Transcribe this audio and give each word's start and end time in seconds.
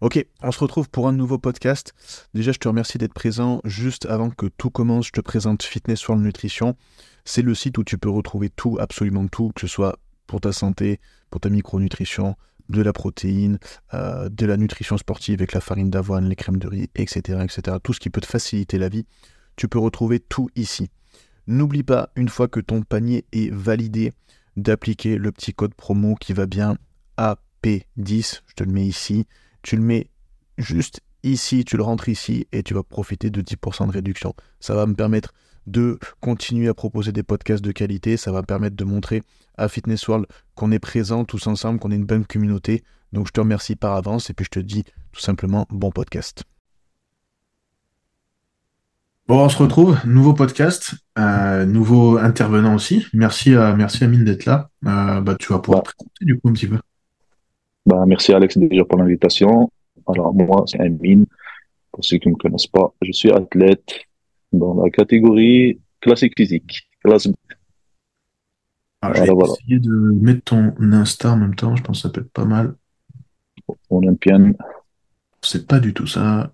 Ok, 0.00 0.24
on 0.44 0.52
se 0.52 0.60
retrouve 0.60 0.88
pour 0.88 1.08
un 1.08 1.12
nouveau 1.12 1.38
podcast. 1.38 1.92
Déjà, 2.32 2.52
je 2.52 2.58
te 2.58 2.68
remercie 2.68 2.98
d'être 2.98 3.14
présent. 3.14 3.60
Juste 3.64 4.06
avant 4.06 4.30
que 4.30 4.46
tout 4.46 4.70
commence, 4.70 5.08
je 5.08 5.10
te 5.10 5.20
présente 5.20 5.64
Fitness 5.64 6.06
World 6.06 6.24
Nutrition. 6.24 6.76
C'est 7.24 7.42
le 7.42 7.52
site 7.52 7.78
où 7.78 7.84
tu 7.84 7.98
peux 7.98 8.08
retrouver 8.08 8.48
tout, 8.48 8.76
absolument 8.78 9.26
tout, 9.26 9.50
que 9.56 9.62
ce 9.62 9.66
soit 9.66 9.98
pour 10.28 10.40
ta 10.40 10.52
santé, 10.52 11.00
pour 11.32 11.40
ta 11.40 11.50
micronutrition, 11.50 12.36
de 12.68 12.80
la 12.80 12.92
protéine, 12.92 13.58
euh, 13.92 14.28
de 14.28 14.46
la 14.46 14.56
nutrition 14.56 14.96
sportive 14.98 15.40
avec 15.40 15.52
la 15.52 15.60
farine 15.60 15.90
d'avoine, 15.90 16.28
les 16.28 16.36
crèmes 16.36 16.60
de 16.60 16.68
riz, 16.68 16.88
etc., 16.94 17.40
etc. 17.42 17.78
Tout 17.82 17.92
ce 17.92 17.98
qui 17.98 18.08
peut 18.08 18.20
te 18.20 18.26
faciliter 18.26 18.78
la 18.78 18.88
vie, 18.88 19.04
tu 19.56 19.66
peux 19.66 19.80
retrouver 19.80 20.20
tout 20.20 20.48
ici. 20.54 20.90
N'oublie 21.48 21.82
pas, 21.82 22.10
une 22.14 22.28
fois 22.28 22.46
que 22.46 22.60
ton 22.60 22.82
panier 22.82 23.24
est 23.32 23.52
validé, 23.52 24.12
d'appliquer 24.56 25.18
le 25.18 25.32
petit 25.32 25.54
code 25.54 25.74
promo 25.74 26.14
qui 26.14 26.34
va 26.34 26.46
bien 26.46 26.78
AP10. 27.16 28.42
Je 28.46 28.54
te 28.54 28.62
le 28.62 28.70
mets 28.70 28.86
ici 28.86 29.26
tu 29.68 29.76
le 29.76 29.82
mets 29.82 30.08
juste 30.56 31.02
ici, 31.24 31.62
tu 31.62 31.76
le 31.76 31.82
rentres 31.82 32.08
ici 32.08 32.46
et 32.52 32.62
tu 32.62 32.72
vas 32.72 32.82
profiter 32.82 33.28
de 33.28 33.42
10% 33.42 33.86
de 33.86 33.92
réduction. 33.92 34.32
Ça 34.60 34.74
va 34.74 34.86
me 34.86 34.94
permettre 34.94 35.34
de 35.66 35.98
continuer 36.20 36.68
à 36.68 36.74
proposer 36.74 37.12
des 37.12 37.22
podcasts 37.22 37.62
de 37.62 37.70
qualité, 37.70 38.16
ça 38.16 38.32
va 38.32 38.42
permettre 38.42 38.76
de 38.76 38.84
montrer 38.84 39.22
à 39.58 39.68
Fitness 39.68 40.08
World 40.08 40.24
qu'on 40.54 40.72
est 40.72 40.78
présent 40.78 41.26
tous 41.26 41.46
ensemble, 41.48 41.80
qu'on 41.80 41.90
est 41.90 41.96
une 41.96 42.06
bonne 42.06 42.24
communauté. 42.24 42.82
Donc 43.12 43.26
je 43.26 43.32
te 43.32 43.40
remercie 43.40 43.76
par 43.76 43.94
avance 43.94 44.30
et 44.30 44.32
puis 44.32 44.46
je 44.46 44.58
te 44.58 44.60
dis 44.60 44.84
tout 45.12 45.20
simplement 45.20 45.66
bon 45.68 45.90
podcast. 45.90 46.44
Bon, 49.26 49.44
on 49.44 49.50
se 49.50 49.58
retrouve, 49.58 49.98
nouveau 50.06 50.32
podcast, 50.32 50.94
euh, 51.18 51.66
nouveau 51.66 52.16
intervenant 52.16 52.74
aussi. 52.74 53.04
Merci 53.12 53.54
à 53.54 53.74
merci 53.74 54.02
Amine 54.02 54.24
d'être 54.24 54.46
là. 54.46 54.70
Euh, 54.86 55.20
bah, 55.20 55.36
tu 55.38 55.52
vas 55.52 55.58
pouvoir 55.58 55.82
te 55.82 55.90
présenter 55.90 56.24
du 56.24 56.40
coup 56.40 56.48
un 56.48 56.54
petit 56.54 56.68
peu. 56.68 56.78
Bah, 57.88 58.04
merci 58.06 58.34
Alex 58.34 58.58
déjà 58.58 58.84
pour 58.84 58.98
l'invitation. 58.98 59.72
Alors 60.06 60.34
moi, 60.34 60.64
c'est 60.66 60.78
Amine. 60.78 61.24
Pour 61.90 62.04
ceux 62.04 62.18
qui 62.18 62.28
ne 62.28 62.34
me 62.34 62.38
connaissent 62.38 62.66
pas, 62.66 62.92
je 63.00 63.12
suis 63.12 63.30
athlète 63.32 64.00
dans 64.52 64.74
la 64.74 64.90
catégorie 64.90 65.80
classique 65.98 66.34
physique, 66.36 66.86
classe 67.02 67.28
ah, 69.00 69.12
je 69.14 69.22
vais 69.22 69.28
essayer 69.28 69.78
de 69.78 69.92
mettre 70.20 70.42
ton 70.42 70.74
Insta 70.92 71.32
en 71.32 71.36
même 71.36 71.54
temps, 71.54 71.76
je 71.76 71.82
pense 71.82 72.02
que 72.02 72.08
ça 72.08 72.12
peut 72.12 72.20
être 72.20 72.32
pas 72.32 72.44
mal. 72.44 72.74
Olympienne. 73.88 74.54
C'est 75.40 75.66
pas 75.66 75.80
du 75.80 75.94
tout 75.94 76.06
ça. 76.06 76.52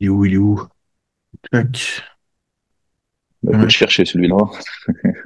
Il 0.00 0.06
est 0.06 0.08
où, 0.08 0.24
il 0.26 0.34
est 0.34 0.38
où? 0.38 0.60
Tac. 1.50 2.02
Bah, 3.42 3.52
je 3.54 3.64
vais 3.64 3.70
chercher 3.70 4.04
celui-là. 4.04 4.36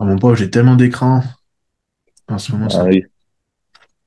Ah, 0.00 0.06
mon 0.06 0.16
pauvre, 0.16 0.34
j'ai 0.34 0.50
tellement 0.50 0.76
d'écrans. 0.76 1.22
En 2.26 2.38
ce 2.38 2.52
moment, 2.52 2.68
ah, 2.72 2.84
oui. 2.84 3.04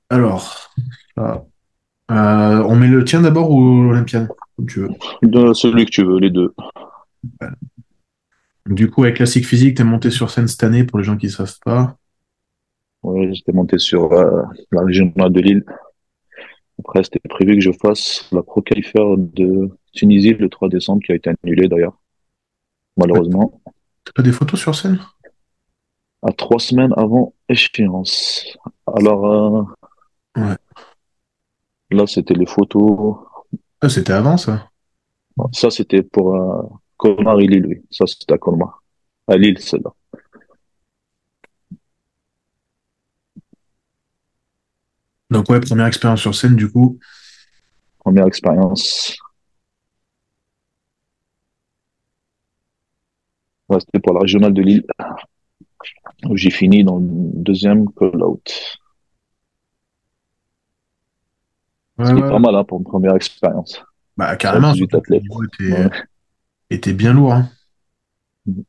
Alors, 0.10 0.74
euh, 1.20 1.38
on 2.10 2.76
met 2.76 2.88
le 2.88 3.06
tien 3.06 3.22
d'abord 3.22 3.52
ou 3.52 3.84
l'Olympienne 3.84 4.28
Comme 4.56 4.66
tu 4.66 4.80
veux. 4.80 5.54
celui 5.54 5.86
que 5.86 5.92
tu 5.92 6.04
veux, 6.04 6.20
les 6.20 6.32
deux. 6.32 6.54
Du 8.66 8.90
coup, 8.90 9.04
avec 9.04 9.18
Classique 9.18 9.46
Physique, 9.46 9.76
tu 9.76 9.84
es 9.84 9.86
monté 9.86 10.10
sur 10.10 10.32
scène 10.32 10.48
cette 10.48 10.64
année 10.64 10.84
pour 10.84 10.98
les 10.98 11.04
gens 11.06 11.16
qui 11.16 11.28
ne 11.28 11.32
savent 11.32 11.60
pas. 11.64 11.96
Oui, 13.04 13.36
j'étais 13.36 13.52
monté 13.52 13.78
sur 13.78 14.14
euh, 14.14 14.42
la 14.72 14.82
région 14.82 15.14
de 15.16 15.40
Lille. 15.42 15.64
Après, 16.80 17.04
c'était 17.04 17.20
prévu 17.30 17.56
que 17.56 17.62
je 17.62 17.72
fasse 17.72 18.28
la 18.32 18.42
Pro 18.42 18.62
Qualifier 18.62 19.02
de 19.18 19.70
Tunisie 19.92 20.34
le 20.34 20.50
3 20.50 20.70
décembre, 20.70 21.04
qui 21.06 21.12
a 21.12 21.16
été 21.16 21.32
annulée 21.44 21.68
d'ailleurs, 21.68 22.00
malheureusement. 22.98 23.62
T'as 24.06 24.14
pas 24.14 24.24
des 24.24 24.32
photos 24.32 24.60
sur 24.60 24.74
scène? 24.74 25.00
À 26.24 26.32
trois 26.32 26.60
semaines 26.60 26.94
avant 26.98 27.34
échéance. 27.50 28.46
Alors, 28.88 29.26
euh, 29.32 29.64
ouais. 30.38 30.56
là, 31.92 32.08
c'était 32.08 32.34
les 32.34 32.46
photos. 32.46 33.18
Ah, 33.82 33.90
c'était 33.90 34.14
avant, 34.14 34.38
ça 34.38 34.70
Ça, 35.52 35.70
c'était 35.70 36.04
pour 36.04 36.36
euh, 36.36 36.62
Colmar 36.98 37.40
et 37.40 37.48
Lille, 37.48 37.66
oui. 37.68 37.82
Ça, 37.92 38.06
c'était 38.08 38.34
à 38.34 38.38
Colmar. 38.38 38.84
À 39.28 39.38
Lille, 39.38 39.58
c'est 39.60 39.78
là. 39.84 39.92
Donc, 45.30 45.50
ouais, 45.50 45.60
première 45.60 45.88
expérience 45.88 46.22
sur 46.22 46.36
scène, 46.36 46.56
du 46.56 46.72
coup. 46.72 47.00
Première 48.00 48.28
expérience. 48.28 49.16
Ouais, 53.70 53.80
c'était 53.80 54.00
pour 54.00 54.14
la 54.14 54.22
régionale 54.22 54.54
de 54.54 54.62
Lille 54.62 54.86
où 56.30 56.38
j'ai 56.38 56.50
fini 56.50 56.84
dans 56.84 56.98
le 56.98 57.06
deuxième 57.08 57.90
call-out. 57.94 58.80
C'est 62.04 62.20
pas 62.20 62.40
mal 62.40 62.56
hein, 62.56 62.64
pour 62.64 62.80
une 62.80 62.86
première 62.86 63.16
expérience. 63.16 63.84
Bah, 64.18 64.36
carrément, 64.36 64.74
était, 64.74 65.90
était, 66.70 66.94
bien 66.94 67.14
lourd. 67.14 67.34
Hein. 67.34 67.50
Mm. 68.46 68.62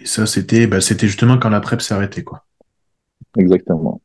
Et 0.00 0.06
ça, 0.06 0.26
c'était 0.26 0.66
bah, 0.66 0.80
c'était 0.80 1.06
justement 1.06 1.38
quand 1.38 1.50
la 1.50 1.60
prep 1.60 1.80
s'est 1.80 1.94
arrêtée. 1.94 2.24
Quoi. 2.24 2.44
Exactement. 3.38 4.00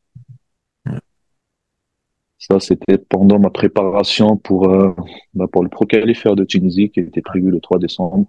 Ça, 2.37 2.59
c'était 2.61 2.97
pendant 2.97 3.37
ma 3.37 3.49
préparation 3.49 4.37
pour, 4.37 4.69
euh, 4.69 4.95
bah, 5.33 5.47
pour 5.51 5.61
le 5.61 5.69
Pro 5.69 5.85
de 5.85 6.43
Tunisie 6.45 6.89
qui 6.89 7.01
était 7.01 7.21
prévu 7.21 7.51
le 7.51 7.59
3 7.59 7.79
décembre 7.79 8.27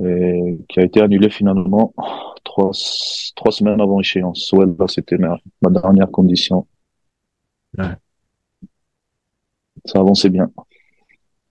et 0.00 0.58
qui 0.68 0.80
a 0.80 0.84
été 0.84 1.00
annulé 1.00 1.28
finalement 1.30 1.94
trois, 2.44 2.70
trois 3.36 3.52
semaines 3.52 3.80
avant 3.80 4.00
échéance. 4.00 4.52
Ouais, 4.52 4.66
c'était 4.88 5.18
ma, 5.18 5.38
dernière 5.70 6.10
condition. 6.10 6.66
Ouais. 7.78 7.94
Ça 9.84 9.98
avançait 9.98 10.30
bien. 10.30 10.50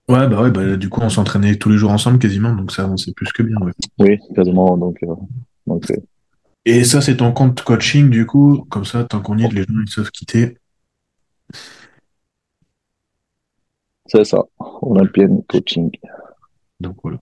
Ouais, 0.08 0.26
bah 0.28 0.42
ouais, 0.42 0.50
bah, 0.50 0.76
du 0.76 0.88
coup, 0.88 1.00
on 1.00 1.08
s'entraînait 1.08 1.56
tous 1.56 1.70
les 1.70 1.76
jours 1.76 1.92
ensemble 1.92 2.18
quasiment, 2.18 2.52
donc 2.54 2.72
ça 2.72 2.82
avançait 2.82 3.12
plus 3.12 3.30
que 3.32 3.42
bien. 3.42 3.56
Ouais. 3.58 3.72
Oui, 3.98 4.18
quasiment. 4.34 4.76
Donc, 4.76 4.98
euh, 5.04 5.14
donc 5.66 5.84
Et 6.64 6.84
ça, 6.84 7.00
c'est 7.00 7.18
ton 7.18 7.32
compte 7.32 7.62
coaching, 7.62 8.10
du 8.10 8.26
coup, 8.26 8.66
comme 8.68 8.84
ça, 8.84 9.04
tant 9.04 9.20
qu'on 9.20 9.38
y 9.38 9.44
est, 9.44 9.52
les 9.52 9.62
gens 9.62 9.74
ils 9.80 9.88
savent 9.88 10.10
quitter. 10.10 10.58
C'est 14.06 14.24
ça, 14.24 14.44
Olympian 14.58 15.42
Coaching. 15.48 15.90
Donc 16.80 16.96
voilà. 17.02 17.18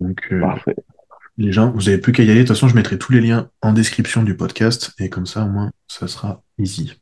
Donc, 0.00 0.28
euh, 0.32 0.42
les 1.36 1.52
gens, 1.52 1.70
vous 1.70 1.84
n'avez 1.84 1.98
plus 1.98 2.12
qu'à 2.12 2.22
y 2.22 2.30
aller. 2.30 2.40
De 2.40 2.46
toute 2.46 2.56
façon, 2.56 2.68
je 2.68 2.74
mettrai 2.74 2.98
tous 2.98 3.12
les 3.12 3.20
liens 3.20 3.50
en 3.62 3.72
description 3.72 4.22
du 4.22 4.36
podcast 4.36 4.92
et 4.98 5.08
comme 5.08 5.26
ça, 5.26 5.44
au 5.44 5.48
moins, 5.48 5.70
ça 5.86 6.08
sera 6.08 6.42
easy. 6.58 7.00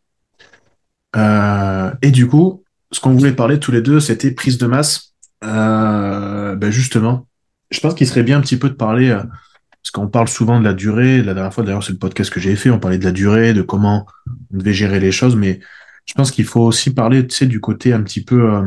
Euh, 1.17 1.91
et 2.03 2.11
du 2.11 2.29
coup, 2.29 2.65
ce 2.93 3.01
qu'on 3.01 3.12
voulait 3.12 3.33
parler 3.33 3.59
tous 3.59 3.73
les 3.73 3.81
deux, 3.81 4.01
c'était 4.01 4.31
prise 4.31 4.59
de 4.59 4.67
masse. 4.67 5.15
Euh, 5.45 6.57
ben 6.57 6.71
justement, 6.71 7.27
je 7.71 7.81
pense 7.81 7.95
qu'il 7.95 8.07
serait 8.07 8.23
bien 8.23 8.39
un 8.39 8.41
petit 8.41 8.59
peu 8.59 8.69
de 8.69 8.75
parler, 8.75 9.11
parce 9.11 9.91
qu'on 9.93 10.09
parle 10.09 10.28
souvent 10.28 10.59
de 10.59 10.65
la 10.65 10.75
durée. 10.75 11.23
La 11.23 11.34
dernière 11.34 11.53
fois, 11.53 11.65
d'ailleurs, 11.65 11.84
c'est 11.84 11.93
le 11.93 11.99
podcast 11.99 12.31
que 12.31 12.41
j'ai 12.41 12.57
fait. 12.57 12.71
On 12.71 12.78
parlait 12.78 12.99
de 12.99 13.05
la 13.05 13.13
durée, 13.13 13.55
de 13.55 13.63
comment 13.63 14.07
on 14.53 14.59
devait 14.59 14.75
gérer 14.75 15.01
les 15.01 15.13
choses, 15.13 15.37
mais 15.37 15.61
je 16.07 16.15
pense 16.15 16.31
qu'il 16.31 16.45
faut 16.45 16.63
aussi 16.63 16.95
parler, 16.95 17.27
tu 17.27 17.34
sais, 17.34 17.47
du 17.47 17.61
côté 17.61 17.93
un 17.93 18.03
petit 18.03 18.23
peu 18.23 18.63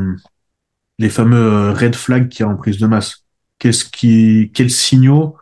les 1.00 1.10
fameux 1.10 1.72
red 1.72 1.96
flags 1.96 2.28
qu'il 2.30 2.46
y 2.46 2.50
a 2.50 2.52
en 2.52 2.56
prise 2.58 2.78
de 2.78 2.86
masse 2.86 3.26
qu'est-ce 3.60 3.86
qui, 3.86 4.52
quels 4.54 4.72
signaux 4.72 5.36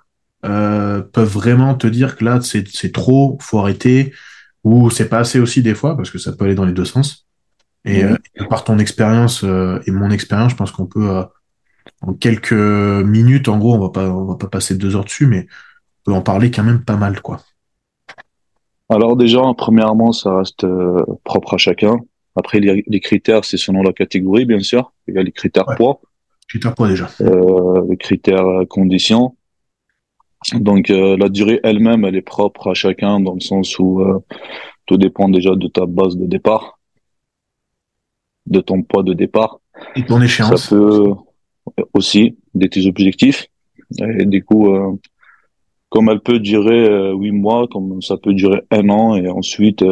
euh, 0.45 1.01
peuvent 1.01 1.31
vraiment 1.31 1.75
te 1.75 1.87
dire 1.87 2.15
que 2.17 2.25
là 2.25 2.41
c'est 2.41 2.91
trop, 2.91 3.37
faut 3.41 3.59
arrêter, 3.59 4.13
ou 4.63 4.89
c'est 4.89 5.07
pas 5.07 5.19
assez 5.19 5.39
aussi 5.39 5.61
des 5.61 5.75
fois 5.75 5.95
parce 5.95 6.11
que 6.11 6.17
ça 6.17 6.33
peut 6.33 6.45
aller 6.45 6.55
dans 6.55 6.65
les 6.65 6.73
deux 6.73 6.85
sens. 6.85 7.25
Et, 7.85 8.03
euh, 8.03 8.17
par 8.49 8.65
ton 8.65 8.79
expérience 8.79 9.45
euh, 9.45 9.79
et 9.87 9.91
mon 9.91 10.09
expérience, 10.09 10.51
je 10.51 10.57
pense 10.57 10.71
qu'on 10.71 10.87
peut 10.87 11.23
en 12.01 12.13
quelques 12.13 12.51
minutes, 12.51 13.47
en 13.47 13.57
gros, 13.57 13.75
on 13.75 13.79
va 13.79 13.89
pas, 13.89 14.09
on 14.09 14.25
va 14.25 14.35
pas 14.35 14.47
passer 14.47 14.75
deux 14.75 14.95
heures 14.95 15.05
dessus, 15.05 15.25
mais 15.25 15.47
on 16.05 16.11
peut 16.11 16.17
en 16.17 16.21
parler 16.21 16.51
quand 16.51 16.63
même 16.63 16.83
pas 16.83 16.97
mal, 16.97 17.21
quoi. 17.21 17.41
Alors 18.89 19.15
déjà, 19.15 19.41
premièrement, 19.57 20.11
ça 20.11 20.37
reste 20.37 20.65
propre 21.23 21.53
à 21.53 21.57
chacun. 21.57 21.97
Après, 22.35 22.59
les, 22.59 22.99
critères, 22.99 23.45
c'est 23.45 23.57
selon 23.57 23.81
la 23.81 23.93
catégorie, 23.93 24.45
bien 24.45 24.59
sûr. 24.59 24.93
Il 25.07 25.15
y 25.15 25.17
a 25.17 25.23
les 25.23 25.31
critères 25.31 25.65
poids. 25.75 25.99
Critères 26.47 26.75
quoi 26.75 26.87
déjà? 26.87 27.09
Euh, 27.21 27.85
Les 27.89 27.97
critères 27.97 28.47
euh, 28.47 28.65
conditions. 28.65 29.35
Donc 30.53 30.89
euh, 30.89 31.17
la 31.17 31.29
durée 31.29 31.59
elle-même, 31.63 32.05
elle 32.05 32.15
est 32.15 32.21
propre 32.21 32.69
à 32.69 32.73
chacun 32.73 33.19
dans 33.19 33.33
le 33.33 33.39
sens 33.39 33.77
où 33.79 34.01
euh, 34.01 34.19
tout 34.85 34.97
dépend 34.97 35.27
déjà 35.29 35.55
de 35.55 35.67
ta 35.67 35.85
base 35.85 36.15
de 36.15 36.25
départ, 36.25 36.79
de 38.45 38.61
ton 38.61 38.81
poids 38.83 39.03
de 39.03 39.13
départ. 39.13 39.59
Et 39.95 40.05
ton 40.05 40.21
échéance. 40.21 40.69
Ça 40.69 40.75
peut 40.75 41.13
aussi 41.93 42.37
de 42.55 42.67
tes 42.67 42.87
objectifs. 42.87 43.47
Et 43.99 44.25
du 44.25 44.43
coup, 44.43 44.69
comme 45.89 46.09
elle 46.09 46.21
peut 46.21 46.39
durer 46.39 47.11
huit 47.13 47.31
mois, 47.31 47.67
comme 47.67 48.01
ça 48.01 48.17
peut 48.17 48.33
durer 48.33 48.61
un 48.71 48.89
an, 48.89 49.15
et 49.15 49.27
ensuite, 49.29 49.83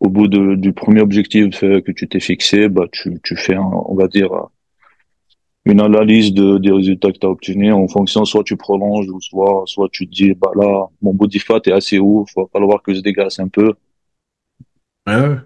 au 0.00 0.08
bout 0.08 0.28
de, 0.28 0.54
du 0.54 0.72
premier 0.72 1.00
objectif 1.00 1.60
que 1.60 1.92
tu 1.92 2.08
t'es 2.08 2.20
fixé, 2.20 2.68
bah 2.68 2.86
tu, 2.92 3.20
tu 3.22 3.36
fais, 3.36 3.54
un, 3.54 3.70
on 3.86 3.94
va 3.94 4.06
dire, 4.06 4.30
une 5.66 5.80
analyse 5.80 6.32
de, 6.34 6.58
des 6.58 6.70
résultats 6.70 7.10
que 7.10 7.18
tu 7.18 7.26
as 7.26 7.30
obtenus 7.30 7.72
en 7.72 7.88
fonction, 7.88 8.24
soit 8.24 8.44
tu 8.44 8.56
prolonges, 8.56 9.08
ou 9.08 9.20
soit, 9.20 9.62
soit 9.66 9.88
tu 9.90 10.06
te 10.06 10.14
dis, 10.14 10.34
bah 10.34 10.50
là, 10.54 10.86
mon 11.00 11.14
body 11.14 11.38
fat 11.38 11.60
est 11.66 11.72
assez 11.72 11.98
haut, 11.98 12.26
il 12.28 12.40
va 12.40 12.46
falloir 12.52 12.82
que 12.82 12.92
je 12.92 13.00
dégasse 13.00 13.38
un 13.38 13.48
peu. 13.48 13.72
Ouais, 15.06 15.16
ouais. 15.16 15.36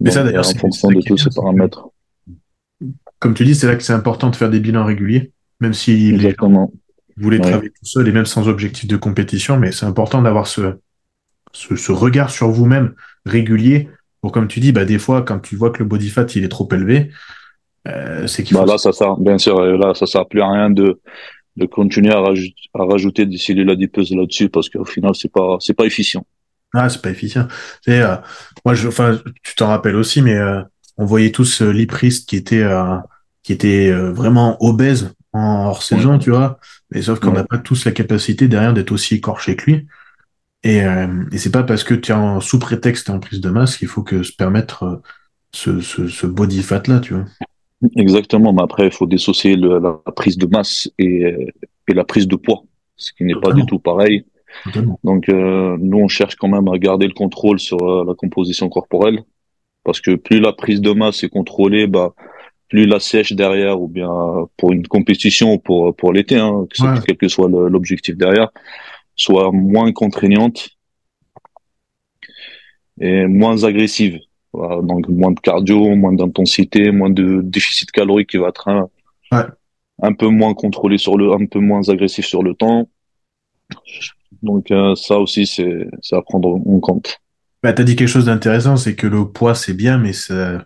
Mais 0.00 0.10
ça, 0.10 0.22
d'ailleurs, 0.22 0.46
en 0.46 0.58
fonction 0.58 0.88
de 0.88 1.00
tous 1.00 1.16
ces 1.16 1.30
paramètres. 1.34 1.88
Comme 3.18 3.34
tu 3.34 3.44
dis, 3.44 3.54
c'est 3.54 3.66
là 3.66 3.76
que 3.76 3.82
c'est 3.82 3.92
important 3.92 4.30
de 4.30 4.36
faire 4.36 4.50
des 4.50 4.60
bilans 4.60 4.84
réguliers, 4.84 5.32
même 5.60 5.74
si 5.74 6.08
Exactement. 6.08 6.72
vous 7.16 7.22
voulez 7.22 7.40
travailler 7.40 7.70
tout 7.70 7.84
seul 7.84 8.08
et 8.08 8.12
même 8.12 8.26
sans 8.26 8.48
objectif 8.48 8.86
de 8.86 8.96
compétition, 8.96 9.58
mais 9.58 9.72
c'est 9.72 9.86
important 9.86 10.22
d'avoir 10.22 10.46
ce, 10.46 10.78
ce, 11.52 11.76
ce, 11.76 11.92
regard 11.92 12.30
sur 12.30 12.48
vous-même 12.48 12.94
régulier 13.26 13.90
pour, 14.20 14.32
comme 14.32 14.48
tu 14.48 14.60
dis, 14.60 14.72
bah, 14.72 14.86
des 14.86 14.98
fois, 14.98 15.22
quand 15.22 15.38
tu 15.38 15.56
vois 15.56 15.70
que 15.70 15.78
le 15.78 15.84
body 15.88 16.08
fat, 16.08 16.26
il 16.34 16.44
est 16.44 16.48
trop 16.48 16.68
élevé, 16.72 17.10
euh, 17.88 18.26
c'est 18.26 18.42
qu'il 18.44 18.56
bah 18.56 18.64
Là, 18.66 18.78
ça 18.78 18.92
sert, 18.92 19.16
bien 19.16 19.38
sûr, 19.38 19.60
là, 19.60 19.94
ça 19.94 20.06
sert 20.06 20.26
plus 20.26 20.40
à 20.42 20.50
rien 20.50 20.70
de, 20.70 21.00
de 21.56 21.66
continuer 21.66 22.12
à, 22.12 22.18
à 22.18 22.84
rajouter 22.84 23.26
des 23.26 23.38
cellules 23.38 23.70
adipeuses 23.70 24.12
là-dessus 24.14 24.48
parce 24.48 24.68
qu'au 24.68 24.84
final, 24.84 25.14
c'est 25.14 25.32
pas, 25.32 25.56
c'est 25.60 25.74
pas 25.74 25.84
efficient. 25.84 26.24
Ah, 26.74 26.88
c'est 26.88 27.02
pas 27.02 27.10
efficient. 27.10 27.48
C'est, 27.84 28.00
euh, 28.00 28.16
moi, 28.64 28.74
je, 28.74 28.88
enfin, 28.88 29.18
tu 29.42 29.54
t'en 29.56 29.68
rappelles 29.68 29.96
aussi, 29.96 30.22
mais 30.22 30.36
euh, 30.36 30.62
on 30.96 31.04
voyait 31.04 31.32
tous 31.32 31.62
euh, 31.62 31.72
Liprist 31.72 32.28
qui 32.28 32.36
était, 32.36 32.62
euh, 32.62 32.96
qui 33.42 33.52
était 33.52 33.90
euh, 33.90 34.12
vraiment 34.12 34.56
obèse 34.62 35.12
en 35.32 35.66
hors 35.66 35.82
saison, 35.82 36.18
tu 36.18 36.30
vois. 36.30 36.58
Mais 36.90 37.02
sauf 37.02 37.18
qu'on 37.20 37.32
n'a 37.32 37.44
pas 37.44 37.58
tous 37.58 37.84
la 37.84 37.92
capacité 37.92 38.48
derrière 38.48 38.74
d'être 38.74 38.92
aussi 38.92 39.16
écorché 39.16 39.56
que 39.56 39.70
lui. 39.70 39.86
Et, 40.62 40.80
et 41.32 41.38
c'est 41.38 41.50
pas 41.52 41.62
parce 41.62 41.84
que 41.84 41.94
tu 41.94 42.12
es 42.12 42.14
en 42.14 42.40
sous 42.40 42.58
prétexte 42.58 43.08
en 43.08 43.18
prise 43.18 43.40
de 43.40 43.48
masse 43.48 43.78
qu'il 43.78 43.88
faut 43.88 44.02
que 44.02 44.22
se 44.22 44.32
permettre 44.32 45.00
ce, 45.52 45.80
ce, 45.80 46.06
ce 46.08 46.26
body 46.26 46.62
fat 46.62 46.82
là, 46.86 47.00
tu 47.00 47.14
vois. 47.14 47.24
Exactement, 47.96 48.52
mais 48.52 48.62
après 48.62 48.86
il 48.86 48.92
faut 48.92 49.06
dissocier 49.06 49.56
le, 49.56 49.78
la, 49.78 50.12
prise 50.12 50.36
de 50.36 50.46
masse 50.46 50.90
et, 50.98 51.34
et 51.88 51.94
la 51.94 52.04
prise 52.04 52.28
de 52.28 52.36
poids, 52.36 52.62
ce 52.96 53.12
qui 53.12 53.24
n'est 53.24 53.40
pas 53.40 53.52
du 53.52 53.64
tout 53.64 53.78
pareil. 53.78 54.24
Donc 55.04 55.28
euh, 55.28 55.76
nous 55.78 55.98
on 55.98 56.08
cherche 56.08 56.36
quand 56.36 56.48
même 56.48 56.68
à 56.68 56.78
garder 56.78 57.06
le 57.06 57.14
contrôle 57.14 57.58
sur 57.58 57.80
euh, 57.82 58.04
la 58.06 58.14
composition 58.14 58.68
corporelle 58.68 59.20
parce 59.84 60.00
que 60.00 60.16
plus 60.16 60.40
la 60.40 60.52
prise 60.52 60.80
de 60.80 60.90
masse 60.90 61.22
est 61.24 61.28
contrôlée, 61.28 61.86
bah 61.86 62.14
plus 62.68 62.86
la 62.86 63.00
sèche 63.00 63.32
derrière 63.32 63.80
ou 63.80 63.88
bien 63.88 64.10
pour 64.56 64.72
une 64.72 64.86
compétition 64.86 65.54
ou 65.54 65.58
pour 65.58 65.94
pour 65.96 66.12
l'été, 66.12 66.36
hein, 66.36 66.66
quel 67.06 67.16
que 67.16 67.28
soit 67.28 67.48
l'objectif 67.48 68.16
derrière, 68.16 68.50
soit 69.16 69.50
moins 69.52 69.92
contraignante 69.92 70.70
et 73.00 73.26
moins 73.26 73.64
agressive. 73.64 74.18
Voilà, 74.52 74.82
donc 74.82 75.08
moins 75.08 75.30
de 75.30 75.40
cardio, 75.40 75.94
moins 75.94 76.12
d'intensité, 76.12 76.90
moins 76.90 77.10
de 77.10 77.40
déficit 77.42 77.90
calorique 77.92 78.30
qui 78.30 78.36
va 78.36 78.48
être 78.48 78.68
un, 78.68 78.88
ouais. 79.32 79.44
un 80.02 80.12
peu 80.12 80.26
moins 80.26 80.54
contrôlé 80.54 80.98
sur 80.98 81.16
le, 81.16 81.32
un 81.32 81.46
peu 81.46 81.60
moins 81.60 81.88
agressif 81.88 82.26
sur 82.26 82.42
le 82.42 82.54
temps. 82.54 82.88
Donc 84.42 84.70
euh, 84.70 84.94
ça 84.96 85.18
aussi, 85.18 85.46
c'est 85.46 85.86
à 86.12 86.22
prendre 86.22 86.48
en 86.48 86.80
compte. 86.80 87.20
Bah, 87.62 87.72
tu 87.72 87.82
as 87.82 87.84
dit 87.84 87.94
quelque 87.94 88.08
chose 88.08 88.24
d'intéressant, 88.24 88.76
c'est 88.76 88.96
que 88.96 89.06
le 89.06 89.26
poids, 89.26 89.54
c'est 89.54 89.74
bien, 89.74 89.98
mais 89.98 90.12
ça 90.12 90.64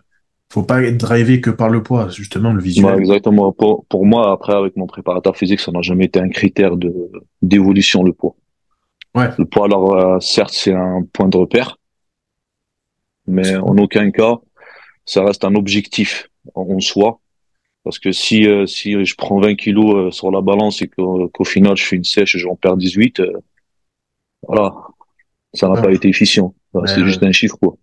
faut 0.51 0.63
pas 0.63 0.81
être 0.83 0.97
drivé 0.97 1.41
que 1.41 1.49
par 1.49 1.69
le 1.69 1.83
poids, 1.83 2.07
justement, 2.09 2.53
le 2.53 2.61
visuel. 2.61 2.85
Bah, 2.85 2.97
exactement. 2.97 3.51
Pour, 3.51 3.85
pour 3.87 4.05
moi, 4.05 4.31
après, 4.31 4.53
avec 4.53 4.77
mon 4.77 4.87
préparateur 4.87 5.35
physique, 5.35 5.59
ça 5.59 5.71
n'a 5.71 5.81
jamais 5.81 6.05
été 6.05 6.19
un 6.19 6.29
critère 6.29 6.77
de 6.77 6.93
d'évolution, 7.41 8.03
le 8.03 8.13
poids. 8.13 8.35
Ouais. 9.15 9.29
Le 9.37 9.45
poids, 9.45 9.65
alors, 9.65 9.95
euh, 9.95 10.19
certes, 10.21 10.53
c'est 10.53 10.73
un 10.73 11.01
point 11.11 11.27
de 11.27 11.37
repère, 11.37 11.77
mais 13.27 13.55
en 13.55 13.77
aucun 13.77 14.11
cas, 14.11 14.35
ça 15.05 15.23
reste 15.23 15.43
un 15.43 15.55
objectif 15.55 16.29
en 16.53 16.79
soi. 16.79 17.19
Parce 17.83 17.99
que 17.99 18.11
si 18.11 18.47
euh, 18.47 18.65
si 18.65 19.05
je 19.05 19.15
prends 19.15 19.39
20 19.39 19.55
kilos 19.55 20.15
sur 20.15 20.31
la 20.31 20.41
balance 20.41 20.81
et 20.81 20.87
qu'au 20.87 21.43
final 21.43 21.77
je 21.77 21.85
fais 21.85 21.95
une 21.95 22.03
sèche 22.03 22.35
et 22.35 22.39
j'en 22.39 22.55
perds 22.55 22.77
18, 22.77 23.21
voilà, 24.47 24.73
ça 25.53 25.69
n'a 25.69 25.81
pas 25.81 25.91
été 25.91 26.07
efficient. 26.07 26.53
c'est 26.85 27.03
juste 27.03 27.23
un 27.23 27.31
chiffre, 27.31 27.57
quoi. 27.57 27.77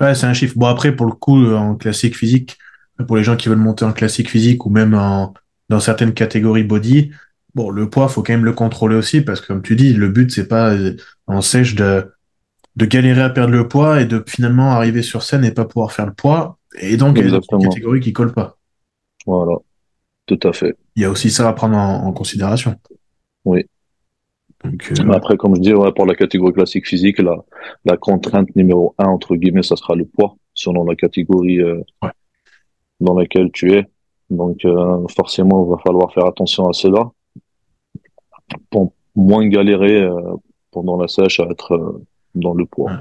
Ouais, 0.00 0.14
c'est 0.14 0.26
un 0.26 0.34
chiffre. 0.34 0.54
Bon, 0.56 0.66
après, 0.66 0.94
pour 0.94 1.06
le 1.06 1.12
coup, 1.12 1.42
euh, 1.42 1.56
en 1.56 1.74
classique 1.74 2.16
physique, 2.16 2.58
pour 3.06 3.16
les 3.16 3.24
gens 3.24 3.36
qui 3.36 3.48
veulent 3.48 3.58
monter 3.58 3.84
en 3.84 3.92
classique 3.92 4.30
physique 4.30 4.66
ou 4.66 4.70
même 4.70 4.94
en, 4.94 5.32
dans 5.68 5.80
certaines 5.80 6.12
catégories 6.12 6.64
body, 6.64 7.10
bon, 7.54 7.70
le 7.70 7.88
poids, 7.88 8.08
faut 8.08 8.22
quand 8.22 8.34
même 8.34 8.44
le 8.44 8.52
contrôler 8.52 8.96
aussi 8.96 9.22
parce 9.22 9.40
que, 9.40 9.46
comme 9.46 9.62
tu 9.62 9.74
dis, 9.74 9.94
le 9.94 10.08
but, 10.08 10.30
c'est 10.30 10.48
pas 10.48 10.74
euh, 10.74 10.96
en 11.26 11.40
sèche 11.40 11.74
de, 11.74 12.12
de 12.76 12.86
galérer 12.86 13.22
à 13.22 13.30
perdre 13.30 13.52
le 13.52 13.66
poids 13.66 14.00
et 14.00 14.06
de 14.06 14.22
finalement 14.26 14.70
arriver 14.70 15.02
sur 15.02 15.22
scène 15.22 15.44
et 15.44 15.52
pas 15.52 15.64
pouvoir 15.64 15.92
faire 15.92 16.06
le 16.06 16.14
poids. 16.14 16.58
Et 16.80 16.96
donc, 16.96 17.16
il 17.18 17.28
y 17.28 17.34
a 17.34 17.40
une 17.52 17.62
catégorie 17.62 18.00
qui 18.00 18.12
colle 18.12 18.32
pas. 18.32 18.58
Voilà. 19.26 19.56
Tout 20.26 20.40
à 20.42 20.52
fait. 20.52 20.76
Il 20.94 21.02
y 21.02 21.04
a 21.04 21.10
aussi 21.10 21.30
ça 21.30 21.48
à 21.48 21.52
prendre 21.52 21.76
en 21.76 22.12
considération. 22.12 22.74
Oui. 23.44 23.64
Euh, 24.64 25.12
après, 25.12 25.36
comme 25.36 25.54
je 25.56 25.60
dis, 25.60 25.72
pour 25.72 26.06
la 26.06 26.14
catégorie 26.14 26.52
classique 26.52 26.86
physique, 26.86 27.18
la, 27.18 27.36
la 27.84 27.96
contrainte 27.96 28.54
numéro 28.56 28.94
un, 28.98 29.06
entre 29.06 29.36
guillemets, 29.36 29.62
ça 29.62 29.76
sera 29.76 29.94
le 29.94 30.04
poids, 30.04 30.36
selon 30.54 30.84
la 30.84 30.96
catégorie 30.96 31.60
euh, 31.60 31.80
dans 33.00 33.14
laquelle 33.14 33.50
tu 33.52 33.72
es. 33.72 33.86
Donc, 34.30 34.64
euh, 34.64 35.06
forcément, 35.16 35.64
il 35.64 35.70
va 35.70 35.78
falloir 35.78 36.12
faire 36.12 36.26
attention 36.26 36.68
à 36.68 36.72
cela 36.72 37.10
pour 38.70 38.92
moins 39.14 39.46
galérer 39.46 40.08
pendant 40.70 40.96
la 40.96 41.08
sèche 41.08 41.40
à 41.40 41.44
être 41.44 42.00
dans 42.36 42.54
le 42.54 42.66
poids. 42.66 42.92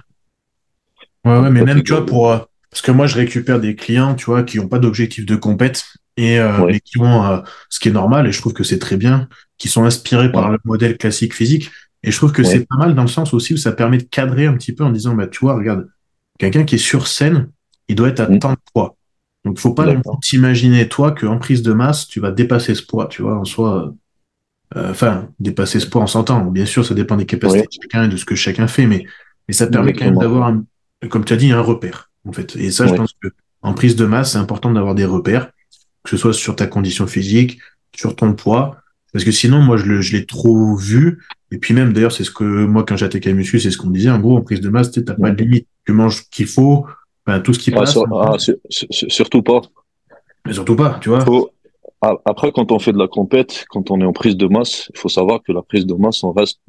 Ouais, 1.25 1.37
ouais, 1.37 1.49
mais 1.49 1.63
même, 1.63 1.83
tu 1.83 1.93
vois, 1.93 2.05
pour... 2.05 2.29
parce 2.69 2.81
que 2.81 2.91
moi, 2.91 3.07
je 3.07 3.15
récupère 3.15 3.59
des 3.59 3.75
clients, 3.75 4.15
tu 4.15 4.25
vois, 4.25 4.43
qui 4.43 4.57
n'ont 4.57 4.67
pas 4.67 4.79
d'objectif 4.79 5.25
de 5.25 5.35
compète 5.35 5.85
et, 6.17 6.39
euh, 6.39 6.71
qui 6.83 6.99
ont, 6.99 7.43
ce 7.69 7.79
qui 7.79 7.89
est 7.89 7.91
normal, 7.91 8.27
et 8.27 8.31
je 8.31 8.39
trouve 8.39 8.53
que 8.53 8.63
c'est 8.63 8.79
très 8.79 8.97
bien, 8.97 9.27
qui 9.57 9.67
sont 9.67 9.83
inspirés 9.83 10.31
par 10.31 10.49
le 10.51 10.59
modèle 10.63 10.97
classique 10.97 11.33
physique. 11.33 11.71
Et 12.03 12.11
je 12.11 12.17
trouve 12.17 12.31
que 12.31 12.43
c'est 12.43 12.67
pas 12.67 12.77
mal 12.77 12.93
dans 12.93 13.01
le 13.01 13.07
sens 13.07 13.33
aussi 13.33 13.55
où 13.55 13.57
ça 13.57 13.71
permet 13.71 13.97
de 13.97 14.03
cadrer 14.03 14.45
un 14.45 14.53
petit 14.53 14.73
peu 14.73 14.83
en 14.83 14.91
disant, 14.91 15.15
bah, 15.15 15.27
tu 15.27 15.39
vois, 15.39 15.55
regarde, 15.55 15.89
quelqu'un 16.37 16.63
qui 16.63 16.75
est 16.75 16.79
sur 16.79 17.07
scène, 17.07 17.49
il 17.87 17.95
doit 17.95 18.09
être 18.09 18.19
à 18.19 18.29
mm. 18.29 18.39
tant 18.39 18.51
de 18.51 18.57
poids. 18.73 18.95
Donc, 19.43 19.59
faut 19.59 19.73
pas 19.73 19.87
t'imaginer, 20.21 20.87
toi, 20.87 21.11
qu'en 21.11 21.37
prise 21.37 21.61
de 21.61 21.73
masse, 21.73 22.07
tu 22.07 22.19
vas 22.19 22.31
dépasser 22.31 22.75
ce 22.75 22.83
poids, 22.83 23.07
tu 23.07 23.21
vois, 23.21 23.37
en 23.39 23.45
soi, 23.45 23.93
euh, 24.75 24.91
enfin, 24.91 25.29
dépasser 25.39 25.79
ce 25.79 25.87
poids, 25.87 26.01
on 26.01 26.07
s'entend. 26.07 26.45
Bien 26.45 26.65
sûr, 26.65 26.85
ça 26.85 26.93
dépend 26.93 27.15
des 27.15 27.25
capacités 27.25 27.67
de 27.67 27.81
chacun 27.83 28.05
et 28.05 28.07
de 28.07 28.17
ce 28.17 28.25
que 28.25 28.35
chacun 28.35 28.67
fait, 28.67 28.87
mais, 28.87 29.05
mais 29.47 29.53
ça 29.53 29.67
permet 29.67 29.93
quand 29.93 30.05
même 30.05 30.17
d'avoir, 30.17 30.53
comme 31.09 31.25
tu 31.25 31.33
as 31.33 31.37
dit, 31.37 31.51
un 31.51 31.61
repère, 31.61 32.11
en 32.27 32.31
fait. 32.31 32.55
Et 32.55 32.71
ça, 32.71 32.87
je 32.87 32.93
pense 32.93 33.13
que 33.21 33.29
en 33.61 33.73
prise 33.73 33.95
de 33.95 34.05
masse, 34.05 34.33
c'est 34.33 34.37
important 34.37 34.71
d'avoir 34.71 34.95
des 34.95 35.05
repères, 35.05 35.51
que 36.03 36.09
ce 36.11 36.17
soit 36.17 36.33
sur 36.33 36.55
ta 36.55 36.67
condition 36.67 37.07
physique, 37.07 37.59
sur 37.95 38.15
ton 38.15 38.33
poids, 38.33 38.77
parce 39.15 39.23
que 39.23 39.31
sinon, 39.31 39.61
moi, 39.61 39.77
je, 39.77 40.01
je 40.01 40.17
l'ai 40.17 40.25
trop 40.25 40.75
vu. 40.75 41.23
Et 41.49 41.57
puis 41.57 41.73
même, 41.73 41.93
d'ailleurs, 41.93 42.11
c'est 42.11 42.25
ce 42.25 42.31
que 42.31 42.43
moi, 42.43 42.83
quand 42.83 42.97
j'attaquais 42.97 43.29
la 43.29 43.35
muscu, 43.35 43.61
c'est 43.61 43.71
ce 43.71 43.77
qu'on 43.77 43.89
disait. 43.89 44.09
En 44.09 44.19
gros, 44.19 44.37
en 44.37 44.41
prise 44.41 44.59
de 44.59 44.67
masse, 44.67 44.91
tu 44.91 44.99
n'as 44.99 45.13
pas 45.13 45.31
de 45.31 45.41
limite. 45.41 45.69
Tu 45.85 45.93
manges 45.93 46.17
ce 46.17 46.23
qu'il 46.29 46.47
faut, 46.47 46.85
enfin, 47.25 47.39
tout 47.39 47.53
ce 47.53 47.59
qui 47.59 47.71
passe. 47.71 47.97
ah, 48.11 48.35
surtout 48.89 49.41
pas. 49.41 49.61
Mais 50.45 50.51
surtout 50.51 50.75
pas, 50.75 50.99
tu 50.99 51.07
vois. 51.07 51.23
Après, 52.01 52.51
quand 52.51 52.73
on 52.73 52.77
fait 52.77 52.91
de 52.91 52.97
la 52.97 53.07
compète, 53.07 53.65
quand 53.69 53.89
on 53.89 54.01
est 54.01 54.05
en 54.05 54.11
prise 54.11 54.35
de 54.35 54.47
masse, 54.47 54.91
il 54.93 54.99
faut 54.99 55.07
savoir 55.07 55.41
que 55.41 55.53
la 55.53 55.61
prise 55.61 55.85
de 55.85 55.93
masse, 55.93 56.21
on 56.23 56.33
reste 56.33 56.59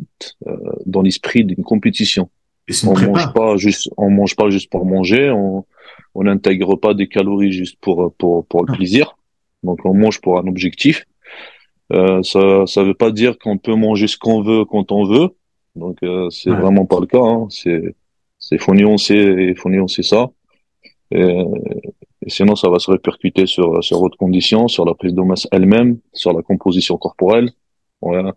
euh, 0.46 0.56
dans 0.86 1.02
l'esprit 1.02 1.44
d'une 1.44 1.64
compétition. 1.64 2.30
Et 2.68 2.72
on 2.86 2.94
mange 2.94 3.32
pas 3.32 3.56
juste, 3.56 3.90
on 3.96 4.10
mange 4.10 4.34
pas 4.34 4.50
juste 4.50 4.70
pour 4.70 4.84
manger, 4.84 5.30
on, 5.30 5.64
on 6.14 6.24
n'intègre 6.24 6.76
pas 6.76 6.94
des 6.94 7.08
calories 7.08 7.52
juste 7.52 7.76
pour 7.80 8.12
pour 8.16 8.46
pour 8.46 8.64
le 8.64 8.72
ah. 8.72 8.76
plaisir. 8.76 9.16
Donc 9.62 9.80
on 9.84 9.94
mange 9.94 10.20
pour 10.20 10.38
un 10.38 10.46
objectif. 10.46 11.04
Euh, 11.92 12.22
ça 12.22 12.66
ça 12.66 12.82
veut 12.82 12.94
pas 12.94 13.12
dire 13.12 13.38
qu'on 13.38 13.58
peut 13.58 13.74
manger 13.74 14.08
ce 14.08 14.18
qu'on 14.18 14.42
veut 14.42 14.64
quand 14.64 14.90
on 14.90 15.04
veut. 15.04 15.28
Donc 15.76 15.98
euh, 16.02 16.28
c'est 16.30 16.50
vraiment 16.50 16.86
pas 16.86 17.00
le 17.00 17.06
cas. 17.06 17.22
Hein. 17.22 17.46
C'est 17.50 17.94
c'est 18.38 18.58
faut 18.58 18.74
nuancer 18.74 19.54
faut 19.56 19.68
nuancer 19.68 20.02
ça. 20.02 20.30
Et, 21.12 21.22
sinon 22.28 22.56
ça 22.56 22.68
va 22.68 22.80
se 22.80 22.90
répercuter 22.90 23.46
sur 23.46 23.84
sur 23.84 24.00
votre 24.00 24.16
condition, 24.16 24.66
sur 24.66 24.84
la 24.84 24.94
prise 24.94 25.14
de 25.14 25.22
masse 25.22 25.46
elle-même, 25.52 25.98
sur 26.12 26.32
la 26.32 26.42
composition 26.42 26.96
corporelle. 26.96 27.50
Voilà. 28.02 28.34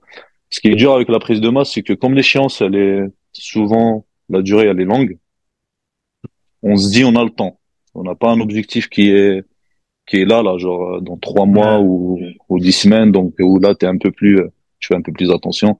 Ce 0.51 0.59
qui 0.59 0.67
est 0.67 0.75
dur 0.75 0.93
avec 0.93 1.09
la 1.09 1.19
prise 1.19 1.41
de 1.41 1.49
masse, 1.49 1.71
c'est 1.73 1.83
que 1.83 1.93
comme 1.93 2.13
l'échéance 2.13 2.61
elle 2.61 2.75
est 2.75 3.03
souvent 3.33 4.05
la 4.29 4.41
durée 4.41 4.67
elle 4.67 4.79
est 4.79 4.85
longue, 4.85 5.17
on 6.63 6.75
se 6.75 6.89
dit 6.89 7.03
on 7.03 7.15
a 7.15 7.23
le 7.23 7.29
temps. 7.29 7.59
On 7.95 8.03
n'a 8.03 8.15
pas 8.15 8.31
un 8.31 8.39
objectif 8.39 8.87
qui 8.87 9.09
est 9.09 9.43
qui 10.09 10.17
est 10.17 10.25
là, 10.25 10.41
là, 10.41 10.57
genre 10.57 10.95
euh, 10.95 11.01
dans 11.01 11.17
trois 11.17 11.45
mois 11.45 11.79
ou, 11.79 12.19
ou 12.49 12.59
dix 12.59 12.71
semaines, 12.71 13.11
donc 13.11 13.35
où 13.39 13.59
là, 13.59 13.75
t'es 13.75 13.85
un 13.85 13.97
peu 13.97 14.11
plus, 14.11 14.39
euh, 14.39 14.47
tu 14.79 14.87
fais 14.87 14.95
un 14.95 15.01
peu 15.01 15.11
plus 15.11 15.31
attention. 15.31 15.79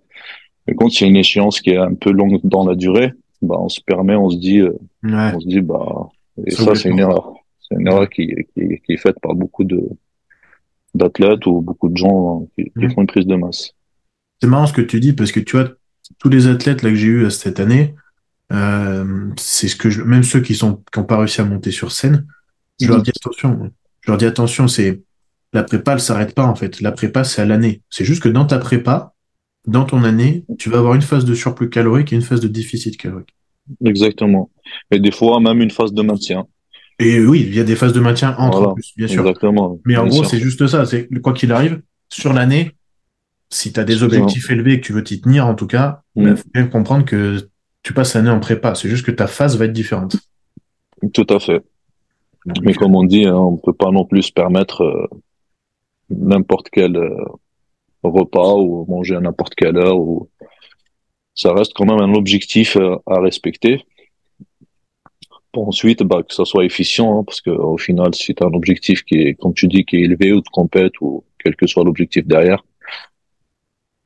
Mais 0.67 0.75
quand 0.75 0.87
il 0.87 1.03
y 1.03 1.07
a 1.07 1.09
une 1.09 1.17
échéance 1.17 1.59
qui 1.59 1.71
est 1.71 1.77
un 1.77 1.95
peu 1.95 2.11
longue 2.11 2.39
dans 2.43 2.65
la 2.65 2.75
durée, 2.75 3.11
bah, 3.41 3.55
on 3.59 3.69
se 3.69 3.81
permet, 3.81 4.15
on 4.15 4.29
se 4.29 4.37
dit, 4.37 4.59
euh, 4.59 4.77
on 5.03 5.39
se 5.39 5.47
dit, 5.47 5.61
bah, 5.61 6.09
et 6.45 6.51
ça, 6.51 6.75
c'est 6.75 6.89
une 6.89 6.99
erreur. 6.99 7.33
C'est 7.59 7.75
une 7.75 7.87
erreur 7.87 8.07
qui, 8.07 8.27
qui, 8.53 8.79
qui, 8.85 8.93
est 8.93 8.97
faite 8.97 9.19
par 9.19 9.33
beaucoup 9.33 9.63
de 9.63 9.89
d'athlètes 10.95 11.45
ou 11.45 11.61
beaucoup 11.61 11.89
de 11.89 11.97
gens 11.97 12.47
qui, 12.55 12.71
qui 12.79 12.89
font 12.93 13.01
une 13.01 13.07
prise 13.07 13.27
de 13.27 13.35
masse. 13.35 13.73
C'est 14.41 14.47
marrant 14.47 14.65
ce 14.65 14.73
que 14.73 14.81
tu 14.81 14.99
dis 14.99 15.13
parce 15.13 15.31
que 15.31 15.39
tu 15.39 15.57
vois, 15.57 15.69
tous 16.19 16.29
les 16.29 16.47
athlètes 16.47 16.81
là 16.81 16.89
que 16.89 16.95
j'ai 16.95 17.07
eu 17.07 17.31
cette 17.31 17.59
année, 17.59 17.93
euh, 18.51 19.29
c'est 19.37 19.67
ce 19.67 19.75
que 19.75 19.89
je, 19.89 20.01
même 20.01 20.23
ceux 20.23 20.41
qui 20.41 20.55
sont 20.55 20.83
qui 20.91 20.99
ont 20.99 21.03
pas 21.03 21.17
réussi 21.17 21.41
à 21.41 21.45
monter 21.45 21.71
sur 21.71 21.91
scène, 21.91 22.25
je 22.79 22.87
leur 22.87 23.01
dis 23.01 23.11
attention, 23.11 23.71
je 24.01 24.11
leur 24.11 24.17
dis 24.17 24.25
attention, 24.25 24.67
c'est 24.67 25.01
la 25.53 25.63
prépa, 25.63 25.93
elle 25.93 25.99
s'arrête 25.99 26.35
pas 26.35 26.45
en 26.45 26.55
fait. 26.55 26.81
La 26.81 26.91
prépa, 26.91 27.23
c'est 27.23 27.41
à 27.41 27.45
l'année. 27.45 27.81
C'est 27.89 28.05
juste 28.05 28.23
que 28.23 28.29
dans 28.29 28.45
ta 28.45 28.59
prépa, 28.59 29.13
dans 29.67 29.85
ton 29.85 30.03
année, 30.03 30.45
tu 30.57 30.69
vas 30.69 30.79
avoir 30.79 30.95
une 30.95 31.01
phase 31.01 31.25
de 31.25 31.33
surplus 31.33 31.69
calorique 31.69 32.13
et 32.13 32.15
une 32.15 32.21
phase 32.21 32.39
de 32.39 32.47
déficit 32.47 32.97
calorique. 32.97 33.35
Exactement. 33.83 34.49
Et 34.91 34.99
des 34.99 35.11
fois, 35.11 35.39
même 35.39 35.61
une 35.61 35.71
phase 35.71 35.93
de 35.93 36.01
maintien. 36.01 36.45
Et 36.97 37.25
oui, 37.25 37.45
il 37.47 37.55
y 37.55 37.59
a 37.59 37.63
des 37.63 37.75
phases 37.75 37.93
de 37.93 37.99
maintien 37.99 38.35
entre 38.37 38.73
plus, 38.73 38.93
bien 38.97 39.07
sûr. 39.07 39.21
Exactement. 39.21 39.79
Mais 39.85 39.95
en 39.97 40.07
gros, 40.07 40.23
c'est 40.23 40.39
juste 40.39 40.65
ça. 40.67 40.85
C'est 40.85 41.07
quoi 41.21 41.33
qu'il 41.33 41.51
arrive, 41.51 41.81
sur 42.09 42.33
l'année, 42.33 42.71
si 43.49 43.71
tu 43.71 43.79
as 43.79 43.83
des 43.83 44.03
objectifs 44.03 44.49
élevés 44.49 44.73
et 44.73 44.81
que 44.81 44.85
tu 44.85 44.93
veux 44.93 45.03
t'y 45.03 45.21
tenir, 45.21 45.47
en 45.47 45.55
tout 45.55 45.67
cas, 45.67 46.01
il 46.15 46.23
mm. 46.23 46.29
bah, 46.29 46.35
faut 46.35 46.49
bien 46.53 46.67
comprendre 46.67 47.05
que 47.05 47.49
tu 47.83 47.93
passes 47.93 48.15
l'année 48.15 48.29
en 48.29 48.39
prépa. 48.39 48.75
C'est 48.75 48.89
juste 48.89 49.05
que 49.05 49.11
ta 49.11 49.27
phase 49.27 49.57
va 49.57 49.65
être 49.65 49.73
différente. 49.73 50.15
Tout 51.13 51.27
à 51.29 51.39
fait. 51.39 51.63
Mais 52.61 52.73
comme 52.73 52.95
on 52.95 53.03
dit, 53.03 53.25
hein, 53.25 53.35
on 53.35 53.51
ne 53.53 53.57
peut 53.57 53.73
pas 53.73 53.91
non 53.91 54.05
plus 54.05 54.23
se 54.23 54.31
permettre 54.31 54.83
euh, 54.83 55.07
n'importe 56.09 56.69
quel 56.71 56.95
euh, 56.95 57.15
repas 58.03 58.55
ou 58.55 58.85
manger 58.87 59.15
à 59.15 59.21
n'importe 59.21 59.55
quelle 59.55 59.77
heure. 59.77 59.99
Ou... 59.99 60.29
Ça 61.35 61.53
reste 61.53 61.73
quand 61.73 61.85
même 61.85 61.99
un 61.99 62.13
objectif 62.13 62.75
euh, 62.75 62.95
à 63.05 63.19
respecter. 63.19 63.85
Pour 65.51 65.67
ensuite, 65.67 66.03
bah, 66.03 66.21
que 66.23 66.33
ça 66.33 66.45
soit 66.45 66.65
efficient, 66.65 67.19
hein, 67.19 67.23
parce 67.23 67.41
que 67.41 67.49
au 67.49 67.77
final, 67.77 68.13
si 68.13 68.35
tu 68.35 68.43
as 68.43 68.47
un 68.47 68.53
objectif 68.53 69.03
qui 69.03 69.15
est, 69.15 69.33
comme 69.35 69.53
tu 69.53 69.67
dis, 69.67 69.83
qui 69.83 69.97
est 69.97 70.01
élevé 70.01 70.31
ou 70.31 70.41
de 70.41 70.49
compète 70.49 70.93
ou 71.01 71.23
quel 71.43 71.55
que 71.55 71.65
soit 71.67 71.83
l'objectif 71.83 72.25
derrière, 72.27 72.63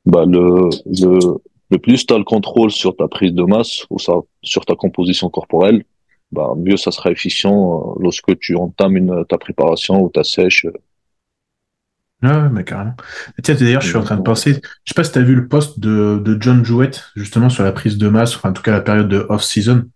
bah, 0.06 0.25
le, 0.25 0.70
le, 0.86 1.38
plus 1.77 2.06
tu 2.06 2.13
as 2.13 2.18
le 2.18 2.24
contrôle 2.24 2.72
sur 2.72 2.96
ta 2.96 3.08
prise 3.08 3.34
de 3.34 3.44
masse 3.44 3.86
ou 3.89 4.00
ça, 4.00 4.13
sur 4.42 4.65
ta 4.65 4.75
composition 4.75 5.30
corporelle, 5.30 5.84
bah, 6.32 6.53
mieux 6.58 6.77
ça 6.77 6.92
sera 6.92 7.12
efficient 7.12 7.96
euh, 7.98 8.01
lorsque 8.01 8.38
tu 8.39 8.56
entames 8.56 8.98
une, 8.98 9.25
ta 9.27 9.38
préparation 9.38 10.01
ou 10.01 10.10
ta 10.10 10.24
sèche. 10.24 10.65
Ouais, 12.24 12.50
mais 12.50 12.63
carrément. 12.63 12.96
Tiens, 13.44 13.56
d'ailleurs, 13.56 13.82
je 13.82 13.89
suis 13.89 13.98
en 13.98 14.03
train 14.03 14.15
de 14.15 14.22
penser, 14.22 14.53
je 14.53 14.60
sais 14.94 14.96
pas 14.96 15.03
si 15.03 15.12
tu 15.12 15.20
as 15.20 15.24
vu 15.24 15.36
le 15.36 15.48
post 15.48 15.80
de, 15.80 16.22
de 16.24 16.42
John 16.42 16.63
Jouett, 16.63 17.03
justement, 17.15 17.50
sur 17.50 17.63
la 17.63 17.74
prise 17.74 17.98
de 17.98 18.08
masse, 18.08 18.36
enfin, 18.36 18.51
en 18.51 18.53
tout 18.53 18.63
cas, 18.63 18.72
la 18.72 18.82
période 18.82 19.10
de 19.10 19.25
off-season. 19.27 19.89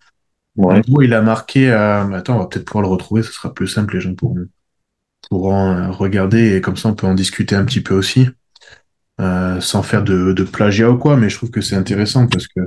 Ouais. 0.57 0.81
En 0.89 1.01
il 1.01 1.13
a 1.13 1.21
marqué, 1.21 1.71
euh, 1.71 2.11
attends, 2.11 2.35
on 2.35 2.39
va 2.39 2.47
peut-être 2.47 2.65
pouvoir 2.65 2.81
le 2.81 2.89
retrouver, 2.89 3.23
ce 3.23 3.31
sera 3.31 3.53
plus 3.53 3.67
simple, 3.67 3.95
les 3.95 4.01
gens 4.01 4.13
pourront, 4.13 4.45
pourront 5.29 5.71
euh, 5.71 5.91
regarder, 5.91 6.57
et 6.57 6.61
comme 6.61 6.75
ça, 6.75 6.89
on 6.89 6.95
peut 6.95 7.07
en 7.07 7.13
discuter 7.13 7.55
un 7.55 7.63
petit 7.63 7.81
peu 7.81 7.93
aussi, 7.93 8.27
euh, 9.19 9.59
sans 9.61 9.81
faire 9.81 10.03
de, 10.03 10.31
de 10.33 10.43
plagiat 10.43 10.91
ou 10.91 10.97
quoi, 10.97 11.17
mais 11.17 11.29
je 11.29 11.37
trouve 11.37 11.49
que 11.49 11.61
c'est 11.61 11.75
intéressant 11.75 12.27
parce 12.27 12.47
que, 12.47 12.59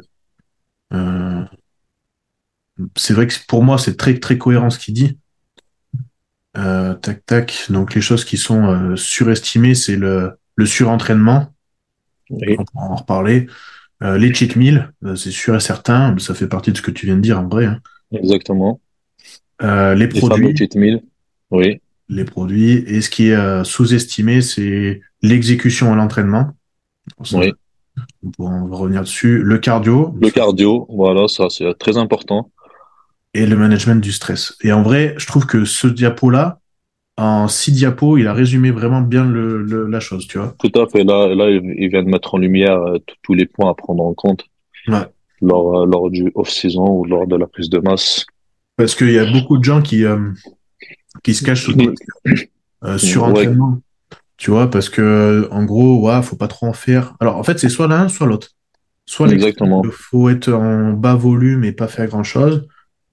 euh, 0.93 1.45
c'est 2.97 3.15
vrai 3.15 3.27
que 3.27 3.35
pour 3.47 3.63
moi, 3.63 3.79
c'est 3.79 3.97
très, 3.97 4.19
très 4.19 4.39
cohérent 4.39 4.71
ce 4.71 4.79
qu'il 4.79 4.95
dit. 4.95 5.19
Euh, 6.57 6.95
tac, 6.95 7.25
tac. 7.25 7.67
Donc, 7.71 7.95
les 7.95 8.01
choses 8.01 8.25
qui 8.25 8.37
sont 8.37 8.97
surestimées, 8.97 9.75
c'est 9.75 9.97
le, 9.97 10.33
le 10.57 10.67
surentraînement. 10.67 11.53
On 12.31 12.37
va 12.39 12.65
en 12.75 12.97
reparler. 12.97 13.47
Les 14.01 14.33
cheat 14.33 14.57
meals, 14.57 14.91
c'est 15.15 15.31
sûr 15.31 15.55
et 15.55 15.61
certain. 15.61 16.17
Ça 16.19 16.35
fait 16.35 16.47
partie 16.47 16.73
de 16.73 16.77
ce 16.79 16.83
que 16.83 16.91
tu 16.91 17.05
viens 17.05 17.17
de 17.17 17.21
dire 17.21 17.39
en 17.39 17.47
vrai. 17.47 17.67
Hein. 17.67 17.81
Exactement. 18.13 18.81
les 19.61 20.09
produits. 20.09 20.57
cheat 20.57 20.75
meals. 20.75 21.03
Oui. 21.51 21.83
Les 22.11 22.25
produits. 22.25 22.85
Et 22.87 23.01
ce 23.01 23.09
qui 23.09 23.29
est 23.29 23.65
sous-estimé, 23.65 24.43
c'est 24.43 25.01
l'exécution 25.23 25.93
à 25.93 25.97
l'entraînement. 25.97 26.51
Oui. 27.33 27.53
On 28.39 28.47
en 28.47 28.67
revenir 28.67 29.03
dessus. 29.03 29.43
Le 29.43 29.57
cardio. 29.59 30.15
Le 30.21 30.31
cardio, 30.31 30.87
voilà, 30.91 31.29
ça 31.29 31.49
c'est 31.49 31.73
très 31.79 31.97
important 31.97 32.51
et 33.35 33.47
le 33.47 33.57
management 33.57 34.01
du 34.01 34.13
stress. 34.13 34.57
Et 34.63 34.73
en 34.73 34.83
vrai, 34.83 35.15
je 35.19 35.27
trouve 35.27 35.47
que 35.47 35.65
ce 35.65 35.87
diapo-là, 35.87 36.61
en 37.17 37.49
six 37.49 37.73
diapos, 37.73 38.17
il 38.17 38.27
a 38.27 38.33
résumé 38.33 38.71
vraiment 38.71 39.03
bien 39.03 39.25
le, 39.25 39.87
la 39.87 40.01
chose, 40.01 40.27
tu 40.27 40.39
vois. 40.39 40.55
Tout 40.59 40.81
à 40.81 40.87
fait. 40.87 41.05
Là, 41.05 41.35
là, 41.35 41.51
il 41.51 41.89
vient 41.89 42.03
de 42.03 42.09
mettre 42.09 42.35
en 42.35 42.39
lumière 42.39 42.81
euh, 42.81 42.99
tous 43.23 43.35
les 43.35 43.47
points 43.47 43.71
à 43.71 43.75
prendre 43.75 44.03
en 44.03 44.15
compte 44.15 44.47
ouais. 44.89 45.07
lors, 45.43 45.83
euh, 45.83 45.87
lors 45.87 46.11
du 46.11 46.33
off-season 46.35 46.89
ou 46.89 47.05
lors 47.05 47.27
de 47.27 47.37
la 47.37 47.47
prise 47.47 47.69
de 47.69 47.79
masse. 47.79 48.25
Parce 48.77 48.95
qu'il 48.95 49.13
y 49.13 49.19
a 49.19 49.31
beaucoup 49.31 49.59
de 49.59 49.65
gens 49.65 49.83
qui, 49.83 50.05
euh, 50.05 50.31
qui 51.23 51.35
se 51.35 51.45
cachent 51.45 51.65
sous 51.65 51.77
euh, 52.85 52.99
sur 52.99 53.25
entraînement. 53.25 53.81
Tu 54.37 54.51
vois, 54.51 54.71
parce 54.71 54.89
que 54.89 55.49
en 55.51 55.65
gros, 55.65 56.07
ouais, 56.07 56.23
faut 56.23 56.37
pas 56.37 56.49
trop 56.49 56.67
en 56.67 56.73
faire. 56.73 57.15
Alors, 57.21 57.37
en 57.37 57.43
fait, 57.43 57.59
c'est 57.59 57.69
soit 57.69 57.89
l'un, 57.89 58.09
soit 58.09 58.27
l'autre. 58.27 58.49
Soit 59.05 59.29
il 59.29 59.91
faut 59.93 60.29
être 60.29 60.53
en 60.53 60.93
bas 60.93 61.15
volume 61.15 61.65
et 61.65 61.73
pas 61.73 61.89
faire 61.89 62.07
grand 62.07 62.23
chose 62.23 62.67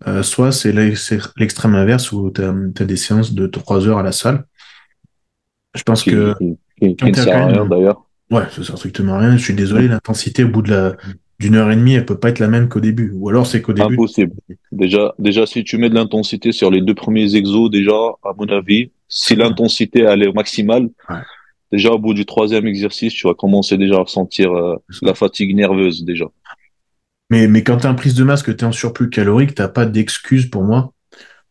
euh, 0.06 0.22
soit 0.22 0.52
c'est 0.52 0.72
l'extrême 0.72 1.74
inverse 1.74 2.12
où 2.12 2.32
tu 2.32 2.44
as, 2.44 2.86
des 2.86 2.98
séances 2.98 3.34
de 3.34 3.48
3 3.48 3.88
heures 3.88 3.98
à 3.98 4.04
la 4.04 4.12
salle. 4.12 4.46
Je 5.74 5.84
pense 5.84 6.04
que. 6.04 6.36
Qui, 6.80 6.96
ne 7.04 7.14
sert 7.14 7.36
à 7.36 7.48
rien 7.48 7.66
d'ailleurs. 7.66 8.06
Ouais, 8.30 8.44
ça 8.52 8.64
sert 8.64 8.78
strictement 8.78 9.18
rien. 9.18 9.36
Je 9.38 9.44
suis 9.44 9.56
désolé, 9.56 9.88
l'intensité 9.88 10.44
au 10.44 10.50
bout 10.50 10.62
de 10.62 10.70
la 10.70 10.96
d'une 11.40 11.56
heure 11.56 11.70
et 11.72 11.76
demie, 11.76 11.94
elle 11.94 12.06
peut 12.06 12.20
pas 12.20 12.30
être 12.30 12.40
la 12.40 12.48
même 12.48 12.68
qu'au 12.68 12.80
début. 12.80 13.12
Ou 13.16 13.30
alors 13.30 13.46
c'est 13.46 13.62
qu'au 13.62 13.74
début. 13.74 13.94
Impossible. 13.94 14.34
Déjà, 14.72 15.14
déjà, 15.20 15.46
si 15.46 15.64
tu 15.64 15.78
mets 15.78 15.90
de 15.90 15.96
l'intensité 15.96 16.52
sur 16.52 16.72
les 16.72 16.82
deux 16.82 16.96
premiers 16.96 17.36
exos, 17.36 17.70
déjà, 17.70 17.94
à 18.24 18.34
mon 18.38 18.48
avis, 18.48 18.92
si 19.08 19.36
l'intensité 19.36 20.02
elle 20.02 20.24
est 20.24 20.28
au 20.28 20.34
maximal, 20.34 20.90
déjà 21.72 21.92
au 21.92 22.00
bout 22.00 22.14
du 22.14 22.26
troisième 22.26 22.66
exercice, 22.66 23.14
tu 23.14 23.28
vas 23.28 23.34
commencer 23.34 23.78
déjà 23.78 23.96
à 23.96 24.00
ressentir 24.00 24.52
euh, 24.52 24.76
la 25.02 25.14
fatigue 25.14 25.56
nerveuse 25.56 26.04
déjà. 26.04 26.26
Mais, 27.30 27.48
mais 27.48 27.64
quand 27.64 27.78
tu 27.78 27.88
as 27.88 27.94
prise 27.94 28.16
de 28.16 28.24
masse, 28.24 28.42
que 28.42 28.52
tu 28.52 28.64
es 28.64 28.68
en 28.68 28.72
surplus 28.72 29.10
calorique, 29.10 29.54
tu 29.54 29.64
pas 29.74 29.86
d'excuse 29.86 30.50
pour 30.50 30.64
moi 30.64 30.94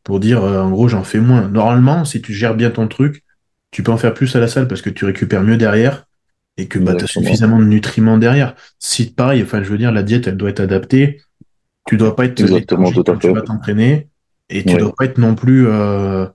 pour 0.07 0.21
dire 0.21 0.45
euh, 0.45 0.63
en 0.63 0.71
gros 0.71 0.89
j'en 0.89 1.03
fais 1.03 1.19
moins. 1.19 1.49
Normalement, 1.49 2.05
si 2.05 2.23
tu 2.23 2.33
gères 2.33 2.55
bien 2.55 2.71
ton 2.71 2.87
truc, 2.87 3.25
tu 3.73 3.83
peux 3.83 3.91
en 3.91 3.97
faire 3.97 4.15
plus 4.15 4.35
à 4.37 4.41
la 4.41 4.47
salle 4.47 4.69
parce 4.69 4.81
que 4.81 4.89
tu 4.89 5.05
récupères 5.05 5.43
mieux 5.43 5.57
derrière 5.57 6.06
et 6.57 6.69
que 6.69 6.79
bah, 6.79 6.95
tu 6.95 7.05
as 7.05 7.07
suffisamment 7.07 7.59
de 7.59 7.65
nutriments 7.65 8.19
derrière. 8.19 8.55
Si 8.79 9.11
pareil, 9.13 9.43
enfin 9.43 9.63
je 9.63 9.71
veux 9.71 9.79
dire, 9.79 9.93
la 9.93 10.03
diète 10.03 10.27
elle 10.27 10.37
doit 10.37 10.51
être 10.51 10.61
adaptée. 10.61 11.21
Tu 11.87 11.97
dois 11.97 12.17
pas 12.17 12.25
être 12.25 12.41
Exactement, 12.41 12.91
tout 12.91 13.05
quand 13.05 13.19
tu 13.19 13.33
vas 13.33 13.43
t'entraîner 13.43 14.09
et 14.49 14.65
tu 14.65 14.77
dois 14.77 14.93
pas 14.97 15.05
être 15.05 15.19
non 15.19 15.35
plus 15.35 15.67
euh, 15.69 16.27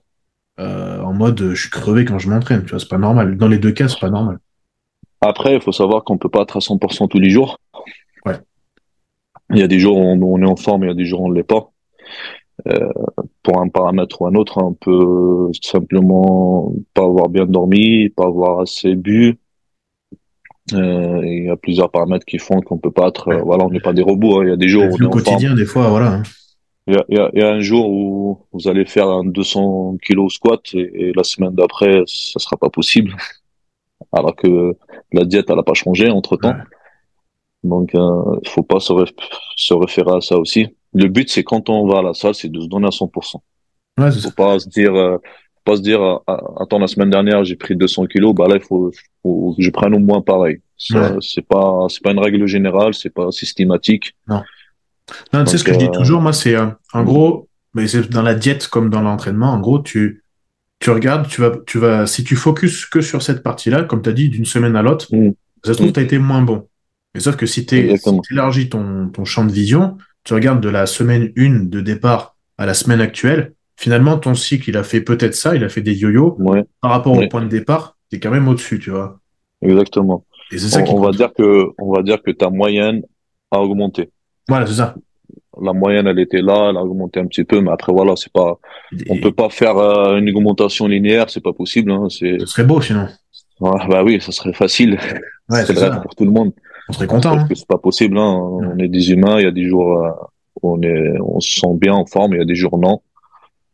euh, 0.60 1.00
en 1.00 1.12
mode 1.12 1.50
je 1.54 1.60
suis 1.60 1.70
crevé 1.70 2.04
quand 2.04 2.18
je 2.18 2.28
m'entraîne. 2.28 2.64
Tu 2.64 2.70
vois, 2.70 2.78
c'est 2.78 2.88
pas 2.88 2.98
normal. 2.98 3.36
Dans 3.36 3.48
les 3.48 3.58
deux 3.58 3.72
cas, 3.72 3.88
c'est 3.88 4.00
pas 4.00 4.10
normal. 4.10 4.38
Après, 5.20 5.54
il 5.54 5.60
faut 5.60 5.72
savoir 5.72 6.04
qu'on 6.04 6.18
peut 6.18 6.28
pas 6.28 6.42
être 6.42 6.56
à 6.56 6.60
100% 6.60 7.08
tous 7.08 7.18
les 7.18 7.30
jours. 7.30 7.58
Ouais. 8.26 8.38
Il 9.50 9.58
y 9.58 9.62
a 9.62 9.68
des 9.68 9.78
jours 9.78 9.96
où 9.96 10.02
on, 10.02 10.42
est 10.42 10.46
en 10.46 10.56
forme, 10.56 10.84
il 10.84 10.88
y 10.88 10.90
a 10.90 10.94
des 10.94 11.04
jours 11.04 11.20
où 11.20 11.26
on 11.26 11.30
ne 11.30 11.34
l'est 11.34 11.44
pas. 11.44 11.70
Euh, 12.68 12.92
pour 13.42 13.60
un 13.60 13.68
paramètre 13.68 14.20
ou 14.20 14.26
un 14.26 14.34
autre, 14.34 14.58
on 14.58 14.74
peut 14.74 15.50
simplement 15.62 16.72
pas 16.94 17.04
avoir 17.04 17.28
bien 17.28 17.46
dormi, 17.46 18.08
pas 18.08 18.26
avoir 18.26 18.60
assez 18.60 18.94
bu. 18.94 19.38
Euh, 20.72 21.20
il 21.24 21.46
y 21.46 21.50
a 21.50 21.56
plusieurs 21.56 21.90
paramètres 21.90 22.24
qui 22.24 22.38
font 22.38 22.60
qu'on 22.60 22.78
peut 22.78 22.92
pas 22.92 23.08
être, 23.08 23.28
euh, 23.28 23.42
voilà, 23.42 23.64
on 23.64 23.70
n'est 23.70 23.80
pas 23.80 23.92
des 23.92 24.02
robots. 24.02 24.40
Hein. 24.40 24.44
Il 24.44 24.48
y 24.50 24.52
a 24.52 24.56
des 24.56 24.68
jours 24.68 24.84
où 24.84 24.96
on 24.98 25.06
est 25.06 25.10
quotidien, 25.10 25.54
des 25.54 25.64
fois, 25.64 25.88
voilà. 25.88 26.14
Hein. 26.14 26.22
Il 26.86 26.94
y, 26.94 26.96
a, 26.96 27.04
il, 27.08 27.16
y 27.16 27.20
a, 27.20 27.30
il 27.34 27.40
y 27.40 27.42
a, 27.42 27.50
un 27.50 27.60
jour 27.60 27.88
où 27.88 28.46
vous 28.52 28.68
allez 28.68 28.84
faire 28.84 29.08
un 29.08 29.24
200 29.24 29.98
kilos 30.04 30.34
squat 30.34 30.60
et, 30.74 31.12
la 31.14 31.24
semaine 31.24 31.54
d'après, 31.54 32.02
ça 32.06 32.38
sera 32.38 32.56
pas 32.56 32.70
possible. 32.70 33.16
Alors 34.12 34.34
que 34.34 34.76
la 35.12 35.24
diète, 35.24 35.46
elle 35.48 35.58
a 35.58 35.62
pas 35.62 35.74
changé 35.74 36.10
entre 36.10 36.36
temps. 36.36 36.54
Donc, 37.62 37.94
euh, 37.94 38.38
il 38.42 38.48
faut 38.48 38.64
pas 38.64 38.80
se, 38.80 38.92
se, 39.56 39.74
référer 39.74 40.16
à 40.16 40.20
ça 40.20 40.36
aussi. 40.36 40.66
Le 40.92 41.06
but, 41.08 41.30
c'est 41.30 41.44
quand 41.44 41.70
on 41.70 41.86
va 41.86 42.00
à 42.00 42.02
la 42.02 42.14
salle, 42.14 42.34
c'est 42.34 42.50
de 42.50 42.60
se 42.60 42.66
donner 42.66 42.86
à 42.86 42.90
100%. 42.90 43.36
Ouais, 43.98 44.10
faut 44.10 44.30
pas 44.30 44.58
se 44.58 44.68
dire, 44.68 44.94
euh, 44.94 45.18
pas 45.64 45.76
se 45.76 45.82
dire, 45.82 46.02
euh, 46.02 46.16
ah, 46.26 46.40
attends, 46.60 46.78
la 46.78 46.86
semaine 46.86 47.10
dernière, 47.10 47.44
j'ai 47.44 47.56
pris 47.56 47.76
200 47.76 48.06
kilos, 48.06 48.34
bah 48.34 48.48
là, 48.48 48.56
il 48.56 48.62
faut, 48.62 48.92
faut 49.22 49.54
que 49.56 49.62
je 49.62 49.70
prenne 49.70 49.94
au 49.94 49.98
moins 49.98 50.20
pareil. 50.20 50.60
C'est 50.76 51.46
pas, 51.46 51.86
c'est 51.88 52.02
pas 52.02 52.10
une 52.10 52.18
règle 52.18 52.46
générale, 52.46 52.94
c'est 52.94 53.10
pas 53.10 53.30
systématique. 53.30 54.16
Non. 54.28 54.42
Non, 55.32 55.44
tu 55.44 55.50
sais 55.50 55.58
ce 55.58 55.64
que 55.64 55.72
je 55.72 55.78
dis 55.78 55.86
euh, 55.86 55.90
toujours, 55.90 56.20
moi, 56.20 56.32
c'est, 56.32 56.56
en 56.56 57.04
gros, 57.04 57.48
mais 57.74 57.86
c'est 57.86 58.08
dans 58.10 58.22
la 58.22 58.34
diète 58.34 58.68
comme 58.68 58.90
dans 58.90 59.02
l'entraînement, 59.02 59.52
en 59.52 59.60
gros, 59.60 59.80
tu, 59.80 60.22
tu 60.80 60.90
regardes, 60.90 61.28
tu 61.28 61.40
vas, 61.40 61.52
tu 61.66 61.78
vas, 61.78 62.06
si 62.06 62.24
tu 62.24 62.34
focuses 62.34 62.86
que 62.86 63.00
sur 63.00 63.22
cette 63.22 63.42
partie-là, 63.42 63.82
comme 63.84 64.02
tu 64.02 64.08
as 64.08 64.12
dit, 64.12 64.28
d'une 64.28 64.44
semaine 64.44 64.74
à 64.74 64.82
l'autre, 64.82 65.06
mm. 65.14 65.32
ça 65.64 65.72
se 65.72 65.78
trouve, 65.78 65.90
mm. 65.90 65.92
tu 65.92 66.00
as 66.00 66.02
été 66.02 66.18
moins 66.18 66.42
bon. 66.42 66.68
Mais 67.14 67.20
sauf 67.20 67.36
que 67.36 67.46
si 67.46 67.66
tu 67.66 67.94
élargis 68.30 68.68
ton, 68.68 69.08
ton 69.08 69.24
champ 69.24 69.44
de 69.44 69.52
vision, 69.52 69.98
tu 70.24 70.34
regardes 70.34 70.60
de 70.60 70.68
la 70.68 70.86
semaine 70.86 71.32
1 71.36 71.64
de 71.64 71.80
départ 71.80 72.36
à 72.58 72.66
la 72.66 72.74
semaine 72.74 73.00
actuelle, 73.00 73.52
finalement, 73.76 74.18
ton 74.18 74.34
cycle, 74.34 74.70
il 74.70 74.76
a 74.76 74.82
fait 74.82 75.00
peut-être 75.00 75.34
ça, 75.34 75.54
il 75.54 75.64
a 75.64 75.68
fait 75.68 75.80
des 75.80 75.94
yo-yo. 75.94 76.38
Par 76.80 76.90
rapport 76.90 77.16
au 77.16 77.26
point 77.28 77.42
de 77.42 77.48
départ, 77.48 77.96
tu 78.10 78.16
es 78.16 78.20
quand 78.20 78.30
même 78.30 78.48
au-dessus, 78.48 78.78
tu 78.78 78.90
vois. 78.90 79.18
Exactement. 79.60 80.24
Et 80.50 80.58
c'est 80.58 80.68
ça 80.68 80.82
on, 80.86 81.00
va 81.00 81.12
dire 81.12 81.32
que, 81.32 81.68
on 81.78 81.94
va 81.94 82.02
dire 82.02 82.22
que 82.22 82.30
ta 82.30 82.50
moyenne 82.50 83.02
a 83.50 83.60
augmenté. 83.60 84.10
Voilà, 84.48 84.66
c'est 84.66 84.74
ça. 84.74 84.94
La 85.60 85.72
moyenne, 85.72 86.06
elle 86.06 86.18
était 86.18 86.42
là, 86.42 86.68
elle 86.70 86.76
a 86.76 86.82
augmenté 86.82 87.20
un 87.20 87.26
petit 87.26 87.44
peu, 87.44 87.60
mais 87.60 87.70
après, 87.70 87.92
voilà, 87.92 88.14
c'est 88.16 88.32
pas, 88.32 88.58
on 89.08 89.18
peut 89.18 89.32
pas 89.32 89.48
faire 89.48 89.76
euh, 89.78 90.16
une 90.16 90.28
augmentation 90.30 90.86
linéaire, 90.86 91.30
c'est 91.30 91.42
pas 91.42 91.52
possible, 91.52 91.90
hein, 91.90 92.08
c'est. 92.10 92.38
Ce 92.40 92.46
serait 92.46 92.64
beau, 92.64 92.80
sinon. 92.80 93.06
bah 93.60 94.02
oui, 94.04 94.20
ça 94.20 94.32
serait 94.32 94.52
facile. 94.52 94.98
Ouais, 95.48 95.64
c'est 95.64 95.74
vrai 95.74 95.90
pour 96.02 96.14
tout 96.14 96.24
le 96.24 96.30
monde. 96.30 96.52
On 96.88 96.92
serait 96.92 97.06
content. 97.06 97.38
Hein. 97.38 97.48
C'est 97.54 97.66
pas 97.66 97.78
possible. 97.78 98.18
Hein. 98.18 98.38
On 98.40 98.78
est 98.78 98.88
des 98.88 99.12
humains. 99.12 99.38
Il 99.38 99.44
y 99.44 99.46
a 99.46 99.52
des 99.52 99.68
jours 99.68 99.96
où 100.60 100.72
on 100.74 100.82
est, 100.82 101.18
on 101.20 101.40
se 101.40 101.60
sent 101.60 101.74
bien 101.74 101.94
en 101.94 102.06
forme. 102.06 102.34
Il 102.34 102.38
y 102.38 102.42
a 102.42 102.44
des 102.44 102.54
jours 102.54 102.78
non. 102.78 103.00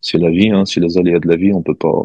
C'est 0.01 0.19
la 0.19 0.31
vie. 0.31 0.51
Hein. 0.51 0.65
C'est 0.65 0.81
les 0.81 0.99
aléas 0.99 1.19
de 1.19 1.29
la 1.29 1.37
vie. 1.37 1.53
On 1.53 1.63
peut 1.63 1.75
pas. 1.75 2.05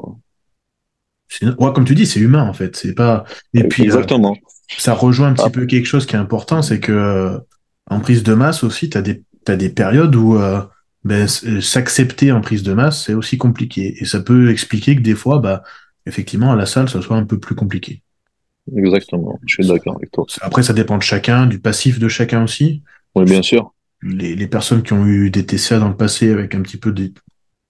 ouais, 1.41 1.73
comme 1.73 1.85
tu 1.85 1.95
dis, 1.95 2.05
c'est 2.05 2.19
humain 2.19 2.47
en 2.47 2.53
fait. 2.53 2.75
C'est 2.75 2.93
pas. 2.93 3.25
Et 3.53 3.63
puis 3.63 3.83
exactement. 3.83 4.35
ça 4.77 4.93
rejoint 4.93 5.27
un 5.27 5.33
petit 5.33 5.43
ah. 5.45 5.49
peu 5.49 5.65
quelque 5.65 5.85
chose 5.85 6.05
qui 6.05 6.15
est 6.15 6.19
important, 6.19 6.61
c'est 6.61 6.79
que 6.79 7.39
en 7.89 7.99
prise 7.99 8.23
de 8.23 8.33
masse 8.33 8.63
aussi, 8.63 8.89
tu 8.89 8.97
as 8.97 9.01
des 9.01 9.23
as 9.47 9.55
des 9.55 9.69
périodes 9.69 10.15
où 10.15 10.37
ben, 11.03 11.27
s'accepter 11.27 12.31
en 12.31 12.41
prise 12.41 12.63
de 12.63 12.73
masse, 12.73 13.05
c'est 13.05 13.13
aussi 13.13 13.37
compliqué. 13.37 13.95
Et 13.99 14.05
ça 14.05 14.21
peut 14.21 14.49
expliquer 14.49 14.95
que 14.95 15.01
des 15.01 15.15
fois, 15.15 15.39
bah, 15.39 15.63
effectivement, 16.05 16.51
à 16.51 16.55
la 16.55 16.65
salle, 16.65 16.89
ça 16.89 17.01
soit 17.01 17.17
un 17.17 17.25
peu 17.25 17.39
plus 17.39 17.55
compliqué. 17.55 18.01
Exactement, 18.73 19.37
je 19.45 19.55
suis 19.55 19.67
d'accord 19.67 19.97
avec 19.97 20.11
toi. 20.11 20.25
Après, 20.41 20.63
ça 20.63 20.71
dépend 20.71 20.97
de 20.97 21.03
chacun, 21.03 21.45
du 21.45 21.59
passif 21.59 21.99
de 21.99 22.07
chacun 22.07 22.43
aussi. 22.43 22.81
Oui, 23.15 23.25
bien 23.25 23.41
sûr. 23.41 23.73
Les, 24.01 24.35
les 24.35 24.47
personnes 24.47 24.83
qui 24.83 24.93
ont 24.93 25.05
eu 25.05 25.29
des 25.29 25.45
TCA 25.45 25.79
dans 25.79 25.89
le 25.89 25.97
passé 25.97 26.31
avec 26.31 26.55
un 26.55 26.61
petit 26.61 26.77
peu 26.77 26.93
des, 26.93 27.13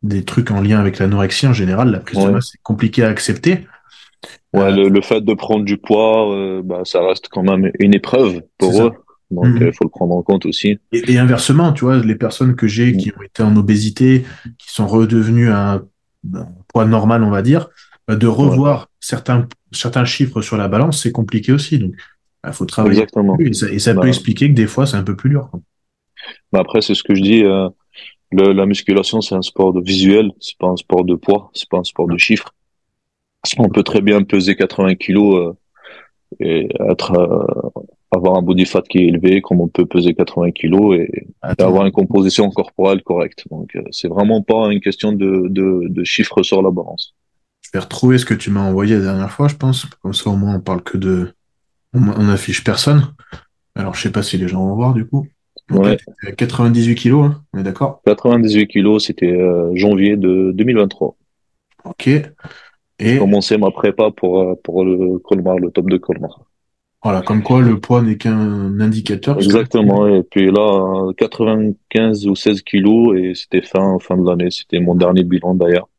des 0.03 0.23
trucs 0.23 0.51
en 0.51 0.61
lien 0.61 0.79
avec 0.79 0.99
l'anorexie, 0.99 1.47
en 1.47 1.53
général, 1.53 1.89
la 1.91 1.99
prise 1.99 2.19
de 2.19 2.29
masse, 2.29 2.49
c'est 2.51 2.61
compliqué 2.61 3.03
à 3.03 3.07
accepter. 3.07 3.65
Ouais, 4.53 4.71
le, 4.71 4.89
le, 4.89 5.01
fait 5.01 5.21
de 5.21 5.33
prendre 5.33 5.65
du 5.65 5.77
poids, 5.77 6.31
euh, 6.31 6.61
bah, 6.63 6.81
ça 6.83 7.05
reste 7.05 7.27
quand 7.29 7.43
même 7.43 7.71
une 7.79 7.93
épreuve 7.93 8.41
pour 8.57 8.83
eux. 8.83 8.91
Donc, 9.31 9.45
mhm. 9.45 9.67
il 9.67 9.73
faut 9.73 9.85
le 9.85 9.89
prendre 9.89 10.13
en 10.13 10.21
compte 10.21 10.45
aussi. 10.45 10.79
Et, 10.91 11.17
inversement, 11.17 11.73
tu 11.73 11.85
vois, 11.85 11.97
les 11.97 12.15
personnes 12.15 12.55
que 12.55 12.67
j'ai 12.67 12.95
qui 12.95 13.11
ont 13.17 13.21
été 13.23 13.41
en 13.41 13.55
obésité, 13.55 14.25
qui 14.59 14.71
sont 14.71 14.85
redevenues 14.85 15.49
à 15.49 15.73
un, 15.73 15.83
poids 16.67 16.85
normal, 16.85 17.23
on 17.23 17.31
va 17.31 17.41
dire, 17.41 17.69
bah, 18.07 18.15
de 18.15 18.27
revoir 18.27 18.89
certains, 18.99 19.47
certains 19.71 20.05
chiffres 20.05 20.41
sur 20.41 20.55
la 20.55 20.67
balance, 20.67 21.01
c'est 21.01 21.11
compliqué 21.11 21.51
aussi. 21.51 21.79
Donc, 21.79 21.93
il 21.95 21.97
bah, 22.43 22.51
faut 22.51 22.65
travailler. 22.65 22.99
Exactement. 22.99 23.37
Et 23.39 23.53
ça, 23.53 23.71
et 23.71 23.79
ça 23.79 23.93
peut 23.93 24.01
bah. 24.01 24.07
expliquer 24.07 24.49
que 24.49 24.53
des 24.53 24.67
fois, 24.67 24.85
c'est 24.85 24.97
un 24.97 25.03
peu 25.03 25.15
plus 25.15 25.31
dur. 25.31 25.49
Après, 26.53 26.81
c'est 26.81 26.93
ce 26.93 27.03
que 27.03 27.15
je 27.15 27.21
dis. 27.21 27.43
Euh, 27.43 27.69
le, 28.33 28.53
la 28.53 28.65
musculation, 28.65 29.21
c'est 29.21 29.35
un 29.35 29.41
sport 29.41 29.73
de 29.73 29.81
visuel, 29.81 30.31
c'est 30.39 30.57
pas 30.57 30.67
un 30.67 30.77
sport 30.77 31.05
de 31.05 31.15
poids, 31.15 31.51
c'est 31.53 31.69
pas 31.69 31.77
un 31.77 31.83
sport 31.83 32.07
de 32.07 32.17
chiffres. 32.17 32.53
On 33.57 33.69
peut 33.69 33.83
très 33.83 34.01
bien 34.01 34.23
peser 34.23 34.55
80 34.55 34.95
kilos 34.95 35.35
euh, 35.35 35.53
et 36.39 36.69
être 36.89 37.11
euh, 37.13 37.69
avoir 38.15 38.37
un 38.37 38.41
body 38.41 38.65
fat 38.65 38.83
qui 38.83 38.99
est 38.99 39.07
élevé, 39.07 39.41
comme 39.41 39.61
on 39.61 39.67
peut 39.67 39.85
peser 39.85 40.13
80 40.13 40.51
kilos 40.51 40.97
et, 40.97 41.27
avoir 41.41 41.85
une 41.85 41.91
composition 41.91 42.49
corporelle 42.51 43.01
correcte. 43.03 43.45
Donc, 43.49 43.75
euh, 43.75 43.81
c'est 43.91 44.07
vraiment 44.07 44.41
pas 44.41 44.71
une 44.71 44.79
question 44.79 45.11
de, 45.11 45.47
de, 45.49 45.87
de, 45.89 46.03
chiffres 46.03 46.43
sur 46.43 46.61
la 46.61 46.71
balance. 46.71 47.15
Je 47.61 47.69
vais 47.73 47.79
retrouver 47.79 48.17
ce 48.17 48.25
que 48.25 48.33
tu 48.33 48.49
m'as 48.49 48.61
envoyé 48.61 48.95
la 48.95 49.01
dernière 49.01 49.31
fois, 49.31 49.47
je 49.47 49.55
pense. 49.55 49.85
Comme 50.01 50.13
ça, 50.13 50.29
au 50.29 50.35
moins, 50.35 50.55
on 50.55 50.61
parle 50.61 50.83
que 50.83 50.97
de, 50.97 51.33
on, 51.93 52.29
affiche 52.29 52.63
personne. 52.63 53.13
Alors, 53.75 53.95
je 53.95 54.01
sais 54.01 54.11
pas 54.11 54.23
si 54.23 54.37
les 54.37 54.47
gens 54.47 54.65
vont 54.65 54.75
voir, 54.75 54.93
du 54.93 55.05
coup. 55.05 55.27
Ouais. 55.71 55.97
98 56.37 56.95
kilos, 56.95 57.25
hein 57.25 57.43
on 57.53 57.59
est 57.59 57.63
d'accord? 57.63 58.01
98 58.05 58.67
kilos, 58.67 59.05
c'était 59.05 59.31
euh, 59.31 59.71
janvier 59.75 60.17
de 60.17 60.51
2023. 60.53 61.15
Ok. 61.85 62.07
Et. 62.07 62.23
J'ai 62.99 63.17
commencé 63.17 63.57
ma 63.57 63.71
prépa 63.71 64.11
pour, 64.11 64.41
euh, 64.41 64.55
pour 64.63 64.85
le 64.85 65.19
Colmar, 65.19 65.57
le 65.57 65.71
top 65.71 65.89
de 65.89 65.97
Colmar. 65.97 66.41
Voilà, 67.03 67.21
comme 67.21 67.43
quoi 67.43 67.61
le 67.61 67.79
poids 67.81 68.01
n'est 68.01 68.15
qu'un 68.15 68.79
indicateur. 68.79 69.37
Exactement. 69.37 70.07
Et 70.07 70.23
puis 70.23 70.49
là, 70.51 71.11
95 71.17 72.27
ou 72.27 72.35
16 72.35 72.61
kilos 72.61 73.17
et 73.17 73.33
c'était 73.35 73.61
fin 73.61 73.97
fin 73.99 74.15
de 74.17 74.25
l'année. 74.25 74.49
C'était 74.51 74.79
mon 74.79 74.95
dernier 74.95 75.25
bilan 75.25 75.53
d'ailleurs. 75.55 75.89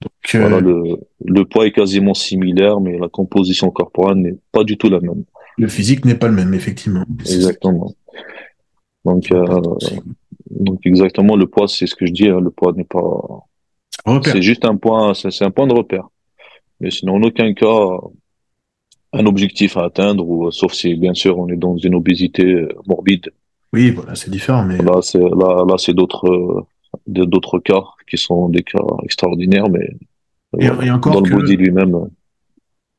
Donc, 0.00 0.12
voilà, 0.34 0.56
euh, 0.56 0.60
le, 0.60 0.84
le 1.24 1.44
poids 1.44 1.66
est 1.66 1.72
quasiment 1.72 2.14
similaire, 2.14 2.80
mais 2.80 2.96
la 2.96 3.08
composition 3.08 3.70
corporelle 3.70 4.18
n'est 4.18 4.36
pas 4.52 4.62
du 4.62 4.78
tout 4.78 4.88
la 4.88 5.00
même. 5.00 5.24
Le 5.58 5.68
physique 5.68 6.04
n'est 6.04 6.14
pas 6.14 6.28
le 6.28 6.34
même, 6.34 6.54
effectivement. 6.54 7.04
Exactement. 7.20 7.92
Donc, 9.04 9.32
euh, 9.32 9.60
donc 10.50 10.80
exactement, 10.84 11.36
le 11.36 11.46
poids, 11.46 11.68
c'est 11.68 11.86
ce 11.86 11.94
que 11.94 12.06
je 12.06 12.12
dis. 12.12 12.28
Hein, 12.28 12.40
le 12.40 12.50
poids 12.50 12.72
n'est 12.72 12.84
pas. 12.84 13.46
C'est 14.24 14.42
juste 14.42 14.64
un 14.64 14.76
point, 14.76 15.14
c'est 15.14 15.44
un 15.44 15.50
point 15.50 15.66
de 15.66 15.74
repère. 15.74 16.08
Mais 16.80 16.90
sinon, 16.90 17.16
en 17.16 17.22
aucun 17.22 17.52
cas, 17.52 17.98
un 19.12 19.26
objectif 19.26 19.76
à 19.76 19.84
atteindre, 19.84 20.26
ou 20.26 20.50
sauf 20.50 20.72
si 20.72 20.94
bien 20.94 21.14
sûr 21.14 21.38
on 21.38 21.48
est 21.48 21.56
dans 21.56 21.76
une 21.76 21.94
obésité 21.94 22.44
euh, 22.44 22.68
morbide. 22.86 23.30
Oui, 23.72 23.90
voilà, 23.90 24.14
c'est 24.14 24.30
différent, 24.30 24.64
mais 24.64 24.78
là, 24.78 25.00
c'est 25.02 25.18
là, 25.18 25.64
là, 25.66 25.74
c'est 25.78 25.94
d'autres 25.94 26.28
euh, 26.28 26.64
d'autres 27.06 27.58
cas 27.58 27.82
qui 28.08 28.18
sont 28.18 28.48
des 28.48 28.62
cas 28.62 28.84
extraordinaires, 29.04 29.68
mais 29.68 29.96
et, 30.58 30.68
euh, 30.68 30.94
encore 30.94 31.14
dans 31.14 31.20
le 31.20 31.30
body 31.30 31.56
lui-même. 31.56 32.08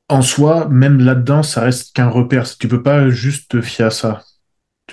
En 0.10 0.22
soi, 0.22 0.68
même 0.68 1.00
là-dedans, 1.00 1.44
ça 1.44 1.62
reste 1.62 1.96
qu'un 1.96 2.10
repère. 2.10 2.46
Tu 2.58 2.68
peux 2.68 2.84
pas 2.84 3.10
juste 3.10 3.52
te 3.52 3.62
fier 3.62 3.86
à 3.86 3.92
ça. 3.92 4.24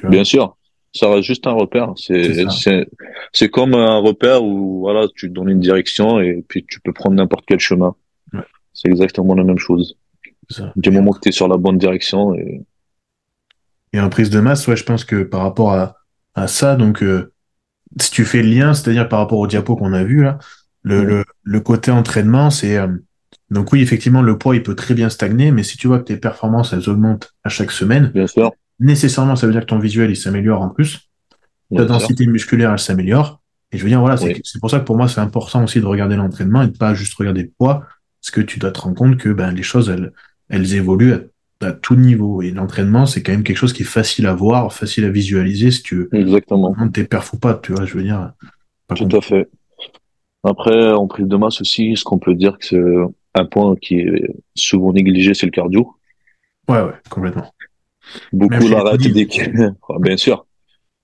bien 0.05 0.25
sûr, 0.25 0.57
ça 0.93 1.11
reste 1.11 1.27
juste 1.27 1.47
un 1.47 1.53
repère. 1.53 1.93
C'est 1.97 2.47
c'est 3.33 3.49
comme 3.49 3.75
un 3.75 3.99
repère 3.99 4.43
où 4.43 4.81
voilà, 4.81 5.07
tu 5.15 5.29
donnes 5.29 5.51
une 5.51 5.61
direction 5.61 6.21
et 6.21 6.45
puis 6.47 6.65
tu 6.69 6.81
peux 6.81 6.93
prendre 6.93 7.17
n'importe 7.17 7.45
quel 7.47 7.61
chemin. 7.61 7.95
Ouais. 8.33 8.41
C'est 8.73 8.89
exactement 8.89 9.35
la 9.35 9.45
même 9.45 9.59
chose. 9.59 9.97
Du 10.77 10.91
moment 10.91 11.13
que 11.13 11.21
tu 11.21 11.29
es 11.29 11.33
sur 11.33 11.49
la 11.49 11.59
bonne 11.59 11.79
direction. 11.79 12.35
Et... 12.35 12.63
et 13.93 14.01
en 14.01 14.09
prise 14.09 14.31
de 14.31 14.41
masse, 14.41 14.67
ouais, 14.67 14.77
je 14.77 14.85
pense 14.85 15.05
que 15.05 15.23
par 15.23 15.43
rapport 15.43 15.73
à, 15.73 15.97
à 16.35 16.47
ça, 16.47 16.75
donc 16.75 17.03
euh, 17.03 17.33
si 18.01 18.11
tu 18.11 18.25
fais 18.25 18.43
le 18.43 18.49
lien, 18.49 18.73
c'est-à-dire 18.73 19.09
par 19.09 19.19
rapport 19.19 19.39
au 19.39 19.47
diapo 19.47 19.77
qu'on 19.77 19.93
a 19.93 20.05
vu 20.05 20.23
là, 20.23 20.39
le, 20.83 21.05
le, 21.05 21.25
le, 21.43 21.61
côté 21.61 21.91
entraînement, 21.91 22.49
c'est 22.49 22.79
euh, 22.79 22.87
donc 23.51 23.73
oui, 23.73 23.83
effectivement, 23.83 24.23
le 24.23 24.39
poids 24.39 24.57
il 24.57 24.63
peut 24.63 24.75
très 24.75 24.95
bien 24.95 25.11
stagner, 25.11 25.51
mais 25.51 25.63
si 25.63 25.77
tu 25.77 25.87
vois 25.87 25.99
que 25.99 26.05
tes 26.05 26.17
performances 26.17 26.73
elles 26.73 26.89
augmentent 26.89 27.35
à 27.45 27.51
chaque 27.51 27.71
semaine, 27.71 28.11
bien 28.15 28.27
sûr. 28.27 28.53
Nécessairement 28.81 29.37
ça 29.37 29.47
veut 29.47 29.53
dire 29.53 29.63
que 29.63 29.67
ton 29.67 29.79
visuel 29.79 30.11
il 30.11 30.17
s'améliore 30.17 30.63
en 30.63 30.69
plus, 30.69 31.11
ta 31.75 31.85
densité 31.85 32.27
musculaire 32.27 32.73
elle 32.73 32.79
s'améliore. 32.79 33.41
Et 33.71 33.79
je 33.79 33.83
veux 33.83 33.91
dire 33.91 34.01
voilà, 34.01 34.17
c'est 34.17 34.61
pour 34.61 34.71
ça 34.71 34.81
que 34.81 34.85
pour 34.85 34.97
moi 34.97 35.09
c'est 35.09 35.21
important 35.21 35.65
aussi 35.65 35.81
de 35.81 35.87
regarder 35.87 36.17
l'entraînement 36.17 36.63
et 36.63 36.69
de 36.69 36.77
pas 36.77 36.95
juste 36.95 37.15
regarder 37.15 37.43
le 37.43 37.51
poids, 37.57 37.85
parce 38.21 38.31
que 38.31 38.41
tu 38.41 38.59
dois 38.59 38.71
te 38.71 38.81
rendre 38.81 38.97
compte 38.97 39.17
que 39.19 39.29
ben 39.29 39.53
les 39.53 39.63
choses 39.63 39.91
elles 39.91 40.13
elles 40.49 40.75
évoluent 40.75 41.15
à, 41.61 41.73
tout 41.73 41.97
niveau. 41.97 42.43
Et 42.43 42.51
l'entraînement, 42.51 43.07
c'est 43.07 43.23
quand 43.23 43.33
même 43.33 43.43
quelque 43.43 43.57
chose 43.57 43.73
qui 43.73 43.83
est 43.83 43.87
facile 43.87 44.27
à 44.27 44.35
voir, 44.35 44.73
facile 44.73 45.05
à 45.05 45.11
visualiser 45.11 45.71
si 45.71 45.83
tu 45.83 45.97
veux. 45.97 46.09
Exactement. 46.13 46.75
T'es 46.93 47.05
perf 47.05 47.33
ou 47.35 47.39
pas, 47.39 47.55
tu 47.55 47.73
vois, 47.73 47.85
je 47.85 47.95
veux 47.95 48.03
dire. 48.03 48.33
Tout 48.95 49.09
à 49.13 49.21
fait. 49.21 49.49
Après, 50.45 50.93
en 50.93 51.07
prise 51.07 51.27
de 51.27 51.37
masse 51.37 51.61
aussi, 51.61 51.97
ce 51.97 52.05
qu'on 52.05 52.19
peut 52.19 52.35
dire 52.35 52.59
que 52.59 52.67
c'est 52.67 52.83
un 53.35 53.45
point 53.45 53.75
qui 53.77 53.97
est 53.97 54.35
souvent 54.55 54.93
négligé, 54.93 55.35
c'est 55.35 55.47
le 55.47 55.53
cardio. 55.53 55.97
Ouais, 56.69 56.81
ouais, 56.81 56.95
complètement. 57.11 57.53
Beaucoup 58.33 58.69
l'arrêtent 58.69 59.13
dès 59.13 59.27
qu'il, 59.27 59.75
bien 60.01 60.17
sûr. 60.17 60.47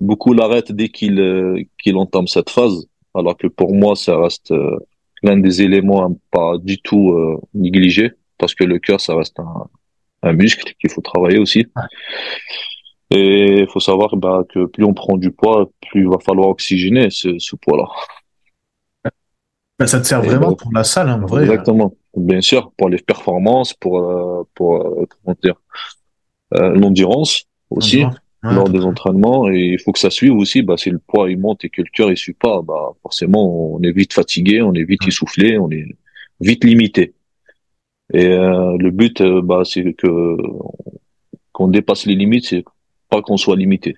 Beaucoup 0.00 0.32
l'arrêtent 0.32 0.72
dès 0.72 0.88
qu'il, 0.88 1.20
euh, 1.20 1.62
qu'il 1.78 1.96
entame 1.96 2.26
cette 2.26 2.50
phase. 2.50 2.86
Alors 3.14 3.36
que 3.36 3.46
pour 3.46 3.74
moi, 3.74 3.94
ça 3.96 4.18
reste 4.18 4.50
euh, 4.50 4.76
l'un 5.22 5.36
des 5.36 5.62
éléments 5.62 6.04
à 6.04 6.08
pas 6.30 6.58
du 6.58 6.78
tout 6.80 7.12
euh, 7.12 7.40
négligé 7.54 8.12
parce 8.38 8.54
que 8.54 8.64
le 8.64 8.78
cœur, 8.78 9.00
ça 9.00 9.14
reste 9.14 9.38
un, 9.38 9.68
un 10.22 10.32
muscle 10.32 10.74
qu'il 10.80 10.90
faut 10.90 11.00
travailler 11.00 11.38
aussi. 11.38 11.66
Et 13.10 13.60
il 13.60 13.68
faut 13.68 13.80
savoir 13.80 14.16
bah, 14.16 14.42
que 14.48 14.66
plus 14.66 14.84
on 14.84 14.94
prend 14.94 15.16
du 15.16 15.30
poids, 15.30 15.70
plus 15.88 16.02
il 16.02 16.08
va 16.08 16.18
falloir 16.18 16.48
oxygéner 16.48 17.10
ce, 17.10 17.38
ce 17.38 17.54
poids-là. 17.56 17.86
Bah, 19.78 19.86
ça 19.86 20.00
te 20.00 20.06
sert 20.06 20.22
vraiment 20.22 20.54
pour 20.54 20.72
la 20.72 20.84
salle, 20.84 21.10
en 21.10 21.20
vrai. 21.20 21.42
Exactement. 21.42 21.94
Bien 22.16 22.40
sûr, 22.40 22.70
pour 22.76 22.88
les 22.88 22.98
performances, 22.98 23.74
pour, 23.74 23.98
euh, 23.98 24.42
pour 24.54 24.76
euh, 24.76 25.06
comment 25.24 25.36
dire, 25.42 25.54
euh, 25.54 25.58
l'endurance 26.54 27.44
aussi. 27.70 28.04
lors 28.42 28.68
des 28.68 28.80
entraînements 28.80 29.48
et 29.50 29.72
il 29.72 29.80
faut 29.80 29.90
que 29.92 29.98
ça 29.98 30.10
suive 30.10 30.34
aussi 30.34 30.60
bah 30.60 30.76
si 30.76 30.90
le 30.90 30.98
poids 30.98 31.30
il 31.30 31.38
monte 31.38 31.64
et 31.64 31.70
que 31.70 31.80
le 31.80 31.88
cœur 31.90 32.10
il 32.10 32.16
suit 32.18 32.34
pas 32.34 32.60
bah 32.60 32.92
forcément 33.00 33.74
on 33.74 33.80
est 33.82 33.90
vite 33.90 34.12
fatigué 34.12 34.60
on 34.60 34.74
est 34.74 34.84
vite 34.84 35.08
essoufflé 35.08 35.56
on 35.56 35.70
est 35.70 35.86
vite 36.40 36.62
limité 36.62 37.14
et 38.12 38.26
euh, 38.26 38.76
le 38.78 38.90
but, 38.90 39.20
euh, 39.20 39.40
bah, 39.42 39.62
c'est 39.64 39.94
que 39.94 40.36
qu'on 41.52 41.68
dépasse 41.68 42.06
les 42.06 42.14
limites, 42.14 42.46
c'est 42.46 42.64
pas 43.08 43.22
qu'on 43.22 43.36
soit 43.36 43.56
limité. 43.56 43.96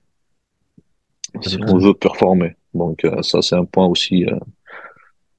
C'est 1.40 1.60
qu'on 1.60 1.78
veut 1.78 1.94
performer. 1.94 2.56
Donc 2.74 3.04
euh, 3.04 3.22
ça, 3.22 3.42
c'est 3.42 3.56
un 3.56 3.64
point 3.64 3.86
aussi 3.86 4.26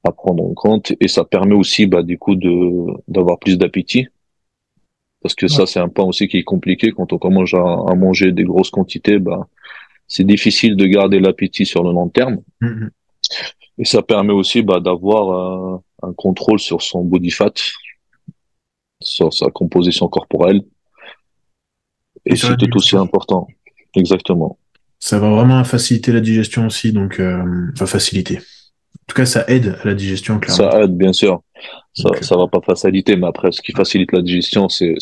à 0.03 0.11
prendre 0.11 0.43
en 0.43 0.53
compte. 0.53 0.93
Et 0.99 1.07
ça 1.07 1.23
permet 1.23 1.55
aussi, 1.55 1.85
bah, 1.85 2.03
du 2.03 2.17
coup, 2.17 2.35
de 2.35 2.85
d'avoir 3.07 3.39
plus 3.39 3.57
d'appétit. 3.57 4.07
Parce 5.27 5.35
que 5.35 5.49
ça, 5.49 5.65
c'est 5.65 5.81
un 5.81 5.89
point 5.89 6.05
aussi 6.05 6.29
qui 6.29 6.37
est 6.37 6.43
compliqué 6.43 6.93
quand 6.93 7.11
on 7.11 7.17
commence 7.17 7.53
à, 7.53 7.57
à 7.57 7.95
manger 7.95 8.31
des 8.31 8.45
grosses 8.45 8.69
quantités. 8.69 9.19
Bah, 9.19 9.45
c'est 10.07 10.23
difficile 10.23 10.77
de 10.77 10.85
garder 10.85 11.19
l'appétit 11.19 11.65
sur 11.65 11.83
le 11.83 11.91
long 11.91 12.07
terme. 12.07 12.37
Mm-hmm. 12.61 12.89
Et 13.79 13.83
ça 13.83 14.01
permet 14.01 14.31
aussi 14.31 14.61
bah, 14.61 14.79
d'avoir 14.79 15.81
un 16.01 16.13
contrôle 16.13 16.59
sur 16.59 16.81
son 16.81 17.03
body 17.03 17.29
fat, 17.29 17.51
sur 19.01 19.33
sa 19.33 19.47
composition 19.47 20.07
corporelle. 20.07 20.61
Et, 22.25 22.37
c'est 22.37 22.55
tout 22.55 22.77
aussi 22.77 22.95
important. 22.95 23.49
Exactement. 23.93 24.57
Ça 24.99 25.19
va 25.19 25.29
vraiment 25.29 25.61
faciliter 25.65 26.13
la 26.13 26.21
digestion 26.21 26.67
aussi, 26.67 26.93
donc 26.93 27.19
euh, 27.19 27.43
va 27.75 27.85
faciliter. 27.85 28.39
En 28.95 29.05
tout 29.07 29.15
cas, 29.15 29.25
ça 29.25 29.45
aide 29.47 29.77
à 29.81 29.87
la 29.87 29.93
digestion, 29.93 30.39
clairement. 30.39 30.71
Ça 30.71 30.83
aide, 30.83 30.97
bien 30.97 31.13
sûr. 31.13 31.41
Ça, 31.93 32.09
ça 32.21 32.35
va 32.35 32.47
pas 32.47 32.59
faciliter, 32.61 33.15
mais 33.15 33.27
après, 33.27 33.51
ce 33.51 33.61
qui 33.61 33.71
facilite 33.71 34.11
la 34.11 34.21
digestion, 34.21 34.69
c'est 34.69 34.95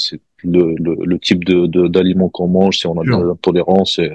le, 0.44 0.76
le, 0.78 0.96
le, 1.04 1.20
type 1.20 1.44
de 1.44 1.88
d'aliments 1.88 2.30
qu'on 2.30 2.48
mange, 2.48 2.78
si 2.78 2.88
on 2.88 3.00
a 3.00 3.04
de 3.04 3.10
l'intolérance. 3.10 4.00
Et... 4.00 4.12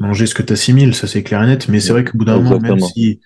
Manger 0.00 0.26
ce 0.26 0.34
que 0.34 0.42
tu 0.42 0.52
assimiles, 0.52 0.94
ça 0.94 1.08
c'est 1.08 1.24
clair 1.24 1.42
et 1.42 1.46
net, 1.46 1.68
mais 1.68 1.80
c'est 1.80 1.92
vrai 1.92 2.04
qu'au 2.04 2.16
bout 2.18 2.24
d'un 2.24 2.38
moment, 2.38 2.60
même 2.60 2.78
si 2.78 3.20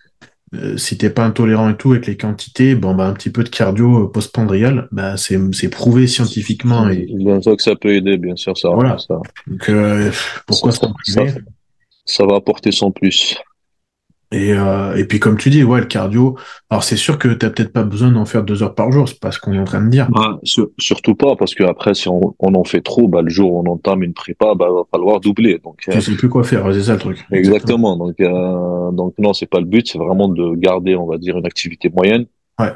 euh, 0.54 0.76
si 0.76 0.96
t'es 0.98 1.10
pas 1.10 1.24
intolérant 1.24 1.70
et 1.70 1.76
tout 1.76 1.92
avec 1.92 2.06
les 2.06 2.16
quantités, 2.16 2.74
bon 2.74 2.94
bah 2.94 3.06
un 3.06 3.12
petit 3.12 3.30
peu 3.30 3.44
de 3.44 3.50
cardio 3.50 4.08
postpandrial, 4.08 4.88
bah 4.90 5.16
c'est 5.18 5.38
c'est 5.52 5.68
prouvé 5.68 6.06
scientifiquement 6.06 6.88
et 6.88 7.06
bien 7.14 7.40
sûr 7.42 7.56
que 7.56 7.62
ça 7.62 7.76
peut 7.76 7.94
aider, 7.94 8.16
bien 8.16 8.36
sûr 8.36 8.56
ça. 8.56 8.70
voilà. 8.70 8.96
Ça, 8.98 9.20
Donc 9.46 9.68
euh, 9.68 10.10
pourquoi 10.46 10.72
ça, 10.72 10.88
ça, 11.04 11.22
ça 12.06 12.26
va 12.26 12.36
apporter 12.36 12.72
son 12.72 12.90
plus. 12.90 13.36
Et, 14.32 14.52
euh, 14.54 14.96
et 14.96 15.04
puis 15.04 15.20
comme 15.20 15.36
tu 15.36 15.50
dis, 15.50 15.62
ouais, 15.62 15.80
le 15.80 15.86
cardio. 15.86 16.36
Alors 16.70 16.82
c'est 16.84 16.96
sûr 16.96 17.18
que 17.18 17.28
t'as 17.28 17.50
peut-être 17.50 17.72
pas 17.72 17.82
besoin 17.84 18.10
d'en 18.10 18.24
faire 18.24 18.42
deux 18.42 18.62
heures 18.62 18.74
par 18.74 18.90
jour, 18.90 19.06
c'est 19.08 19.20
pas 19.20 19.30
ce 19.30 19.38
qu'on 19.38 19.52
est 19.52 19.58
en 19.58 19.64
train 19.64 19.82
de 19.84 19.90
dire. 19.90 20.08
Bah, 20.10 20.38
sur- 20.42 20.70
surtout 20.78 21.14
pas, 21.14 21.36
parce 21.36 21.54
que 21.54 21.64
après, 21.64 21.92
si 21.94 22.08
on, 22.08 22.34
on 22.38 22.54
en 22.54 22.64
fait 22.64 22.80
trop, 22.80 23.08
bah, 23.08 23.20
le 23.22 23.28
jour 23.28 23.52
où 23.52 23.60
on 23.60 23.70
entame 23.70 24.02
une 24.02 24.14
prépa, 24.14 24.54
bah, 24.54 24.68
va 24.70 24.82
falloir 24.90 25.20
doubler. 25.20 25.60
Donc, 25.62 25.80
euh, 25.88 25.92
Tu 25.92 26.00
sais 26.00 26.14
plus 26.16 26.28
quoi 26.30 26.44
faire, 26.44 26.66
c'est 26.72 26.82
ça 26.84 26.94
le 26.94 26.98
truc. 26.98 27.24
exactement. 27.30 27.96
Donc, 27.96 28.18
euh, 28.20 28.90
donc 28.92 29.14
non, 29.18 29.32
c'est 29.34 29.46
pas 29.46 29.60
le 29.60 29.66
but, 29.66 29.86
c'est 29.88 29.98
vraiment 29.98 30.28
de 30.28 30.54
garder, 30.56 30.96
on 30.96 31.06
va 31.06 31.18
dire, 31.18 31.36
une 31.36 31.46
activité 31.46 31.90
moyenne. 31.90 32.24
Ouais. 32.58 32.72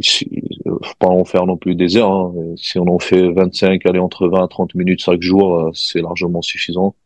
Si, 0.00 0.28
euh, 0.66 0.72
faut 0.82 0.94
pas 0.98 1.06
en 1.06 1.24
faire 1.24 1.46
non 1.46 1.56
plus 1.56 1.76
des 1.76 1.96
heures. 1.96 2.10
hein. 2.10 2.32
Si 2.56 2.78
on 2.80 2.88
en 2.92 2.98
fait 2.98 3.30
25, 3.30 3.86
aller 3.86 4.00
entre 4.00 4.26
20 4.26 4.44
et 4.44 4.48
30 4.48 4.74
minutes 4.74 5.00
chaque 5.04 5.22
jour, 5.22 5.54
euh, 5.60 5.70
c'est 5.74 6.02
largement 6.02 6.42
suffisant. 6.42 6.96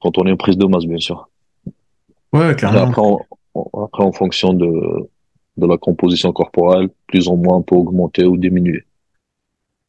Quand 0.00 0.16
on 0.16 0.24
est 0.26 0.32
en 0.32 0.36
prise 0.36 0.56
de 0.56 0.64
masse, 0.66 0.86
bien 0.86 0.98
sûr. 0.98 1.28
Ouais, 2.32 2.54
clairement. 2.56 2.82
après, 2.88 3.02
en, 3.02 3.84
après, 3.84 4.02
en 4.04 4.12
fonction 4.12 4.52
de, 4.52 4.70
de 5.56 5.66
la 5.66 5.76
composition 5.78 6.32
corporelle, 6.32 6.88
plus 7.06 7.28
ou 7.28 7.36
moins, 7.36 7.56
on 7.56 7.62
peut 7.62 7.76
augmenter 7.76 8.24
ou 8.24 8.36
diminuer. 8.36 8.84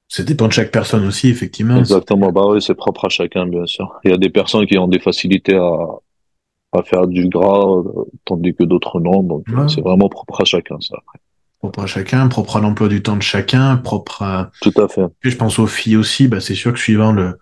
Ça 0.10 0.24
dépend 0.24 0.48
de 0.48 0.54
chaque 0.54 0.72
personne 0.72 1.06
aussi, 1.06 1.28
effectivement. 1.30 1.78
Exactement. 1.78 2.32
Bah 2.32 2.44
oui, 2.48 2.62
c'est 2.62 2.76
propre 2.76 3.06
à 3.06 3.10
chacun, 3.10 3.46
bien 3.46 3.66
sûr. 3.66 3.92
Il 4.06 4.12
y 4.12 4.14
a 4.14 4.18
des 4.18 4.30
personnes 4.30 4.66
qui 4.66 4.78
ont 4.78 4.88
des 4.88 5.00
facilités 5.00 5.56
à, 5.58 5.78
à 6.72 6.84
faire 6.84 7.08
du 7.08 7.28
gras, 7.28 7.68
euh, 7.80 7.84
tandis 8.24 8.56
que 8.56 8.64
d'autres 8.64 9.02
non. 9.02 9.22
Donc, 9.24 9.44
euh, 9.50 9.64
Ouais. 9.64 9.70
c'est 9.70 9.82
vraiment 9.82 10.08
propre 10.08 10.42
à 10.42 10.46
chacun, 10.46 10.80
ça. 10.80 10.96
Propre 11.60 11.82
à 11.82 11.88
chacun, 11.88 12.28
propre 12.30 12.56
à 12.58 12.62
l'emploi 12.62 12.88
du 12.88 13.02
temps 13.04 13.18
de 13.18 13.22
chacun, 13.22 13.76
propre 13.78 14.22
à. 14.22 14.52
Tout 14.62 14.72
à 14.78 14.88
fait. 14.88 15.02
Puis 15.20 15.32
je 15.32 15.38
pense 15.38 15.60
aux 15.60 15.68
filles 15.68 15.98
aussi, 15.98 16.28
bah 16.30 16.40
c'est 16.40 16.56
sûr 16.56 16.72
que 16.72 16.80
suivant 16.80 17.12
le- 17.12 17.38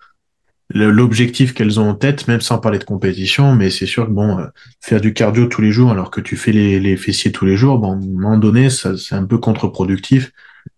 l'objectif 0.73 1.53
qu'elles 1.53 1.79
ont 1.79 1.89
en 1.89 1.95
tête, 1.95 2.27
même 2.27 2.41
sans 2.41 2.57
parler 2.57 2.79
de 2.79 2.83
compétition, 2.83 3.53
mais 3.53 3.69
c'est 3.69 3.85
sûr 3.85 4.07
que 4.07 4.11
bon, 4.11 4.39
euh, 4.39 4.45
faire 4.81 4.99
du 4.99 5.13
cardio 5.13 5.45
tous 5.45 5.61
les 5.61 5.71
jours 5.71 5.91
alors 5.91 6.09
que 6.09 6.21
tu 6.21 6.35
fais 6.37 6.51
les, 6.51 6.79
les 6.79 6.97
fessiers 6.97 7.31
tous 7.31 7.45
les 7.45 7.55
jours, 7.55 7.77
bon, 7.77 7.91
à 7.91 7.95
un 7.95 7.99
moment 7.99 8.37
donné, 8.37 8.69
ça 8.69 8.97
c'est 8.97 9.15
un 9.15 9.25
peu 9.25 9.37
contre-productif. 9.37 10.31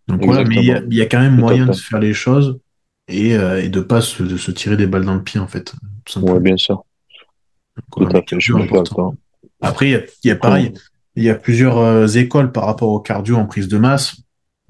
Donc 0.07 0.25
voilà, 0.25 0.43
mais 0.43 0.57
il 0.57 0.65
y 0.65 0.71
a, 0.71 0.81
il 0.89 0.93
y 0.93 1.01
a 1.01 1.05
quand 1.05 1.19
même 1.19 1.35
moyen 1.35 1.65
de 1.65 1.73
faire 1.73 1.99
les 1.99 2.13
choses 2.13 2.59
et, 3.07 3.35
euh, 3.35 3.63
et 3.63 3.69
de 3.69 3.79
pas 3.79 4.01
se, 4.01 4.23
de 4.23 4.37
se 4.37 4.51
tirer 4.51 4.77
des 4.77 4.87
balles 4.87 5.05
dans 5.05 5.15
le 5.15 5.23
pied 5.23 5.39
en 5.39 5.47
fait. 5.47 5.73
Ouais, 6.17 6.39
bien 6.39 6.57
sûr. 6.57 6.83
Donc, 7.95 8.09
Tout 8.11 8.17
à 8.17 8.21
fait. 8.27 8.39
Je 8.39 8.53
important. 8.53 9.15
Après, 9.61 9.87
il 9.87 9.91
y 9.91 9.95
a, 9.95 10.01
il 10.23 10.27
y 10.27 10.31
a 10.31 10.35
pareil, 10.35 10.73
il 11.15 11.23
y 11.23 11.29
a 11.29 11.35
plusieurs 11.35 11.77
euh, 11.77 12.07
écoles 12.07 12.51
par 12.51 12.65
rapport 12.65 12.89
au 12.89 12.99
cardio 12.99 13.37
en 13.37 13.45
prise 13.45 13.67
de 13.67 13.77
masse. 13.77 14.17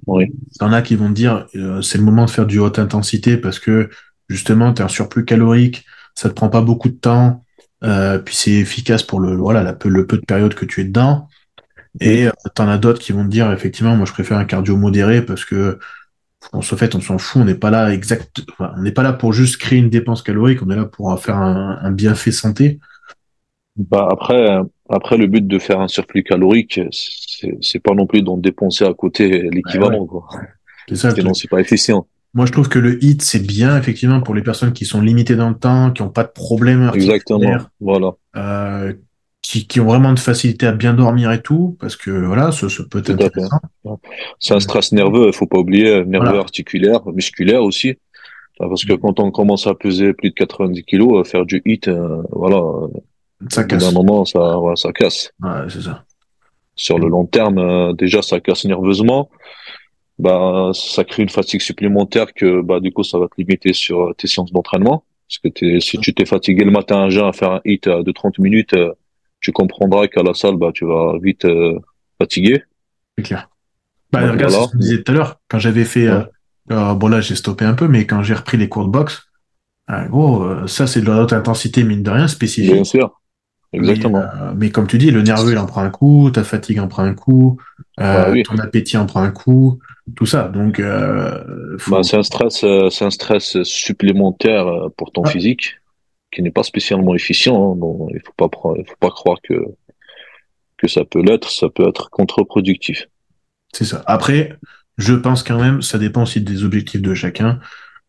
Oui. 0.06 0.26
T'en 0.60 0.72
as 0.72 0.82
qui 0.82 0.96
vont 0.96 1.10
dire 1.10 1.48
euh, 1.56 1.82
c'est 1.82 1.98
le 1.98 2.04
moment 2.04 2.26
de 2.26 2.30
faire 2.30 2.46
du 2.46 2.60
haute 2.60 2.80
intensité 2.80 3.36
parce 3.36 3.60
que 3.60 3.90
justement 4.30 4.74
tu 4.74 4.82
as 4.82 4.86
un 4.86 4.90
surplus 4.90 5.26
calorique, 5.26 5.86
ça 6.16 6.30
te 6.30 6.34
prend 6.34 6.50
pas 6.50 6.62
beaucoup 6.62 6.90
de 6.90 6.96
temps, 6.96 7.44
euh, 7.84 8.20
puis 8.20 8.36
c'est 8.36 8.52
efficace 8.52 9.04
pour 9.04 9.20
le 9.20 9.36
voilà 9.36 9.64
la 9.64 9.74
peu, 9.74 9.90
le 9.90 10.08
peu 10.08 10.18
de 10.18 10.26
période 10.26 10.54
que 10.54 10.66
tu 10.66 10.82
es 10.82 10.84
dedans. 10.86 11.28
Et 12.00 12.28
euh, 12.28 12.32
t'en 12.56 12.68
as 12.68 12.78
d'autres 12.78 13.00
qui 13.00 13.12
vont 13.12 13.24
te 13.24 13.30
dire 13.30 13.52
effectivement 13.52 13.96
moi 13.96 14.06
je 14.06 14.14
préfère 14.14 14.38
un 14.38 14.46
cardio 14.46 14.78
modéré 14.78 15.22
parce 15.24 15.46
que 15.46 15.80
en 16.54 16.62
fait 16.62 16.96
on 16.96 17.02
s'en 17.02 17.18
fout, 17.18 17.42
on 17.42 17.46
n'est 17.46 17.56
pas 17.56 17.72
là 17.72 17.94
exact, 17.94 18.44
enfin, 18.52 18.74
on 18.78 18.82
n'est 18.82 18.92
pas 18.92 19.04
là 19.04 19.14
pour 19.14 19.34
juste 19.34 19.58
créer 19.58 19.80
une 19.80 19.90
dépense 19.90 20.22
calorique, 20.22 20.62
on 20.62 20.70
est 20.70 20.76
là 20.76 20.86
pour 20.86 21.20
faire 21.20 21.38
un, 21.38 21.80
un 21.82 21.92
bienfait 21.92 22.32
santé. 22.32 22.80
Bah, 23.78 24.08
après, 24.12 24.60
après, 24.90 25.18
le 25.18 25.28
but 25.28 25.46
de 25.46 25.60
faire 25.60 25.80
un 25.80 25.88
surplus 25.88 26.24
calorique, 26.24 26.82
c'est, 27.62 27.80
pas 27.80 27.94
non 27.94 28.08
plus 28.08 28.24
d'en 28.24 28.38
dépenser 28.38 28.86
à 28.86 28.94
côté 28.94 29.50
l'équivalent, 29.52 30.06
quoi. 30.06 30.28
C'est 30.90 30.96
ça 30.96 31.12
Sinon, 31.12 31.34
c'est 31.34 31.50
pas 31.50 31.60
efficient. 31.60 32.08
Moi 32.38 32.46
je 32.46 32.52
trouve 32.52 32.70
que 32.70 32.78
le 32.78 33.04
HIIT 33.04 33.18
c'est 33.22 33.46
bien 33.46 33.76
effectivement 33.78 34.22
pour 34.22 34.36
les 34.36 34.44
personnes 34.44 34.72
qui 34.72 34.86
sont 34.86 35.02
limitées 35.02 35.36
dans 35.36 35.50
le 35.50 35.58
temps, 35.58 35.90
qui 35.92 36.04
n'ont 36.04 36.10
pas 36.10 36.24
de 36.24 36.30
problème 36.30 36.92
Exactement. 36.94 37.58
Voilà. 37.82 38.12
euh, 38.36 38.94
qui, 39.42 39.66
qui 39.66 39.80
ont 39.80 39.86
vraiment 39.86 40.14
de 40.14 40.20
facilité 40.20 40.68
à 40.68 40.72
bien 40.72 40.94
dormir 40.94 41.32
et 41.32 41.42
tout, 41.42 41.78
parce 41.80 41.96
que 41.96 42.12
voilà, 42.12 42.52
ça, 42.52 42.70
ça 42.70 42.84
peut 42.90 43.00
être 43.00 43.10
à 43.10 43.14
intéressant. 43.26 43.60
C'est 44.40 44.54
un 44.54 44.60
stress 44.60 44.92
nerveux, 44.92 45.28
il 45.28 45.34
faut 45.34 45.48
pas 45.48 45.58
oublier, 45.58 46.06
nerveux 46.06 46.28
Voilà. 46.28 46.40
articulaire, 46.42 47.00
musculaire 47.08 47.64
aussi. 47.64 47.96
Parce 48.60 48.86
que 48.86 48.94
quand 48.94 49.20
on 49.20 49.32
commence 49.32 49.66
à 49.66 49.74
peser 49.74 50.14
plus 50.14 50.30
de 50.30 50.36
90 50.36 50.84
kilos, 50.84 51.26
à 51.26 51.30
faire 51.30 51.46
du 51.46 51.62
hit, 51.66 51.88
euh, 51.88 52.22
voilà, 52.32 52.58
euh, 52.58 52.88
Ça 53.50 53.64
casse. 53.64 53.84
d'un 53.84 53.92
moment, 53.92 54.26
ça, 54.26 54.60
ouais, 54.60 54.76
ça 54.76 54.92
casse. 54.92 55.32
Ouais, 55.42 55.50
c'est 55.70 55.82
ça. 55.82 56.04
Sur 56.76 57.00
le 57.00 57.08
long 57.08 57.26
terme, 57.26 57.58
euh, 57.58 57.94
déjà, 57.94 58.22
ça 58.22 58.40
casse 58.40 58.66
nerveusement. 58.66 59.30
Bah, 60.20 60.72
ça 60.74 61.04
crée 61.04 61.24
une 61.24 61.30
fatigue 61.30 61.62
supplémentaire 61.62 62.34
que, 62.34 62.62
bah, 62.62 62.80
du 62.80 62.92
coup, 62.92 63.04
ça 63.04 63.20
va 63.20 63.28
te 63.28 63.34
limiter 63.38 63.74
sur 63.74 64.02
euh, 64.10 64.14
tes 64.14 64.28
séances 64.28 64.52
d'entraînement. 64.52 65.04
Parce 65.30 65.40
que 65.40 65.48
t'es, 65.50 65.80
si 65.80 65.98
tu 66.00 66.14
t'es 66.14 66.26
fatigué 66.26 66.64
le 66.64 66.72
matin 66.72 67.04
à 67.04 67.10
jeun 67.10 67.26
à 67.28 67.34
faire 67.34 67.52
un 67.52 67.62
hit 67.66 67.86
euh, 67.88 68.02
de 68.02 68.12
30 68.12 68.40
minutes, 68.40 68.74
euh, 68.74 68.94
tu 69.42 69.52
comprendras 69.52 70.08
qu'à 70.08 70.24
la 70.24 70.34
salle, 70.34 70.56
bah, 70.58 70.72
tu 70.74 70.86
vas 70.86 71.14
vite 71.22 71.46
euh, 71.46 71.78
fatiguer. 72.20 72.64
C'est 73.18 73.24
clair. 73.26 73.50
Bah, 74.12 74.22
Donc, 74.22 74.32
regarde, 74.34 74.52
voilà. 74.52 74.68
ce 74.68 74.72
qu'on 74.72 74.78
disait 74.80 75.04
tout 75.04 75.12
à 75.12 75.16
l'heure, 75.16 75.40
quand 75.50 75.60
j'avais 75.60 75.86
fait, 75.86 76.08
euh, 76.08 76.94
bon 76.96 77.08
là, 77.10 77.22
j'ai 77.22 77.36
stoppé 77.36 77.66
un 77.66 77.74
peu, 77.74 77.88
mais 77.88 78.06
quand 78.08 78.24
j'ai 78.24 78.34
repris 78.34 78.58
les 78.58 78.70
cours 78.70 78.86
de 78.86 78.90
boxe, 78.92 79.24
ah, 79.88 80.06
gros, 80.08 80.68
ça, 80.68 80.86
c'est 80.88 81.02
de 81.02 81.06
la 81.08 81.22
haute 81.22 81.32
intensité, 81.34 81.84
mine 81.84 82.04
de 82.04 82.10
rien, 82.10 82.20
Bien 82.20 82.28
spécifique. 82.28 82.86
sûr. 82.86 83.22
Exactement. 83.74 84.20
Mais, 84.20 84.42
euh, 84.42 84.54
mais 84.56 84.70
comme 84.70 84.88
tu 84.88 84.98
dis, 84.98 85.12
le 85.12 85.22
nerveux, 85.22 85.52
il 85.52 85.58
en 85.58 85.66
prend 85.66 85.82
un 85.82 85.90
coup, 85.90 86.30
ta 86.32 86.44
fatigue 86.44 86.80
en 86.80 86.88
prend 86.88 87.04
un 87.04 87.14
coup, 87.14 87.58
euh, 88.00 88.32
oui. 88.32 88.44
ton 88.44 88.58
appétit 88.58 88.98
en 88.98 89.06
prend 89.06 89.22
un 89.22 89.32
coup, 89.32 89.80
tout 90.16 90.26
ça. 90.26 90.48
Donc, 90.48 90.80
euh, 90.80 91.78
faut... 91.78 91.92
Bah, 91.96 92.04
c'est 92.04 92.18
un 92.18 92.24
stress, 92.24 92.64
euh, 92.64 92.90
c'est 92.90 93.06
un 93.06 93.10
stress 93.12 93.62
supplémentaire 93.64 94.68
euh, 94.68 94.90
pour 94.98 95.12
ton 95.12 95.24
Ouais. 95.24 95.32
physique 95.32 95.76
qui 96.32 96.42
n'est 96.42 96.52
pas 96.52 96.64
spécialement 96.64 97.16
efficient. 97.16 97.74
hein. 97.74 98.08
Il 98.14 98.22
faut 98.26 98.34
pas 98.38 98.50
il 98.78 98.86
faut 98.86 98.96
pas 99.00 99.10
croire 99.10 99.38
que 99.44 99.56
que 100.78 100.88
ça 100.88 101.06
peut 101.06 101.22
l'être. 101.22 101.50
Ça 101.50 101.70
peut 101.70 101.88
être 101.88 102.10
contre-productif. 102.10 103.08
C'est 103.74 103.86
ça. 103.86 104.04
Après, 104.06 104.58
je 104.98 105.14
pense 105.14 105.44
quand 105.44 105.60
même, 105.60 105.82
ça 105.82 105.98
dépend 105.98 106.24
aussi 106.24 106.42
des 106.42 106.64
objectifs 106.64 107.02
de 107.02 107.14
chacun. 107.14 107.60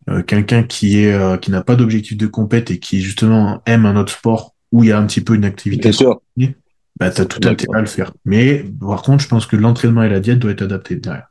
Euh, 0.09 0.23
Quelqu'un 0.23 0.63
qui 0.63 1.01
est 1.05 1.13
euh, 1.13 1.37
qui 1.37 1.51
n'a 1.51 1.63
pas 1.63 1.77
d'objectif 1.77 2.17
de 2.17 2.27
compète 2.27 2.71
et 2.71 2.79
qui 2.79 3.01
justement 3.01 3.63
aime 3.67 3.87
un 3.87 3.97
autre 3.97 4.13
sport 4.13 4.55
où 4.73 4.85
il 4.85 4.91
y 4.91 4.93
a 4.93 4.99
un 4.99 5.07
petit 5.07 5.21
peu 5.23 5.35
une 5.35 5.45
activité, 5.45 5.89
Bien 5.91 5.93
sûr. 5.93 6.21
bah 7.01 7.11
t'as 7.11 7.25
tout 7.25 7.41
intérêt 7.49 7.79
à 7.79 7.81
le 7.81 7.87
faire. 7.87 8.13
Mais 8.25 8.65
par 8.81 9.03
contre, 9.03 9.23
je 9.23 9.29
pense 9.29 9.47
que 9.47 9.57
l'entraînement 9.57 10.03
et 10.03 10.09
la 10.11 10.21
diète 10.21 10.39
doivent 10.39 10.53
être 10.53 10.63
adaptés 10.63 10.97
derrière. 10.97 11.28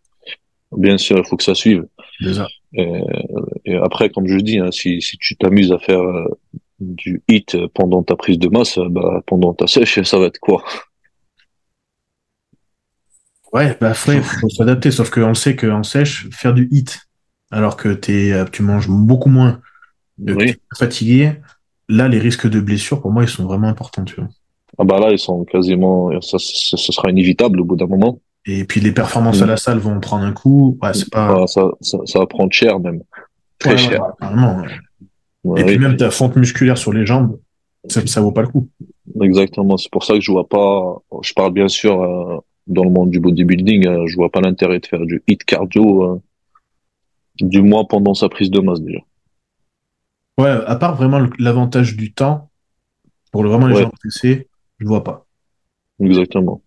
Bien 0.71 0.97
sûr, 0.97 1.17
il 1.17 1.25
faut 1.25 1.37
que 1.37 1.43
ça 1.43 1.55
suive. 1.55 1.85
Déjà. 2.19 2.47
Et, 2.73 3.01
et 3.65 3.75
après, 3.75 4.09
comme 4.09 4.27
je 4.27 4.37
dis, 4.37 4.59
hein, 4.59 4.71
si 4.71 5.01
si 5.01 5.17
tu 5.17 5.35
t'amuses 5.37 5.71
à 5.71 5.79
faire 5.79 6.01
euh, 6.01 6.25
du 6.79 7.23
hit 7.27 7.57
pendant 7.73 8.03
ta 8.03 8.15
prise 8.15 8.37
de 8.37 8.49
masse, 8.49 8.77
bah 8.89 9.21
pendant 9.25 9.53
ta 9.53 9.67
sèche, 9.67 10.01
ça 10.03 10.19
va 10.19 10.25
être 10.25 10.39
quoi? 10.39 10.63
Ouais, 13.53 13.77
bah 13.79 13.91
après, 13.91 14.21
faut 14.21 14.49
s'adapter. 14.49 14.91
Sauf 14.91 15.09
qu'on 15.09 15.33
sait 15.33 15.55
qu'en 15.55 15.83
sèche, 15.83 16.27
faire 16.31 16.53
du 16.53 16.67
hit 16.71 16.99
alors 17.49 17.77
que 17.77 17.97
euh, 18.09 18.45
tu 18.51 18.61
manges 18.61 18.89
beaucoup 18.89 19.29
moins, 19.29 19.61
que 20.25 20.33
Oui. 20.33 20.47
t'es 20.47 20.59
fatigué, 20.77 21.31
là, 21.87 22.09
les 22.09 22.19
risques 22.19 22.49
de 22.49 22.59
blessure, 22.59 23.01
pour 23.01 23.11
moi, 23.11 23.23
ils 23.23 23.29
sont 23.29 23.45
vraiment 23.45 23.69
importants, 23.69 24.03
tu 24.03 24.15
vois. 24.15 24.27
Ah 24.77 24.83
bah 24.83 24.99
là, 24.99 25.11
ils 25.11 25.19
sont 25.19 25.45
quasiment, 25.45 26.19
ça, 26.21 26.37
ce 26.39 26.91
sera 26.91 27.09
inévitable 27.09 27.61
au 27.61 27.63
bout 27.63 27.77
d'un 27.77 27.87
moment. 27.87 28.19
Et 28.49 28.63
puis 28.63 28.79
les 28.79 28.93
performances 28.93 29.41
à 29.41 29.45
Mm. 29.45 29.49
la 29.49 29.57
salle 29.57 29.77
vont 29.77 29.99
prendre 29.99 30.23
un 30.23 30.31
coup. 30.31 30.77
Ouais, 30.81 30.93
c'est 30.93 31.09
pas. 31.11 31.41
Ah, 31.43 31.47
ça, 31.47 31.69
ça, 31.81 31.97
ça 32.05 32.19
va 32.19 32.25
prendre 32.27 32.51
cher 32.53 32.79
même, 32.79 33.03
très 33.59 33.71
Ouais, 33.71 33.77
cher. 33.77 34.01
ouais, 35.43 35.61
Et 35.61 35.65
puis 35.65 35.77
même 35.77 35.97
ta 35.97 36.09
fonte 36.11 36.35
musculaire 36.37 36.77
sur 36.77 36.93
les 36.93 37.05
jambes, 37.05 37.37
ça, 37.89 38.05
ça 38.07 38.21
vaut 38.21 38.31
pas 38.31 38.41
le 38.43 38.47
coup. 38.47 38.69
Exactement, 39.21 39.75
c'est 39.77 39.91
pour 39.91 40.03
ça 40.05 40.13
que 40.13 40.21
je 40.21 40.31
vois 40.31 40.47
pas, 40.47 40.97
je 41.21 41.33
parle 41.33 41.51
bien 41.53 41.67
sûr 41.67 42.01
euh, 42.01 42.37
dans 42.67 42.83
le 42.83 42.89
monde 42.89 43.09
du 43.09 43.19
bodybuilding, 43.19 43.85
euh, 43.87 44.07
je 44.07 44.15
vois 44.15 44.29
pas 44.29 44.41
l'intérêt 44.41 44.79
de 44.79 44.85
faire 44.85 45.05
du 45.05 45.21
hit 45.27 45.43
cardio, 45.43 46.03
euh, 46.03 46.21
du 47.39 47.61
moins 47.61 47.83
pendant 47.85 48.13
sa 48.13 48.29
prise 48.29 48.49
de 48.51 48.59
masse 48.59 48.81
déjà. 48.81 48.99
Ouais, 50.37 50.49
à 50.67 50.75
part 50.75 50.95
vraiment 50.95 51.25
l'avantage 51.39 51.95
du 51.97 52.13
temps, 52.13 52.49
pour 53.31 53.43
le, 53.43 53.49
vraiment 53.49 53.67
les 53.67 53.75
gens 53.75 53.89
pressés, 53.89 54.47
je 54.79 54.85
vois 54.85 55.03
pas. 55.03 55.25
Exactement. 55.99 56.61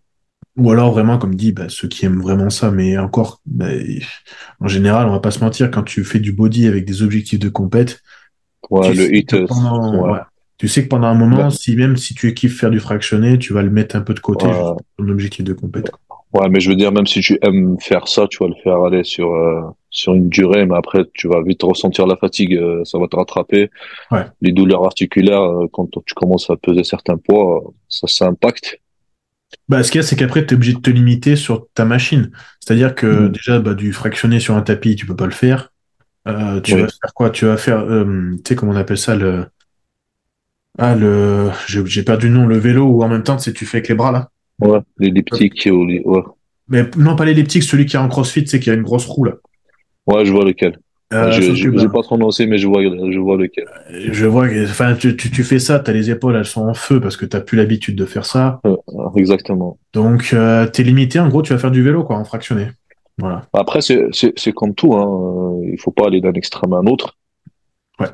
Ou 0.60 0.70
alors 0.70 0.92
vraiment, 0.92 1.18
comme 1.18 1.34
dit, 1.34 1.52
bah, 1.52 1.66
ceux 1.68 1.88
qui 1.88 2.06
aiment 2.06 2.20
vraiment 2.20 2.50
ça, 2.50 2.70
mais 2.70 2.98
encore, 2.98 3.40
bah, 3.46 3.66
en 4.60 4.68
général, 4.68 5.08
on 5.08 5.12
va 5.12 5.20
pas 5.20 5.30
se 5.30 5.40
mentir, 5.40 5.70
quand 5.70 5.82
tu 5.82 6.04
fais 6.04 6.20
du 6.20 6.32
body 6.32 6.66
avec 6.66 6.84
des 6.84 7.02
objectifs 7.02 7.38
de 7.38 7.48
compète, 7.48 8.02
Ouais, 8.68 8.90
tu, 8.90 8.96
le 8.96 9.06
sais 9.06 9.16
hit, 9.16 9.30
que 9.30 9.36
euh, 9.36 9.46
pendant, 9.46 10.02
ouais. 10.04 10.12
ouais, 10.12 10.18
tu 10.58 10.68
sais 10.68 10.84
que 10.84 10.88
pendant 10.88 11.08
un 11.08 11.14
moment, 11.14 11.50
si 11.50 11.74
même 11.74 11.96
si 11.96 12.14
tu 12.14 12.32
kiffes 12.34 12.60
faire 12.60 12.70
du 12.70 12.78
fractionné, 12.78 13.38
tu 13.38 13.52
vas 13.52 13.62
le 13.62 13.70
mettre 13.70 13.96
un 13.96 14.02
peu 14.02 14.14
de 14.14 14.20
côté 14.20 14.46
pour 14.46 14.80
ton 14.98 15.08
objectif 15.08 15.44
de 15.44 15.54
compète. 15.54 15.90
Ouais, 16.32 16.48
mais 16.48 16.60
je 16.60 16.70
veux 16.70 16.76
dire, 16.76 16.92
même 16.92 17.06
si 17.06 17.20
tu 17.20 17.38
aimes 17.42 17.76
faire 17.80 18.06
ça, 18.06 18.28
tu 18.28 18.38
vas 18.44 18.48
le 18.48 18.54
faire 18.62 18.76
aller 18.84 19.02
sur 19.02 19.32
euh, 19.32 19.62
sur 19.90 20.14
une 20.14 20.28
durée, 20.28 20.66
mais 20.66 20.76
après 20.76 21.04
tu 21.12 21.28
vas 21.28 21.42
vite 21.42 21.62
ressentir 21.62 22.06
la 22.06 22.16
fatigue, 22.16 22.54
euh, 22.54 22.84
ça 22.84 22.98
va 22.98 23.08
te 23.08 23.16
rattraper. 23.16 23.70
Ouais. 24.12 24.24
Les 24.40 24.52
douleurs 24.52 24.84
articulaires, 24.84 25.42
euh, 25.42 25.66
quand 25.72 25.88
tu 26.04 26.14
commences 26.14 26.48
à 26.48 26.56
peser 26.56 26.84
certains 26.84 27.16
poids, 27.16 27.56
euh, 27.56 27.70
ça 27.88 28.06
s'impacte. 28.06 28.78
Bah, 29.68 29.82
ce 29.82 29.90
qu'il 29.90 30.00
y 30.00 30.04
a, 30.04 30.06
c'est 30.06 30.16
qu'après, 30.16 30.44
tu 30.46 30.54
es 30.54 30.56
obligé 30.56 30.74
de 30.74 30.80
te 30.80 30.90
limiter 30.90 31.36
sur 31.36 31.66
ta 31.74 31.84
machine. 31.84 32.30
C'est-à-dire 32.60 32.94
que 32.94 33.28
Mm. 33.28 33.32
déjà, 33.32 33.58
bah, 33.60 33.74
du 33.74 33.92
fractionner 33.92 34.40
sur 34.40 34.56
un 34.56 34.62
tapis, 34.62 34.96
tu 34.96 35.06
peux 35.06 35.16
pas 35.16 35.26
le 35.26 35.32
faire. 35.32 35.72
Euh, 36.28 36.60
tu 36.60 36.74
Oui, 36.74 36.82
vas 36.82 36.88
faire 36.88 37.14
quoi? 37.14 37.30
Tu 37.30 37.46
vas 37.46 37.56
faire, 37.56 37.80
euh, 37.80 38.32
tu 38.36 38.42
sais, 38.48 38.56
comment 38.56 38.72
on 38.72 38.76
appelle 38.76 38.98
ça, 38.98 39.16
le, 39.16 39.46
ah, 40.78 40.94
le, 40.96 41.50
j'ai 41.68 42.02
perdu 42.02 42.28
le 42.28 42.34
nom, 42.34 42.46
le 42.46 42.58
vélo, 42.58 42.84
ou 42.86 43.02
en 43.04 43.08
même 43.08 43.22
temps, 43.22 43.36
tu 43.36 43.52
tu 43.52 43.66
fais 43.66 43.78
avec 43.78 43.88
les 43.88 43.94
bras, 43.94 44.10
là. 44.12 44.30
ouais, 44.60 44.80
l'elliptique, 44.98 45.68
ouais. 45.70 46.22
Mais 46.68 46.88
non, 46.96 47.16
pas 47.16 47.26
l'elliptique, 47.26 47.62
celui 47.64 47.84
qui 47.84 47.96
est 47.96 47.98
en 47.98 48.08
crossfit, 48.08 48.44
tu 48.44 48.48
sais, 48.50 48.60
qui 48.60 48.70
a 48.70 48.74
une 48.74 48.82
grosse 48.82 49.04
roue, 49.04 49.24
là. 49.24 49.34
Ouais, 50.06 50.24
je 50.26 50.32
vois 50.32 50.44
lequel. 50.44 50.78
Euh, 51.12 51.32
je, 51.32 51.68
bah, 51.70 51.88
pas 51.88 52.02
prononcé, 52.02 52.46
mais 52.46 52.56
je 52.56 52.68
vois, 52.68 52.82
je 52.82 53.18
vois 53.18 53.36
lequel. 53.36 53.64
je 53.90 54.26
vois 54.26 54.48
que, 54.48 54.64
enfin, 54.64 54.94
tu, 54.94 55.16
tu, 55.16 55.28
tu 55.28 55.42
fais 55.42 55.58
ça, 55.58 55.80
t'as 55.80 55.92
les 55.92 56.08
épaules, 56.08 56.36
elles 56.36 56.44
sont 56.44 56.68
en 56.68 56.74
feu 56.74 57.00
parce 57.00 57.16
que 57.16 57.26
t'as 57.26 57.40
plus 57.40 57.56
l'habitude 57.56 57.96
de 57.96 58.04
faire 58.04 58.24
ça. 58.24 58.60
Euh, 58.64 58.76
exactement. 59.16 59.78
Donc, 59.92 60.30
euh, 60.32 60.68
t'es 60.68 60.84
limité, 60.84 61.18
en 61.18 61.28
gros, 61.28 61.42
tu 61.42 61.52
vas 61.52 61.58
faire 61.58 61.72
du 61.72 61.82
vélo, 61.82 62.04
quoi, 62.04 62.16
en 62.16 62.24
fractionné. 62.24 62.68
Voilà. 63.18 63.46
Après, 63.52 63.80
c'est, 63.80 64.52
comme 64.54 64.74
tout, 64.74 64.94
hein. 64.94 65.62
Euh, 65.64 65.70
Il 65.72 65.80
faut 65.80 65.90
pas 65.90 66.06
aller 66.06 66.20
d'un 66.20 66.32
extrême 66.32 66.72
à 66.74 66.76
un 66.76 66.86
autre. 66.86 67.18
Ouais. 67.98 68.08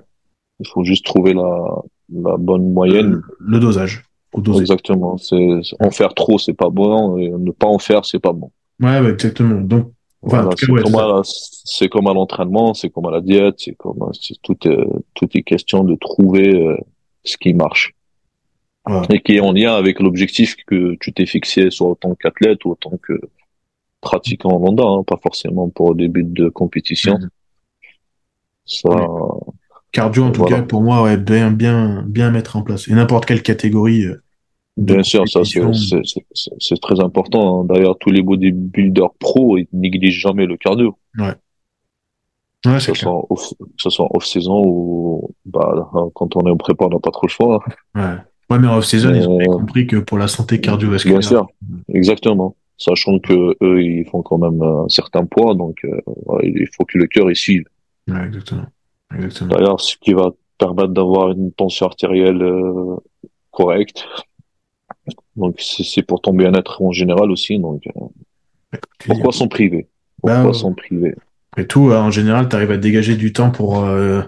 Il 0.61 0.67
faut 0.67 0.83
juste 0.83 1.05
trouver 1.05 1.35
la, 1.35 1.67
la 2.13 2.37
bonne 2.39 2.73
moyenne. 2.73 3.11
Le, 3.11 3.23
le 3.41 3.61
dosage. 3.61 4.05
Exactement. 4.59 5.17
En 5.81 5.91
faire 5.91 6.15
trop, 6.15 6.39
c'est 6.39 6.55
pas 6.55 6.71
bon, 6.71 7.19
et 7.19 7.31
ne 7.31 7.51
pas 7.51 7.69
en 7.69 7.79
faire, 7.79 8.05
c'est 8.05 8.19
pas 8.19 8.33
bon. 8.33 8.51
Ouais, 8.81 9.01
ouais, 9.01 9.11
exactement. 9.11 9.61
Donc, 9.61 9.93
enfin, 10.23 10.41
en 10.41 10.43
Voilà, 10.43 10.57
c'est 10.57 10.71
ouais, 10.71 10.83
comme 10.83 10.95
à, 10.97 11.07
la- 11.07 11.23
c'est 11.25 11.89
comme 11.89 12.07
à 12.09 12.15
l'entraînement, 12.15 12.75
c'est 12.75 12.91
comme 12.91 13.07
à 13.07 13.11
la 13.11 13.21
diète, 13.21 13.57
c'est 13.59 13.75
comme, 13.77 14.11
c'est 14.21 14.41
tout, 14.43 14.57
est, 14.69 14.87
tout 15.15 15.29
est 15.35 15.43
question 15.43 15.85
de 15.85 15.95
trouver 15.97 16.55
euh, 16.55 16.77
ce 17.25 17.37
qui 17.37 17.55
marche 17.55 17.93
et 19.11 19.21
qui 19.21 19.37
est 19.37 19.41
en 19.41 19.53
lien 19.53 19.75
avec 19.75 19.99
l'objectif 20.01 20.55
que 20.67 20.97
tu 21.01 21.13
t'es 21.13 21.27
fixé, 21.27 21.71
soit 21.71 21.89
en 21.91 21.95
tant 21.97 22.15
qu'athlète 22.15 22.65
ou 22.65 22.73
en 22.73 22.77
tant 22.77 22.97
que 23.03 23.21
pratiquant 24.01 24.59
lambda, 24.59 24.85
hein, 24.85 25.03
pas 25.05 25.17
forcément 25.23 25.69
pour 25.69 25.95
des 25.95 26.09
buts 26.09 26.25
de 26.25 26.49
compétition. 26.49 27.19
Mhm. 27.19 27.31
Ça. 28.65 28.91
Cardio, 29.93 30.25
en 30.25 30.33
tout 30.33 30.41
Voilà. 30.41 30.59
cas, 30.59 30.63
pour 30.63 30.83
moi, 30.83 31.03
ouais, 31.03 31.17
bien, 31.17 31.51
bien, 31.51 32.05
bien 32.07 32.31
mettre 32.31 32.57
en 32.57 32.63
place. 32.63 32.89
Et 32.89 32.93
n'importe 32.95 33.27
quelle 33.27 33.43
catégorie 33.43 34.05
euh, 34.05 34.23
bien 34.77 35.03
sûr, 35.03 35.29
ça 35.29 35.41
c'est, 35.45 36.81
très 36.81 37.01
important. 37.01 37.61
hein. 37.61 37.65
D'ailleurs, 37.65 37.97
tous 37.99 38.11
les 38.11 38.23
bodybuilders 38.23 39.13
pro, 39.19 39.57
ils 39.59 39.69
négligent 39.73 40.21
jamais 40.21 40.47
le 40.47 40.57
cardio. 40.57 40.97
Ouais, 41.19 41.35
Que 42.63 42.79
c'est 42.79 42.95
ce 42.95 43.01
soit 43.01 43.25
off, 43.31 43.51
que 43.59 43.65
ce 43.79 43.91
soit 43.91 44.09
off 44.15 44.25
saison 44.27 44.63
ou, 44.65 45.31
bah, 45.45 45.89
quand 46.15 46.37
on 46.37 46.47
est 46.47 46.51
en 46.51 46.57
prépa, 46.57 46.85
on 46.87 46.91
n'a 46.91 46.99
pas 46.99 47.11
trop 47.11 47.27
le 47.27 47.31
choix. 47.31 47.63
Ouais. 47.95 48.03
Ouais, 48.49 48.59
mais 48.61 48.69
en 48.69 48.77
off-season, 48.79 49.13
ils 49.13 49.27
ont 49.29 49.39
bien 49.39 49.49
Euh, 49.53 49.57
compris 49.59 49.87
que 49.89 49.97
pour 49.97 50.19
la 50.19 50.29
santé 50.29 50.59
Bien 50.59 50.71
cardiovasculaire, 50.71 51.21
sûr, 51.23 51.47
exactement. 51.93 52.55
Sachant 52.79 53.19
que 53.19 53.57
eux, 53.61 53.83
ils 53.83 54.05
font 54.09 54.23
quand 54.23 54.39
même 54.39 54.63
un 54.63 54.89
certain 54.89 55.25
poids, 55.27 55.55
donc 55.55 55.79
euh, 55.85 55.99
ouais, 56.27 56.43
il 56.55 56.69
faut 56.77 56.85
que 56.85 56.97
le 56.99 57.07
cœur 57.09 57.29
y 57.31 57.35
suive. 57.35 57.65
ouais, 58.09 58.25
exactement. 58.27 58.67
Exactement. 59.17 59.51
D'ailleurs, 59.51 59.81
ce 59.81 59.97
qui 59.97 60.13
va 60.13 60.31
permettre 60.59 60.91
d'avoir 60.91 61.31
une 61.33 61.51
tension 61.53 61.87
artérielle 61.87 62.41
euh, 62.43 62.97
correcte. 63.51 64.05
Donc 65.37 65.61
c'est 65.61 66.03
pour 66.03 66.21
ton 66.21 66.33
bien-être 66.33 66.83
en 66.83 66.93
général 66.93 67.31
aussi. 67.31 67.59
Donc 67.59 67.83
euh, 67.97 68.79
pourquoi 69.07 69.33
s'en 69.33 69.49
priver? 69.49 69.89
Pourquoi 70.21 70.47
ouais. 70.47 70.55
s'en 70.55 70.73
priver? 70.73 71.15
Et 71.57 71.67
tout, 71.67 71.91
euh, 71.91 71.99
en 71.99 72.11
général, 72.11 72.49
tu 72.49 72.57
arrives 72.57 72.71
à 72.71 72.77
dégager 72.77 73.17
du 73.17 73.33
temps 73.33 73.51
pour. 73.51 73.85
Euh, 73.85 74.23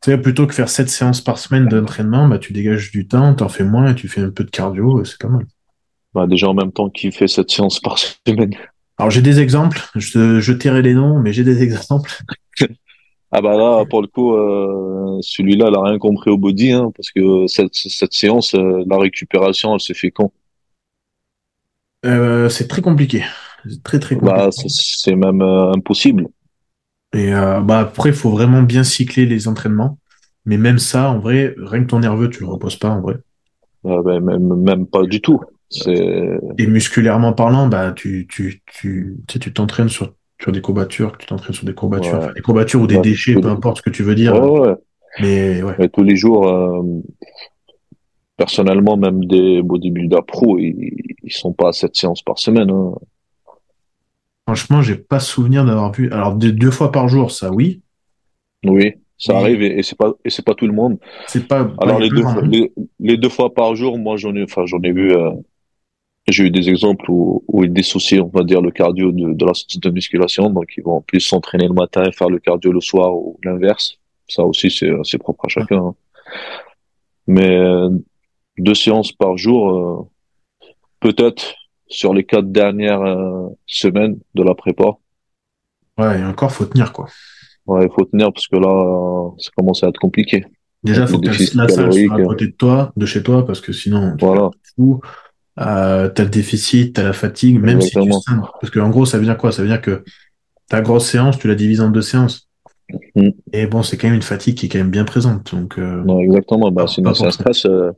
tu 0.00 0.12
sais, 0.12 0.18
plutôt 0.18 0.46
que 0.46 0.54
faire 0.54 0.68
7 0.68 0.88
séances 0.88 1.20
par 1.20 1.38
semaine 1.38 1.66
d'entraînement, 1.66 2.28
bah, 2.28 2.38
tu 2.38 2.52
dégages 2.52 2.92
du 2.92 3.08
temps, 3.08 3.34
t'en 3.34 3.48
fais 3.48 3.64
moins 3.64 3.90
et 3.90 3.94
tu 3.94 4.06
fais 4.06 4.20
un 4.20 4.30
peu 4.30 4.44
de 4.44 4.50
cardio, 4.50 5.04
c'est 5.04 5.18
pas 5.20 5.28
mal. 5.28 5.44
Bah, 6.14 6.26
déjà 6.26 6.48
en 6.48 6.54
même 6.54 6.72
temps 6.72 6.88
qu'il 6.88 7.12
fait 7.12 7.28
cette 7.28 7.50
séance 7.50 7.80
par 7.80 7.98
semaine. 8.26 8.54
Alors, 8.96 9.10
j'ai 9.10 9.22
des 9.22 9.40
exemples, 9.40 9.80
je, 9.94 10.40
je 10.40 10.52
tairai 10.52 10.82
les 10.82 10.94
noms, 10.94 11.18
mais 11.20 11.32
j'ai 11.32 11.44
des 11.44 11.62
exemples. 11.64 12.16
Ah 13.30 13.42
bah 13.42 13.56
là, 13.56 13.84
pour 13.84 14.00
le 14.00 14.08
coup, 14.08 14.34
euh, 14.34 15.18
celui-là, 15.20 15.66
il 15.68 15.74
a 15.74 15.82
rien 15.82 15.98
compris 15.98 16.30
au 16.30 16.38
body, 16.38 16.72
hein, 16.72 16.90
parce 16.96 17.10
que 17.10 17.46
cette, 17.46 17.74
cette 17.74 18.14
séance, 18.14 18.54
euh, 18.54 18.82
la 18.86 18.96
récupération, 18.98 19.74
elle 19.74 19.80
se 19.80 19.92
fait 19.92 20.10
quand? 20.10 20.32
Euh, 22.06 22.48
c'est 22.48 22.68
très 22.68 22.80
compliqué. 22.80 23.22
C'est 23.68 23.82
très, 23.82 23.98
très 23.98 24.14
compliqué. 24.14 24.34
Bah, 24.34 24.48
c'est 24.50 25.14
même 25.14 25.42
impossible. 25.42 26.28
Et 27.12 27.30
bah, 27.30 27.80
après, 27.80 28.10
il 28.10 28.14
faut 28.14 28.30
vraiment 28.30 28.62
bien 28.62 28.84
cycler 28.84 29.26
les 29.26 29.48
entraînements. 29.48 29.98
Mais 30.46 30.56
même 30.56 30.78
ça, 30.78 31.10
en 31.10 31.18
vrai, 31.18 31.54
rien 31.58 31.82
que 31.82 31.88
ton 31.88 32.00
nerveux, 32.00 32.30
tu 32.30 32.40
le 32.40 32.48
reposes 32.48 32.76
pas, 32.76 32.88
en 32.88 33.02
vrai. 33.02 33.16
Euh, 33.84 34.02
bah, 34.02 34.20
même, 34.20 34.54
même 34.54 34.86
pas 34.86 35.02
du 35.02 35.20
tout. 35.20 35.40
Et 35.86 36.66
musculairement 36.66 37.34
parlant, 37.34 37.66
bah, 37.66 37.92
tu, 37.92 38.26
tu, 38.30 38.62
tu, 38.66 39.18
tu 39.26 39.52
t'entraînes 39.52 39.90
sur, 39.90 40.14
sur 40.40 40.52
des 40.52 40.60
courbatures, 40.60 41.16
tu 41.18 41.26
t'entraînes 41.26 41.54
sur 41.54 41.66
des 41.66 41.74
courbatures, 41.74 42.12
Ouais. 42.14 42.18
enfin, 42.24 42.32
des 42.32 42.40
courbatures 42.42 42.80
ou 42.82 42.86
des 42.86 42.98
déchets, 42.98 43.34
peu 43.34 43.48
importe 43.48 43.78
ce 43.78 43.82
que 43.82 43.90
tu 43.90 44.02
veux 44.02 44.14
dire. 44.14 44.34
ouais, 44.40 44.60
ouais. 44.68 44.74
Mais 45.20 45.62
ouais. 45.62 45.74
Mais 45.78 45.88
tous 45.88 46.04
les 46.04 46.14
jours, 46.16 46.46
euh, 46.48 46.82
personnellement, 48.36 48.96
même 48.96 49.24
des 49.24 49.62
bodybuilders 49.62 50.24
pro, 50.24 50.58
ils, 50.58 50.92
ils 51.24 51.32
sont 51.32 51.52
pas 51.52 51.68
à 51.68 51.72
sept 51.72 51.96
séances 51.96 52.22
par 52.22 52.38
semaine. 52.38 52.70
Hein. 52.70 52.94
Franchement, 54.46 54.80
j'ai 54.80 54.94
pas 54.96 55.20
souvenir 55.20 55.64
d'avoir 55.64 55.92
vu. 55.92 56.10
Alors, 56.12 56.34
deux, 56.34 56.52
deux 56.52 56.70
fois 56.70 56.92
par 56.92 57.08
jour, 57.08 57.30
ça 57.30 57.50
oui. 57.52 57.82
Oui, 58.66 58.92
ça 59.18 59.34
Mais- 59.34 59.38
arrive 59.40 59.62
et, 59.62 59.78
et 59.78 59.82
c'est 59.82 59.96
pas 59.96 60.14
et 60.24 60.30
c'est 60.30 60.44
pas 60.44 60.54
tout 60.54 60.66
le 60.66 60.72
monde. 60.72 60.98
C'est 61.26 61.46
pas. 61.46 61.70
Alors 61.78 61.98
les 62.00 62.08
deux 62.08 62.24
les, 62.44 62.72
les 62.98 63.16
deux 63.16 63.28
fois 63.28 63.52
par 63.54 63.74
jour, 63.76 63.98
moi 63.98 64.16
j'en 64.16 64.34
ai 64.34 64.42
enfin 64.42 64.66
j'en 64.66 64.80
ai 64.82 64.90
vu 64.92 65.12
euh, 65.12 65.30
j'ai 66.32 66.44
eu 66.44 66.50
des 66.50 66.68
exemples 66.68 67.10
où, 67.10 67.42
où 67.48 67.64
ils 67.64 67.72
dissocient, 67.72 68.24
on 68.32 68.38
va 68.38 68.44
dire, 68.44 68.60
le 68.60 68.70
cardio 68.70 69.12
de, 69.12 69.32
de 69.32 69.44
la 69.46 69.52
de 69.76 69.90
musculation, 69.90 70.50
donc 70.50 70.66
ils 70.76 70.82
vont 70.84 71.00
plus 71.00 71.20
s'entraîner 71.20 71.66
le 71.66 71.74
matin 71.74 72.04
et 72.04 72.12
faire 72.12 72.28
le 72.28 72.38
cardio 72.38 72.72
le 72.72 72.80
soir 72.80 73.14
ou 73.14 73.38
l'inverse. 73.44 73.96
Ça 74.28 74.42
aussi 74.44 74.70
c'est 74.70 74.90
c'est 75.04 75.18
propre 75.18 75.46
à 75.46 75.48
chacun. 75.48 75.78
hein. 75.78 75.94
Mais 77.26 77.56
euh, 77.56 77.90
deux 78.58 78.74
séances 78.74 79.12
par 79.12 79.36
jour, 79.36 79.70
euh, 79.70 80.08
peut-être 81.00 81.54
sur 81.86 82.12
les 82.14 82.24
quatre 82.24 82.50
dernières 82.50 83.00
euh, 83.02 83.48
semaines 83.66 84.18
de 84.34 84.42
la 84.42 84.54
prépa. 84.54 84.90
Ouais, 85.98 86.20
et 86.20 86.24
encore, 86.24 86.52
faut 86.52 86.64
tenir, 86.66 86.92
quoi. 86.92 87.06
Ouais, 87.66 87.84
il 87.86 87.92
faut 87.92 88.04
tenir 88.04 88.32
parce 88.32 88.46
que 88.46 88.56
là, 88.56 89.30
ça 89.38 89.50
commence 89.56 89.82
à 89.82 89.88
être 89.88 89.98
compliqué. 89.98 90.44
Déjà, 90.82 91.06
faut 91.06 91.18
que 91.18 91.26
la 91.56 91.68
salle 91.68 91.92
soit 91.92 92.14
à 92.14 92.22
côté 92.22 92.46
de 92.46 92.52
toi, 92.52 92.92
de 92.96 93.04
chez 93.04 93.22
toi, 93.22 93.44
parce 93.44 93.60
que 93.60 93.72
sinon, 93.72 94.16
tu 94.16 94.24
Voilà. 94.24 94.50
fou. 94.76 95.00
Euh, 95.60 96.08
t'as 96.08 96.24
le 96.24 96.30
déficit, 96.30 96.94
t'as 96.94 97.02
la 97.02 97.12
fatigue, 97.12 97.60
même 97.60 97.80
si 97.80 97.90
tu 97.90 98.12
scindes. 98.12 98.42
Parce 98.60 98.70
que, 98.70 98.78
en 98.78 98.90
gros, 98.90 99.06
ça 99.06 99.18
veut 99.18 99.24
dire 99.24 99.36
quoi? 99.36 99.50
Ça 99.50 99.62
veut 99.62 99.68
dire 99.68 99.80
que 99.80 100.04
ta 100.68 100.80
grosse 100.80 101.06
séance, 101.06 101.38
tu 101.38 101.48
la 101.48 101.54
divises 101.54 101.80
en 101.80 101.90
deux 101.90 102.02
séances. 102.02 102.48
Mm. 103.14 103.30
Et 103.52 103.66
bon, 103.66 103.82
c'est 103.82 103.96
quand 103.96 104.06
même 104.06 104.16
une 104.16 104.22
fatigue 104.22 104.56
qui 104.56 104.66
est 104.66 104.68
quand 104.68 104.78
même 104.78 104.90
bien 104.90 105.04
présente. 105.04 105.54
Donc, 105.54 105.78
euh, 105.78 106.02
Non, 106.04 106.20
exactement. 106.20 106.70
Bah, 106.70 106.86
c'est 106.86 107.06
un 107.06 107.30
stress, 107.30 107.66
euh, 107.66 107.90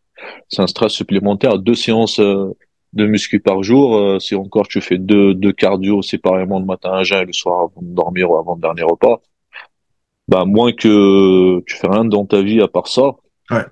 c'est 0.48 0.62
un 0.62 0.66
stress 0.66 0.92
supplémentaire. 0.92 1.58
Deux 1.58 1.74
séances 1.74 2.18
euh, 2.18 2.56
de 2.92 3.06
muscu 3.06 3.40
par 3.40 3.62
jour. 3.62 3.96
euh, 3.96 4.18
si 4.18 4.34
encore 4.34 4.66
tu 4.66 4.80
fais 4.80 4.98
deux, 4.98 5.34
deux 5.34 5.52
cardio 5.52 6.02
séparément 6.02 6.58
le 6.58 6.66
matin 6.66 6.92
à 6.92 7.02
jeun 7.02 7.22
et 7.22 7.26
le 7.26 7.32
soir 7.32 7.70
avant 7.70 7.82
de 7.82 7.94
dormir 7.94 8.30
ou 8.30 8.36
avant 8.36 8.54
le 8.54 8.60
dernier 8.60 8.82
repas, 8.82 9.20
bah, 10.28 10.44
moins 10.44 10.72
que 10.72 11.60
tu 11.66 11.76
fais 11.76 11.88
rien 11.88 12.04
dans 12.04 12.24
ta 12.24 12.42
vie 12.42 12.60
à 12.60 12.68
part 12.68 12.88
ça. 12.88 13.16
Ouais. 13.50 13.64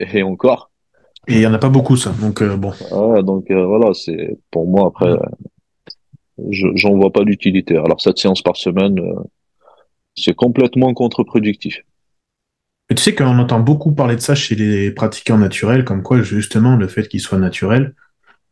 Et 0.00 0.22
encore. 0.22 0.69
Et 1.28 1.34
il 1.34 1.40
y 1.40 1.46
en 1.46 1.54
a 1.54 1.58
pas 1.58 1.68
beaucoup, 1.68 1.96
ça. 1.96 2.12
Donc, 2.20 2.42
euh, 2.42 2.56
bon. 2.56 2.72
Ouais, 2.90 3.22
donc 3.22 3.50
euh, 3.50 3.64
voilà, 3.66 3.92
c'est 3.94 4.38
pour 4.50 4.66
moi 4.66 4.88
après, 4.88 5.16
je 6.50 6.66
j'en 6.74 6.96
vois 6.96 7.12
pas 7.12 7.22
l'utilité. 7.22 7.76
Alors 7.76 8.00
cette 8.00 8.18
séance 8.18 8.42
par 8.42 8.56
semaine, 8.56 8.98
euh, 8.98 9.22
c'est 10.16 10.34
complètement 10.34 10.92
contre-productif. 10.94 11.82
Et 12.90 12.94
tu 12.94 13.02
sais 13.02 13.14
qu'on 13.14 13.38
entend 13.38 13.60
beaucoup 13.60 13.92
parler 13.92 14.16
de 14.16 14.20
ça 14.20 14.34
chez 14.34 14.56
les 14.56 14.90
pratiquants 14.90 15.38
naturels, 15.38 15.84
comme 15.84 16.02
quoi, 16.02 16.22
justement, 16.22 16.74
le 16.74 16.88
fait 16.88 17.06
qu'ils 17.06 17.20
soient 17.20 17.38
naturels, 17.38 17.94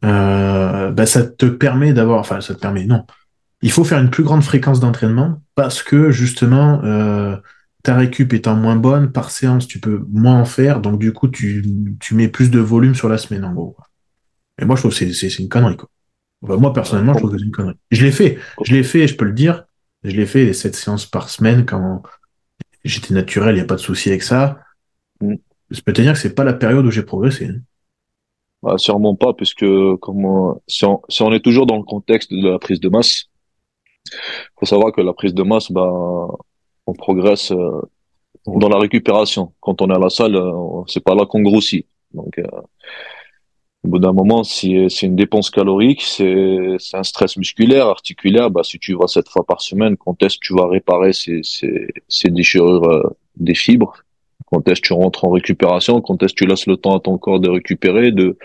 bah, 0.01 1.07
ça 1.07 1.25
te 1.25 1.47
permet 1.47 1.93
d'avoir, 1.93 2.21
enfin, 2.21 2.41
ça 2.41 2.55
te 2.55 2.61
permet, 2.61 2.85
non. 2.85 3.05
Il 3.63 3.73
faut 3.73 3.83
faire 3.83 3.99
une 3.99 4.11
plus 4.11 4.23
grande 4.23 4.45
fréquence 4.45 4.79
d'entraînement 4.79 5.43
parce 5.57 5.83
que, 5.83 6.13
justement, 6.13 6.81
ta 7.89 7.97
récup 7.97 8.35
étant 8.35 8.55
moins 8.55 8.77
bonne, 8.77 9.13
par 9.13 9.31
séance, 9.31 9.67
tu 9.67 9.81
peux 9.81 10.05
moins 10.11 10.39
en 10.39 10.45
faire, 10.45 10.83
donc 10.83 10.99
du 10.99 11.15
coup, 11.15 11.27
tu, 11.27 11.65
tu 12.01 12.15
mets 12.15 12.29
plus 12.29 12.51
de 12.51 12.61
volume 12.61 12.95
sur 12.95 13.09
la 13.09 13.17
semaine, 13.17 13.47
en 13.47 13.55
gros. 13.55 13.79
Et 14.61 14.67
moi, 14.67 14.77
je 14.77 14.83
trouve 14.83 14.95
que 14.95 15.11
c'est, 15.11 15.39
une 15.39 15.49
connerie, 15.49 15.79
quoi. 15.79 15.89
Enfin, 16.43 16.59
moi, 16.59 16.75
personnellement, 16.75 17.15
je 17.15 17.21
trouve 17.21 17.33
que 17.33 17.39
c'est 17.39 17.47
une 17.47 17.51
connerie. 17.51 17.77
Je 17.91 18.05
l'ai 18.05 18.13
fait, 18.13 18.39
je 18.63 18.75
l'ai 18.75 18.83
fait, 18.83 19.09
je 19.09 19.17
peux 19.17 19.25
le 19.25 19.33
dire. 19.33 19.65
Je 20.05 20.15
l'ai 20.15 20.27
fait 20.27 20.45
les 20.45 20.53
sept 20.53 20.77
séances 20.77 21.07
par 21.07 21.31
semaine 21.31 21.65
quand 21.65 22.03
j'étais 22.85 23.15
naturel, 23.15 23.55
il 23.55 23.59
n'y 23.59 23.63
a 23.63 23.65
pas 23.65 23.77
de 23.77 23.81
souci 23.81 24.11
avec 24.11 24.23
ça. 24.23 24.59
Mm. 25.23 25.37
Je 25.71 25.81
peux 25.81 25.95
te 25.95 26.03
dire 26.03 26.13
que 26.13 26.19
c'est 26.19 26.35
pas 26.35 26.45
la 26.45 26.53
période 26.53 26.85
où 26.85 26.91
j'ai 26.91 27.03
progressé. 27.03 27.47
hein. 27.47 27.61
Bah, 28.63 28.77
sûrement 28.77 29.15
pas, 29.15 29.33
puisque 29.33 29.65
comme 30.03 30.27
on- 30.27 30.61
si, 30.67 30.85
on, 30.85 31.01
si 31.09 31.23
on 31.23 31.33
est 31.33 31.41
toujours 31.41 31.65
dans 31.65 31.79
le 31.79 31.85
contexte 31.85 32.35
de 32.35 32.51
la 32.51 32.59
prise 32.59 32.81
de 32.81 32.91
masse, 32.91 33.31
faut 34.61 34.67
savoir 34.67 34.93
que 34.93 35.01
la 35.01 35.15
prise 35.15 35.33
de 35.33 35.43
masse, 35.43 35.73
bah, 35.73 36.29
on 36.89 36.95
progresse 37.07 37.51
euh, 37.53 37.81
dans 38.63 38.71
la 38.75 38.79
récupération. 38.87 39.45
Quand 39.65 39.77
on 39.83 39.89
est 39.91 39.99
à 40.01 40.05
la 40.07 40.11
salle, 40.19 40.37
euh, 40.37 40.83
c'est 40.91 41.05
pas 41.09 41.15
là 41.19 41.25
qu'on 41.31 41.43
grossit. 41.49 41.85
Donc, 42.19 42.35
euh, 42.39 42.45
Au 43.85 43.89
bout 43.91 44.01
d'un 44.05 44.13
moment, 44.21 44.43
si 44.43 44.69
c'est 44.91 45.07
une 45.07 45.15
dépense 45.25 45.51
calorique, 45.51 46.03
c'est 46.03 46.97
un 47.03 47.07
stress 47.13 47.37
musculaire, 47.37 47.87
articulaire. 47.87 48.51
Bah, 48.51 48.65
si 48.71 48.77
tu 48.85 48.93
vas 48.99 49.07
sept 49.07 49.29
fois 49.29 49.45
par 49.53 49.61
semaine, 49.61 49.97
quand 49.97 50.17
est-ce 50.23 50.37
que 50.39 50.47
tu 50.49 50.55
vas 50.59 50.67
réparer 50.77 51.13
ces, 51.13 51.41
ces, 51.43 51.87
ces 52.09 52.31
déchirures 52.39 52.89
euh, 52.97 53.17
des 53.37 53.55
fibres? 53.55 53.95
Quand 54.51 54.67
est-ce 54.69 54.81
que 54.81 54.89
tu 54.89 54.95
rentres 54.95 55.25
en 55.27 55.31
récupération? 55.31 56.01
Quand 56.01 56.21
est-ce 56.23 56.35
que 56.35 56.45
tu 56.45 56.47
laisses 56.51 56.67
le 56.67 56.77
temps 56.77 56.97
à 56.97 57.01
ton 57.01 57.19
corps 57.19 57.41
de 57.41 57.51
récupérer, 57.59 58.11
de 58.21 58.37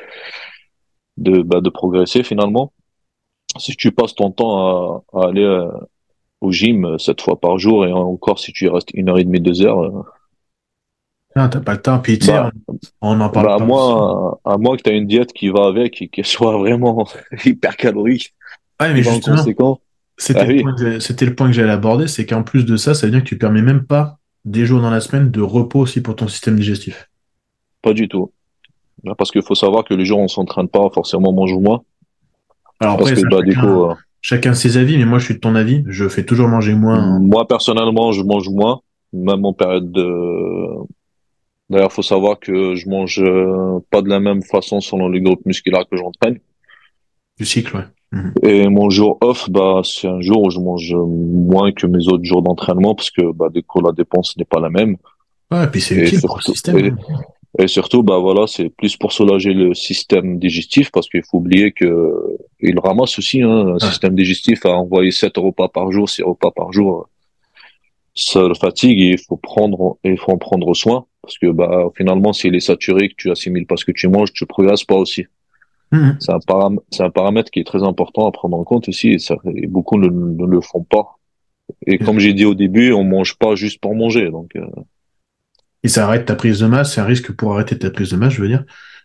de, 1.18 1.42
bah, 1.50 1.62
de 1.62 1.70
progresser 1.70 2.24
finalement? 2.24 2.72
Si 3.58 3.72
tu 3.76 3.92
passes 3.92 4.16
ton 4.16 4.30
temps 4.40 4.56
à, 4.58 5.04
à 5.14 5.28
aller 5.30 5.44
euh, 5.44 5.68
au 6.44 6.52
gym 6.52 6.98
sept 7.00 7.22
fois 7.22 7.40
par 7.40 7.58
jour 7.58 7.86
et 7.86 7.92
encore 7.94 8.40
si 8.40 8.54
tu 8.54 8.66
y 8.66 8.70
restes 8.70 8.92
une 8.94 9.10
heure 9.10 9.20
et 9.20 9.24
demie, 9.26 9.42
deux 9.42 9.62
heures, 9.64 9.82
euh, 9.84 10.04
non, 11.36 11.50
t'as 11.50 11.62
pas 11.62 11.74
le 11.74 11.82
temps. 11.82 12.00
Puis, 12.00 12.20
Bah, 12.20 12.52
on, 13.02 13.20
en 13.22 13.30
parle 13.30 13.48
bah, 13.48 13.58
pas. 13.58 13.66
moins, 13.66 14.38
à 14.46 14.58
moins 14.58 14.78
que 14.78 14.84
tu 14.84 14.90
aies 14.92 14.98
une 14.98 15.08
diète 15.08 15.34
qui 15.34 15.50
va 15.50 15.66
avec 15.68 16.02
et 16.02 16.08
qui 16.10 16.24
soit 16.24 16.58
vraiment 16.58 17.08
hyper 17.46 17.76
calorique, 17.78 18.34
Ouais, 18.82 18.94
mais 18.94 19.04
justement, 19.04 19.48
c'était 20.18 20.46
Ah 20.46 20.46
le 20.46 20.54
oui, 20.54 20.64
que 20.78 21.00
c'était 21.00 21.26
le 21.26 21.36
point 21.36 21.48
que 21.48 21.54
j'allais 21.54 21.72
aborder, 21.72 22.08
c'est 22.08 22.26
qu'en 22.26 22.44
plus 22.44 22.66
de 22.66 22.78
ça, 22.78 22.94
ça 22.94 23.08
veut 23.08 23.12
dire 23.12 23.24
que 23.24 23.28
tu 23.30 23.38
permets 23.38 23.62
même 23.62 23.86
pas 23.86 24.20
des 24.46 24.66
jours 24.66 24.82
dans 24.82 24.90
la 24.92 25.00
semaine 25.02 25.32
de 25.32 25.42
repos 25.42 25.80
aussi 25.80 26.02
pour 26.02 26.16
ton 26.16 26.28
système 26.28 26.56
digestif. 26.58 27.10
pas 27.82 27.94
du 27.94 28.08
tout. 28.08 28.32
Parce 29.18 29.32
qu'il 29.32 29.44
faut 29.44 29.56
savoir 29.56 29.84
que 29.84 29.94
les 29.94 30.06
gens, 30.06 30.20
on 30.20 30.28
s'entraîne 30.28 30.70
pas 30.70 30.90
forcément 30.94 31.34
manger 31.34 31.58
moins. 31.58 31.84
Alors 32.80 32.98
Parce 32.98 33.12
après, 33.12 33.16
que, 33.16 33.22
ça, 33.22 33.28
bah, 33.28 33.42
du 33.42 33.56
coup, 33.56 33.84
euh, 33.86 33.96
chacun 34.24 34.56
ses 34.56 34.78
avis, 34.78 34.98
mais 34.98 35.06
moi, 35.06 35.20
je 35.20 35.26
suis 35.26 35.34
de 35.36 35.40
ton 35.40 35.54
avis. 35.54 35.84
Je 35.86 36.10
fais 36.10 36.26
toujours 36.26 36.48
manger 36.48 36.74
moins. 36.74 37.20
moi, 37.20 37.48
personnellement, 37.48 38.12
je 38.12 38.24
mange 38.24 38.50
moins, 38.50 38.82
même 39.12 39.46
en 39.46 39.54
période 39.54 39.92
de, 39.92 40.04
d'ailleurs, 41.70 41.92
faut 41.92 42.02
savoir 42.02 42.40
que 42.40 42.74
je 42.74 42.90
mange 42.90 43.22
euh, 43.22 43.80
pas 43.92 44.02
de 44.02 44.10
la 44.10 44.20
même 44.20 44.42
façon 44.42 44.82
selon 44.82 45.10
les 45.10 45.22
groupes 45.22 45.46
musculaires 45.46 45.86
que 45.90 45.98
j'entraîne. 45.98 46.40
Du 47.38 47.46
cycle, 47.46 47.76
ouais. 47.76 47.84
Mhm. 48.12 48.34
Et 48.44 48.70
mon 48.70 48.90
jour 48.90 49.18
off, 49.22 49.50
bah, 49.50 49.82
c'est 49.84 50.08
un 50.08 50.22
jour 50.22 50.44
où 50.44 50.50
je 50.50 50.60
mange 50.60 50.96
moins 50.96 51.72
que 51.72 51.86
mes 51.86 52.08
autres 52.08 52.24
jours 52.24 52.44
d'entraînement 52.44 52.96
parce 52.96 53.12
que, 53.12 53.32
bah, 53.34 53.50
du 53.54 53.62
coup, 53.64 53.82
la 53.82 53.92
dépense 53.92 54.38
n'est 54.38 54.46
pas 54.46 54.60
la 54.60 54.70
même. 54.70 54.96
Ouais, 55.52 55.66
et 55.66 55.68
puis 55.68 55.82
c'est 55.82 55.96
utile 55.96 56.22
pour 56.22 56.38
le 56.38 56.44
système. 56.44 56.78
et. 56.78 56.94
Et 57.60 57.68
surtout, 57.68 58.02
bah 58.02 58.18
voilà, 58.18 58.48
c'est 58.48 58.70
plus 58.70 58.98
pour 58.98 59.12
soulager 59.12 59.54
le 59.54 59.74
système 59.76 60.40
digestif 60.40 60.92
parce 60.92 61.08
qu'il 61.08 61.24
faut 61.24 61.38
oublier 61.38 61.72
que 61.72 62.38
il 62.60 62.80
ramasse 62.80 63.20
aussi, 63.20 63.42
hein, 63.44 63.76
un 63.76 63.80
système 63.80 64.16
digestif 64.16 64.66
à 64.66 64.72
envoyer 64.72 65.12
sept 65.12 65.38
repas 65.38 65.68
par 65.68 65.92
jour, 65.92 66.10
six 66.10 66.24
repas 66.24 66.52
par 66.52 66.74
jour. 66.74 67.10
Ça 68.16 68.48
le 68.48 68.54
fatigue 68.54 69.00
et 69.02 69.12
il 69.12 69.18
faut 69.20 69.38
prendre, 69.38 69.98
il 70.04 70.18
faut 70.20 70.32
en 70.32 70.38
prendre 70.38 70.74
soin 70.76 71.06
parce 71.22 71.38
que, 71.38 71.52
bah, 71.52 71.90
finalement, 71.96 72.34
s'il 72.34 72.54
est 72.54 72.60
saturé, 72.60 73.10
que 73.10 73.16
tu 73.18 73.32
assimiles 73.32 73.66
pas 73.66 73.78
ce 73.78 73.86
que 73.86 73.92
tu 73.92 74.08
manges, 74.08 74.34
tu 74.34 74.46
progresses 74.46 74.84
pas 74.84 74.96
aussi. 74.96 75.26
Mhm. 75.92 76.18
C'est 76.20 76.32
un 76.32 76.40
param- 76.40 76.80
c'est 76.92 77.04
un 77.04 77.10
paramètre 77.10 77.50
qui 77.52 77.60
est 77.60 77.64
très 77.64 77.84
important 77.84 78.28
à 78.28 78.32
prendre 78.32 78.58
en 78.58 78.64
compte 78.64 78.90
aussi 78.90 79.10
et, 79.14 79.20
ça, 79.20 79.36
et 79.56 79.68
beaucoup 79.68 79.98
ne, 79.98 80.10
ne 80.10 80.46
le 80.46 80.60
font 80.62 80.84
pas. 80.84 81.18
Et 81.88 81.98
comme 81.98 82.20
j'ai 82.20 82.34
dit 82.34 82.46
au 82.46 82.56
début, 82.56 82.92
on 82.92 83.04
mange 83.04 83.36
pas 83.38 83.56
juste 83.56 83.80
pour 83.80 83.96
manger, 83.96 84.30
donc, 84.30 84.56
euh, 84.56 84.66
Et 85.84 85.90
ça 85.90 86.06
arrête 86.06 86.26
ta 86.26 86.36
prise 86.36 86.60
de 86.60 86.66
masse, 86.68 86.94
c'est 86.94 87.02
un 87.02 87.06
risque 87.06 87.32
pour 87.32 87.54
arrêter 87.54 87.78
ta 87.78 87.90
prise 87.90 88.10
de 88.12 88.16
masse, 88.18 88.34
je 88.34 88.42
veux 88.42 88.48
dire. 88.48 88.64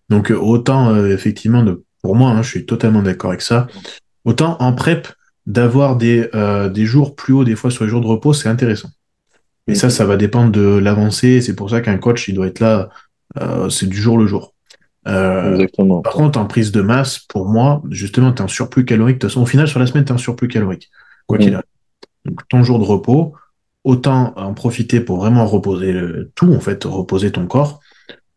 Donc, 0.08 0.30
euh, 0.30 0.36
autant, 0.36 0.94
euh, 0.94 1.08
effectivement, 1.12 1.62
de, 1.62 1.82
pour 2.02 2.14
moi, 2.16 2.30
hein, 2.30 2.42
je 2.42 2.48
suis 2.48 2.66
totalement 2.66 3.02
d'accord 3.02 3.30
avec 3.30 3.42
ça. 3.42 3.66
Autant 4.24 4.56
en 4.60 4.72
prep, 4.72 5.08
d'avoir 5.46 5.96
des, 5.96 6.28
euh, 6.34 6.68
des 6.68 6.84
jours 6.86 7.16
plus 7.16 7.32
hauts, 7.34 7.44
des 7.44 7.56
fois 7.56 7.70
sur 7.70 7.84
les 7.84 7.90
jours 7.90 8.00
de 8.02 8.06
repos, 8.06 8.32
c'est 8.32 8.48
intéressant. 8.48 8.90
Mais 9.66 9.74
ça, 9.74 9.90
ça 9.90 10.04
va 10.06 10.16
dépendre 10.16 10.50
de 10.52 10.78
l'avancée. 10.78 11.40
C'est 11.40 11.54
pour 11.54 11.68
ça 11.70 11.80
qu'un 11.80 11.98
coach, 11.98 12.28
il 12.28 12.34
doit 12.34 12.46
être 12.46 12.60
là, 12.60 12.88
euh, 13.40 13.68
c'est 13.68 13.86
du 13.86 13.96
jour 13.96 14.16
le 14.18 14.26
jour. 14.26 14.54
Exactement. 15.06 16.00
par 16.02 16.12
contre, 16.12 16.38
en 16.38 16.44
prise 16.44 16.70
de 16.70 16.82
masse, 16.82 17.18
pour 17.18 17.48
moi, 17.48 17.82
justement, 17.90 18.30
tu 18.32 18.40
es 18.42 18.44
en 18.44 18.48
surplus 18.48 18.84
calorique. 18.84 19.16
De 19.16 19.20
toute 19.20 19.30
façon, 19.30 19.42
au 19.42 19.46
final, 19.46 19.66
sur 19.66 19.78
la 19.80 19.86
semaine, 19.86 20.04
tu 20.04 20.10
es 20.10 20.14
en 20.14 20.18
surplus 20.18 20.48
calorique. 20.48 20.90
Quoi 21.26 21.38
qu'il 21.38 21.50
Mm. 21.52 21.54
arrive. 21.54 21.64
Donc, 22.26 22.40
ton 22.48 22.62
jour 22.62 22.78
de 22.78 22.84
repos, 22.84 23.34
autant 23.84 24.34
en 24.36 24.54
profiter 24.54 25.00
pour 25.00 25.18
vraiment 25.18 25.46
reposer 25.46 25.92
le, 25.92 26.30
tout, 26.34 26.52
en 26.52 26.60
fait, 26.60 26.84
reposer 26.84 27.32
ton 27.32 27.46
corps, 27.46 27.80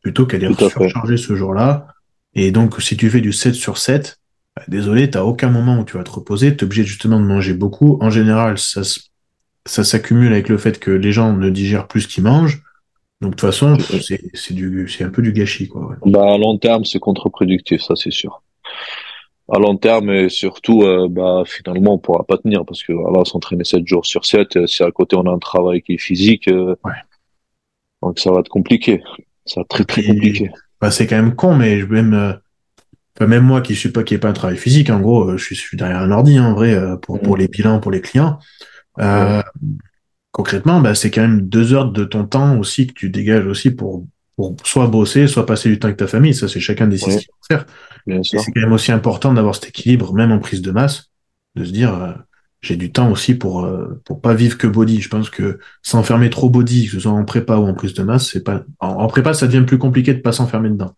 plutôt 0.01 0.25
qu'aller 0.25 0.47
Tout 0.47 0.65
à 0.65 0.69
fait. 0.69 0.69
surcharger 0.69 1.17
ce 1.17 1.35
jour-là. 1.35 1.87
Et 2.33 2.51
donc, 2.51 2.81
si 2.81 2.95
tu 2.97 3.09
fais 3.09 3.21
du 3.21 3.33
7 3.33 3.53
sur 3.55 3.77
7, 3.77 4.19
bah, 4.55 4.63
désolé, 4.67 5.09
t'as 5.09 5.23
aucun 5.23 5.49
moment 5.49 5.79
où 5.79 5.85
tu 5.85 5.97
vas 5.97 6.03
te 6.03 6.11
reposer, 6.11 6.55
tu 6.55 6.63
es 6.63 6.65
obligé 6.65 6.83
justement 6.83 7.19
de 7.19 7.25
manger 7.25 7.53
beaucoup. 7.53 7.97
En 8.01 8.09
général, 8.09 8.57
ça, 8.57 8.81
ça 9.65 9.83
s'accumule 9.83 10.31
avec 10.31 10.49
le 10.49 10.57
fait 10.57 10.79
que 10.79 10.91
les 10.91 11.11
gens 11.11 11.33
ne 11.33 11.49
digèrent 11.49 11.87
plus 11.87 12.01
ce 12.01 12.07
qu'ils 12.07 12.23
mangent. 12.23 12.61
Donc, 13.21 13.31
de 13.31 13.35
toute 13.35 13.41
façon, 13.41 13.77
c'est 13.79 14.21
c'est 14.33 14.53
du, 14.53 14.87
c'est 14.89 15.03
un 15.03 15.09
peu 15.09 15.21
du 15.21 15.31
gâchis, 15.31 15.67
quoi. 15.67 15.87
ouais. 15.87 15.95
Bah, 16.05 16.33
à 16.33 16.37
long 16.37 16.57
terme, 16.57 16.85
c'est 16.85 16.99
contre-productif, 16.99 17.81
ça 17.81 17.95
c'est 17.95 18.11
sûr. 18.11 18.41
À 19.53 19.59
long 19.59 19.75
terme, 19.75 20.09
et 20.11 20.29
surtout, 20.29 20.83
euh, 20.83 21.07
bah, 21.09 21.43
finalement, 21.45 21.95
on 21.95 21.97
pourra 21.97 22.23
pas 22.23 22.37
tenir 22.37 22.63
parce 22.65 22.83
que 22.83 22.93
voilà, 22.93 23.25
s'entraîner 23.25 23.65
7 23.65 23.85
jours 23.85 24.05
sur 24.05 24.25
7, 24.25 24.55
euh, 24.55 24.65
si 24.67 24.81
à 24.81 24.91
côté 24.91 25.17
on 25.17 25.23
a 25.27 25.31
un 25.31 25.39
travail 25.39 25.81
qui 25.81 25.93
est 25.93 25.97
physique, 25.97 26.47
euh, 26.47 26.75
Ouais. 26.85 26.93
donc 28.01 28.17
ça 28.19 28.31
va 28.31 28.39
être 28.39 28.49
compliqué. 28.49 29.01
Ça 29.45 29.59
va 29.61 29.65
être 29.69 29.85
très 29.85 30.03
compliqué. 30.03 30.49
Bah, 30.79 30.89
c'est 30.89 31.05
quand 31.05 31.17
même 31.17 31.35
con, 31.35 31.53
mais 31.55 31.81
je 31.81 31.85
même, 31.85 32.13
euh, 32.13 33.25
même 33.27 33.43
moi 33.43 33.59
qui 33.61 33.75
suis 33.75 33.89
pas, 33.89 34.03
qui 34.03 34.13
ai 34.13 34.17
pas 34.19 34.29
un 34.29 34.33
travail 34.33 34.57
physique, 34.57 34.89
en 34.89 35.01
gros, 35.01 35.37
je 35.37 35.43
suis, 35.43 35.55
je 35.55 35.61
suis 35.61 35.75
derrière 35.77 35.99
un 35.99 36.11
ordi, 36.11 36.37
hein, 36.37 36.45
en 36.45 36.53
vrai, 36.53 36.73
pour, 37.01 37.19
pour 37.19 37.33
Mhm. 37.33 37.41
les 37.41 37.47
bilans, 37.49 37.79
pour 37.81 37.91
les 37.91 38.01
clients. 38.01 38.39
Concrètement, 40.31 40.79
bah, 40.79 40.95
c'est 40.95 41.11
quand 41.11 41.21
même 41.21 41.41
deux 41.41 41.73
heures 41.73 41.91
de 41.91 42.05
ton 42.05 42.23
temps 42.23 42.57
aussi 42.57 42.87
que 42.87 42.93
tu 42.93 43.09
dégages 43.09 43.45
aussi 43.45 43.69
pour, 43.71 44.05
pour 44.37 44.55
soit 44.63 44.87
bosser, 44.87 45.27
soit 45.27 45.45
passer 45.45 45.67
du 45.67 45.77
temps 45.77 45.87
avec 45.89 45.97
ta 45.97 46.07
famille. 46.07 46.33
Ça, 46.33 46.47
c'est 46.47 46.61
chacun 46.61 46.87
décide 46.87 47.09
Ouais. 47.09 47.13
ce 47.15 47.19
qu'il 47.25 47.33
faire. 47.49 47.65
C'est 48.23 48.37
quand 48.37 48.61
même 48.61 48.73
aussi 48.73 48.91
important 48.91 49.33
d'avoir 49.33 49.55
cet 49.55 49.67
équilibre, 49.67 50.13
même 50.13 50.31
en 50.31 50.39
prise 50.39 50.61
de 50.61 50.71
masse, 50.71 51.09
de 51.55 51.63
se 51.63 51.71
dire, 51.71 51.93
euh, 51.93 52.13
j'ai 52.61 52.75
du 52.75 52.91
temps 52.91 53.11
aussi 53.11 53.35
pour, 53.35 53.65
euh, 53.65 54.01
pour 54.05 54.21
pas 54.21 54.33
vivre 54.33 54.57
que 54.57 54.67
body. 54.67 55.01
Je 55.01 55.09
pense 55.09 55.29
que 55.29 55.59
s'enfermer 55.81 56.29
trop 56.29 56.49
body, 56.49 56.85
que 56.85 56.91
ce 56.93 56.99
soit 57.01 57.11
en 57.11 57.25
prépa 57.25 57.57
ou 57.57 57.67
en 57.67 57.73
prise 57.73 57.93
de 57.93 58.03
masse, 58.03 58.29
c'est 58.31 58.43
pas, 58.43 58.63
en, 58.79 58.87
en 58.89 59.07
prépa, 59.07 59.33
ça 59.33 59.47
devient 59.47 59.65
plus 59.65 59.77
compliqué 59.77 60.13
de 60.13 60.19
pas 60.19 60.31
s'enfermer 60.31 60.69
dedans. 60.69 60.93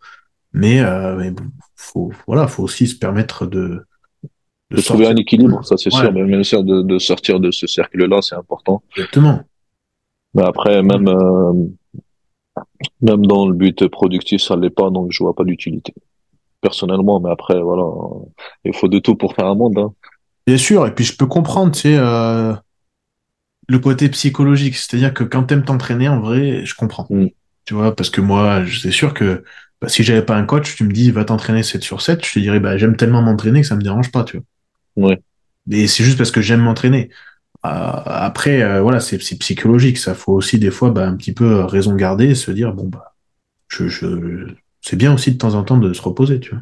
Mais, 0.54 0.82
euh, 0.82 1.16
mais 1.18 1.32
bon, 1.32 1.46
faut, 1.76 2.12
voilà, 2.28 2.48
faut 2.48 2.64
aussi 2.64 2.88
se 2.88 2.96
permettre 2.96 3.46
de, 3.48 3.82
De 4.72 4.82
trouver 4.82 5.08
un 5.08 5.16
équilibre, 5.16 5.64
ça 5.66 5.78
c'est 5.78 5.94
Ouais. 5.94 6.02
sûr, 6.02 6.14
mais 6.14 6.24
bien 6.24 6.44
sûr 6.44 6.64
de, 6.64 6.82
de 6.82 7.00
sortir 7.00 7.40
de 7.40 7.52
ce 7.52 7.68
cercle-là, 7.68 8.22
c'est 8.22 8.36
important. 8.36 8.84
Exactement. 8.96 9.42
Mais 10.36 10.44
après, 10.44 10.82
même, 10.84 11.08
euh, 11.08 11.54
même 13.02 13.26
dans 13.26 13.48
le 13.48 13.54
but 13.54 13.88
productif, 13.88 14.42
ça 14.42 14.56
l'est 14.56 14.70
pas, 14.70 14.90
donc 14.90 15.12
je 15.12 15.24
vois 15.24 15.36
pas 15.36 15.44
d'utilité. 15.44 15.94
Personnellement, 16.64 17.20
mais 17.20 17.30
après, 17.30 17.62
voilà, 17.62 17.84
il 18.64 18.74
faut 18.74 18.88
de 18.88 18.98
tout 19.00 19.16
pour 19.16 19.36
faire 19.36 19.46
un 19.48 19.56
monde, 19.56 19.78
hein. 19.78 19.94
Bien 20.48 20.58
sûr, 20.58 20.88
et 20.88 20.96
puis 20.96 21.06
je 21.06 21.16
peux 21.16 21.28
comprendre, 21.28 21.74
tu 21.74 21.82
sais, 21.82 21.98
euh, 21.98 22.54
le 23.68 23.80
côté 23.80 24.10
psychologique. 24.10 24.76
C'est-à-dire 24.76 25.14
que 25.14 25.24
quand 25.24 25.44
t'aimes 25.44 25.64
t'entraîner, 25.66 26.10
en 26.10 26.20
vrai, 26.20 26.66
je 26.66 26.76
comprends. 26.76 27.08
Mm. 27.10 27.28
Tu 27.66 27.74
vois, 27.74 27.96
parce 27.96 28.10
que 28.10 28.22
moi, 28.22 28.66
je- 28.66 28.80
c'est 28.80 28.92
sûr 28.92 29.14
que 29.14 29.44
bah, 29.82 29.90
si 29.90 30.04
j'avais 30.04 30.22
pas 30.24 30.36
un 30.36 30.46
coach, 30.46 30.76
tu 30.76 30.84
me 30.86 30.92
dis, 30.94 31.12
va 31.12 31.26
t'entraîner 31.26 31.64
7 31.64 31.84
sur 31.84 32.02
7, 32.02 32.26
je 32.26 32.34
te 32.34 32.40
dirais, 32.40 32.60
bah, 32.60 32.78
j'aime 32.78 32.96
tellement 32.96 33.22
m'entraîner 33.22 33.62
que 33.62 33.68
ça 33.68 33.76
me 33.76 33.82
dérange 33.82 34.12
pas, 34.12 34.24
tu 34.24 34.38
vois. 34.96 35.10
Ouais. 35.10 35.22
Et 35.72 35.88
c'est 35.88 36.04
juste 36.04 36.18
parce 36.18 36.32
que 36.32 36.42
j'aime 36.42 36.62
m'entraîner. 36.62 37.10
Euh, 37.66 37.70
après, 37.70 38.62
euh, 38.64 38.82
voilà, 38.82 39.00
c'est 39.02 39.18
psychologique. 39.18 39.98
Ça 40.00 40.16
faut 40.16 40.34
aussi 40.34 40.60
des 40.60 40.72
fois, 40.72 40.92
bah, 40.92 41.08
un 41.08 41.16
petit 41.18 41.34
peu 41.34 41.62
raison 41.66 41.96
garder 41.96 42.28
et 42.32 42.36
se 42.36 42.52
dire, 42.52 42.74
bon, 42.74 42.88
bah, 42.88 43.16
je, 43.70 43.88
je, 43.88 44.48
c'est 44.84 44.96
bien 44.98 45.14
aussi 45.14 45.32
de 45.32 45.38
temps 45.38 45.56
en 45.56 45.64
temps 45.64 45.78
de 45.78 45.92
se 45.94 46.02
reposer, 46.02 46.40
tu 46.40 46.52
vois. 46.52 46.62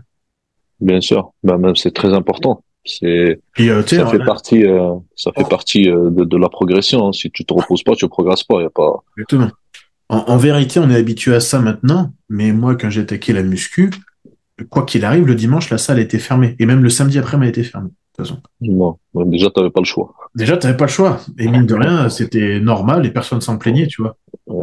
Bien 0.79 1.01
sûr. 1.01 1.33
Bah, 1.43 1.57
même 1.57 1.75
c'est 1.75 1.91
très 1.91 2.13
important. 2.13 2.63
C'est, 2.85 3.05
euh, 3.59 3.83
tu 3.83 3.95
sais, 3.95 3.97
ça 3.97 4.07
fait 4.07 4.21
euh, 4.21 4.25
partie, 4.25 4.65
euh, 4.65 4.95
ça 5.15 5.31
fait 5.35 5.47
partie 5.47 5.89
euh, 5.89 6.09
de, 6.09 6.23
de 6.23 6.37
la 6.37 6.49
progression. 6.49 7.07
hein. 7.07 7.11
Si 7.11 7.29
tu 7.29 7.45
te 7.45 7.53
reposes 7.53 7.83
pas, 7.83 7.93
tu 7.95 8.07
progresses 8.07 8.43
pas. 8.43 8.61
Y 8.61 8.65
a 8.65 8.69
pas. 8.69 9.03
Exactement. 9.17 9.51
En, 10.09 10.17
en 10.27 10.37
vérité, 10.37 10.79
on 10.79 10.89
est 10.89 10.95
habitué 10.95 11.35
à 11.35 11.39
ça 11.39 11.59
maintenant, 11.59 12.11
mais 12.29 12.51
moi, 12.53 12.75
quand 12.75 12.89
j'ai 12.89 13.01
attaqué 13.01 13.33
la 13.33 13.43
muscu, 13.43 13.91
quoi 14.69 14.83
qu'il 14.85 15.05
arrive, 15.05 15.27
le 15.27 15.35
dimanche, 15.35 15.69
la 15.69 15.77
salle 15.77 15.99
était 15.99 16.19
fermée. 16.19 16.55
Et 16.59 16.65
même 16.65 16.83
le 16.83 16.89
samedi 16.89 17.19
après, 17.19 17.37
elle 17.37 17.43
était 17.49 17.63
fermée. 17.63 17.89
De 17.89 18.23
toute 18.23 18.27
façon. 18.27 18.41
Non. 18.61 18.97
Bon, 19.13 19.25
déjà, 19.25 19.49
t'avais 19.51 19.69
pas 19.69 19.81
le 19.81 19.85
choix. 19.85 20.13
Déjà, 20.35 20.57
t'avais 20.57 20.75
pas 20.75 20.85
le 20.85 20.91
choix. 20.91 21.19
Et 21.37 21.47
mine 21.47 21.65
de 21.67 21.75
rien, 21.75 22.09
c'était 22.09 22.59
normal 22.59 23.05
et 23.05 23.11
personne 23.11 23.41
s'en 23.41 23.57
plaignait, 23.57 23.87
tu 23.87 24.01
vois. 24.01 24.17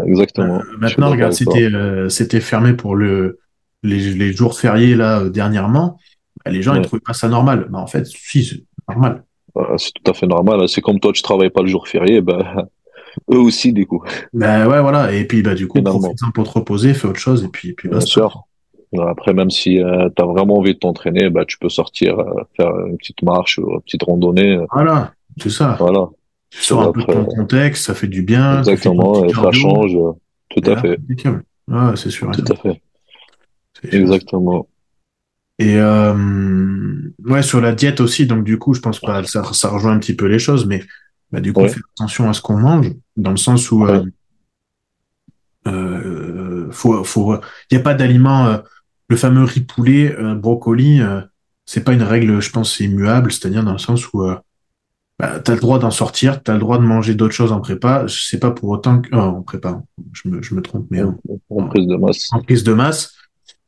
Exactement. 0.06 0.58
Euh, 0.58 0.76
maintenant, 0.78 1.10
regarde, 1.10 1.32
c'était 1.32 1.72
euh, 1.72 2.08
c'était 2.08 2.40
fermé 2.40 2.72
pour 2.74 2.94
le 2.96 3.38
les, 3.82 4.12
les 4.14 4.32
jours 4.32 4.58
fériés 4.58 4.94
là 4.94 5.20
euh, 5.20 5.30
dernièrement. 5.30 5.98
Bah, 6.44 6.50
les 6.50 6.62
gens 6.62 6.74
ils 6.74 6.78
Ouais. 6.78 6.84
trouvaient 6.84 7.00
pas 7.00 7.14
ça 7.14 7.28
normal. 7.28 7.66
Bah, 7.70 7.78
en 7.78 7.86
fait, 7.86 8.06
si, 8.06 8.44
c'est 8.44 8.62
normal. 8.88 9.24
Voilà, 9.54 9.76
c'est 9.78 9.92
tout 9.92 10.10
à 10.10 10.14
fait 10.14 10.26
normal. 10.26 10.68
C'est 10.68 10.80
comme 10.80 11.00
toi, 11.00 11.12
tu 11.12 11.22
travailles 11.22 11.50
pas 11.50 11.62
le 11.62 11.68
jour 11.68 11.88
férié, 11.88 12.20
bah, 12.20 12.66
eux 13.32 13.38
aussi, 13.38 13.72
du 13.72 13.86
coup. 13.86 14.02
Bah 14.32 14.68
ouais, 14.68 14.80
voilà. 14.80 15.12
Et 15.12 15.24
puis 15.26 15.42
bah 15.42 15.54
du 15.54 15.66
coup, 15.66 15.82
profite-en 15.82 16.30
pour 16.32 16.44
te 16.44 16.58
reposer, 16.58 16.94
fais 16.94 17.08
autre 17.08 17.18
chose 17.18 17.44
et 17.44 17.48
puis 17.48 17.70
et 17.70 17.72
puis 17.72 17.88
Bien 17.88 18.00
sûr. 18.00 18.42
Après, 18.98 19.34
même 19.34 19.50
si 19.50 19.82
euh, 19.82 20.08
tu 20.16 20.22
as 20.22 20.26
vraiment 20.26 20.56
envie 20.58 20.72
de 20.72 20.78
t'entraîner, 20.78 21.28
bah, 21.28 21.44
tu 21.46 21.58
peux 21.58 21.68
sortir, 21.68 22.18
euh, 22.20 22.24
faire 22.56 22.70
une 22.86 22.96
petite 22.96 23.22
marche 23.22 23.58
ou 23.58 23.70
une 23.70 23.80
petite 23.82 24.02
randonnée. 24.02 24.54
euh, 24.56 24.64
Voilà, 24.72 25.12
c'est 25.38 25.50
ça. 25.50 25.76
Voilà, 25.78 26.08
Tu 26.50 26.62
sors 26.62 26.80
un 26.82 26.92
peu 26.92 27.00
de 27.02 27.06
ton 27.06 27.24
contexte, 27.26 27.84
ça 27.84 27.94
fait 27.94 28.06
du 28.06 28.22
bien. 28.22 28.60
exactement. 28.60 29.24
Et 29.26 29.32
ça 29.34 29.50
change. 29.52 29.92
Tout 30.48 30.70
à 30.70 30.76
fait. 30.80 30.98
Ouais, 31.68 31.96
c'est 31.96 32.08
sûr. 32.10 32.30
Tout 32.30 32.44
à 32.50 32.56
fait. 32.56 32.80
Exactement. 33.84 34.68
Et 35.58 35.76
euh, 35.76 36.14
ouais, 37.24 37.42
sur 37.42 37.60
la 37.60 37.74
diète 37.74 38.00
aussi, 38.00 38.26
donc 38.26 38.44
du 38.44 38.58
coup, 38.58 38.74
je 38.74 38.80
pense 38.80 39.00
pas, 39.00 39.24
ça, 39.24 39.42
ça 39.52 39.68
rejoint 39.68 39.92
un 39.92 39.98
petit 39.98 40.14
peu 40.14 40.26
les 40.26 40.38
choses, 40.38 40.66
mais 40.66 40.84
bah, 41.32 41.40
du 41.40 41.52
coup, 41.52 41.62
ouais. 41.62 41.68
faire 41.68 41.82
attention 41.96 42.30
à 42.30 42.32
ce 42.32 42.40
qu'on 42.40 42.58
mange, 42.58 42.92
dans 43.16 43.32
le 43.32 43.36
sens 43.36 43.70
où 43.72 43.84
euh, 43.84 44.04
euh, 45.66 46.68
faut, 46.70 47.02
faut, 47.02 47.34
il 47.70 47.74
n'y 47.74 47.78
a 47.78 47.82
pas 47.82 47.94
d'aliment, 47.94 48.46
euh, 48.46 48.58
le 49.08 49.16
fameux 49.16 49.42
riz 49.42 49.62
poulet, 49.62 50.14
brocoli, 50.36 51.00
c'est 51.64 51.82
pas 51.82 51.92
une 51.92 52.02
règle, 52.02 52.40
je 52.40 52.50
pense, 52.50 52.78
immuable, 52.78 53.32
c'est-à-dire 53.32 53.64
dans 53.64 53.72
le 53.72 53.78
sens 53.78 54.12
où 54.12 54.22
bah, 55.18 55.40
tu 55.40 55.50
as 55.50 55.54
le 55.54 55.60
droit 55.60 55.78
d'en 55.78 55.90
sortir, 55.90 56.42
tu 56.42 56.50
as 56.50 56.54
le 56.54 56.60
droit 56.60 56.78
de 56.78 56.84
manger 56.84 57.14
d'autres 57.14 57.34
choses 57.34 57.50
en 57.50 57.60
prépa, 57.60 58.04
c'est 58.06 58.38
pas 58.38 58.50
pour 58.50 58.68
autant 58.68 59.00
que, 59.00 59.08
oh, 59.12 59.18
en 59.18 59.42
prépa, 59.42 59.82
je 60.12 60.28
me, 60.28 60.42
je 60.42 60.54
me 60.54 60.60
trompe, 60.60 60.86
mais 60.90 61.02
en, 61.02 61.18
en 61.48 61.68
prise 61.68 61.86
de 61.86 61.96
masse. 61.96 62.28
En 62.32 62.42
prise 62.42 62.62
de 62.62 62.72
masse. 62.74 63.17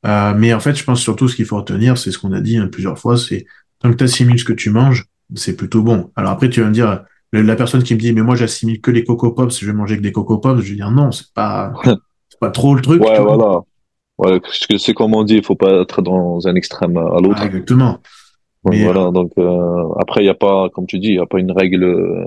Euh, 0.06 0.34
mais 0.34 0.54
en 0.54 0.60
fait, 0.60 0.74
je 0.74 0.84
pense 0.84 1.00
surtout 1.00 1.28
ce 1.28 1.36
qu'il 1.36 1.44
faut 1.44 1.56
retenir, 1.56 1.98
c'est 1.98 2.10
ce 2.10 2.18
qu'on 2.18 2.32
a 2.32 2.40
dit 2.40 2.56
hein, 2.56 2.68
plusieurs 2.70 2.98
fois, 2.98 3.16
c'est 3.16 3.46
tant 3.80 3.90
que 3.90 3.96
tu 3.96 4.04
assimiles 4.04 4.38
ce 4.38 4.44
que 4.44 4.52
tu 4.52 4.70
manges, 4.70 5.06
c'est 5.34 5.56
plutôt 5.56 5.82
bon. 5.82 6.10
Alors 6.16 6.32
après, 6.32 6.48
tu 6.48 6.60
vas 6.60 6.68
me 6.68 6.72
dire, 6.72 7.04
la 7.32 7.56
personne 7.56 7.82
qui 7.82 7.94
me 7.94 8.00
dit, 8.00 8.12
mais 8.12 8.22
moi 8.22 8.34
j'assimile 8.34 8.80
que 8.80 8.90
les 8.90 9.04
Coco 9.04 9.32
Pops, 9.32 9.58
je 9.58 9.66
vais 9.66 9.72
manger 9.72 9.96
que 9.96 10.02
des 10.02 10.12
Coco 10.12 10.38
Pops, 10.38 10.62
je 10.62 10.70
vais 10.70 10.76
dire 10.76 10.90
non, 10.90 11.12
c'est 11.12 11.32
pas, 11.34 11.72
c'est 11.84 12.40
pas 12.40 12.50
trop 12.50 12.74
le 12.74 12.80
truc. 12.80 13.02
Ouais, 13.02 13.20
voilà. 13.20 13.60
Ouais, 14.18 14.40
c'est 14.78 14.92
comme 14.94 15.14
on 15.14 15.24
dit, 15.24 15.36
il 15.36 15.44
faut 15.44 15.56
pas 15.56 15.80
être 15.80 16.02
dans 16.02 16.46
un 16.46 16.54
extrême 16.54 16.96
à 16.96 17.20
l'autre. 17.20 17.38
Ah, 17.40 17.46
exactement. 17.46 17.98
Donc, 18.64 18.74
mais 18.74 18.84
voilà, 18.84 19.10
donc 19.10 19.32
euh, 19.38 19.88
après, 19.98 20.20
il 20.20 20.24
n'y 20.24 20.30
a 20.30 20.34
pas, 20.34 20.68
comme 20.70 20.86
tu 20.86 20.98
dis, 20.98 21.08
il 21.08 21.14
n'y 21.14 21.18
a 21.18 21.26
pas 21.26 21.38
une 21.38 21.52
règle, 21.52 22.26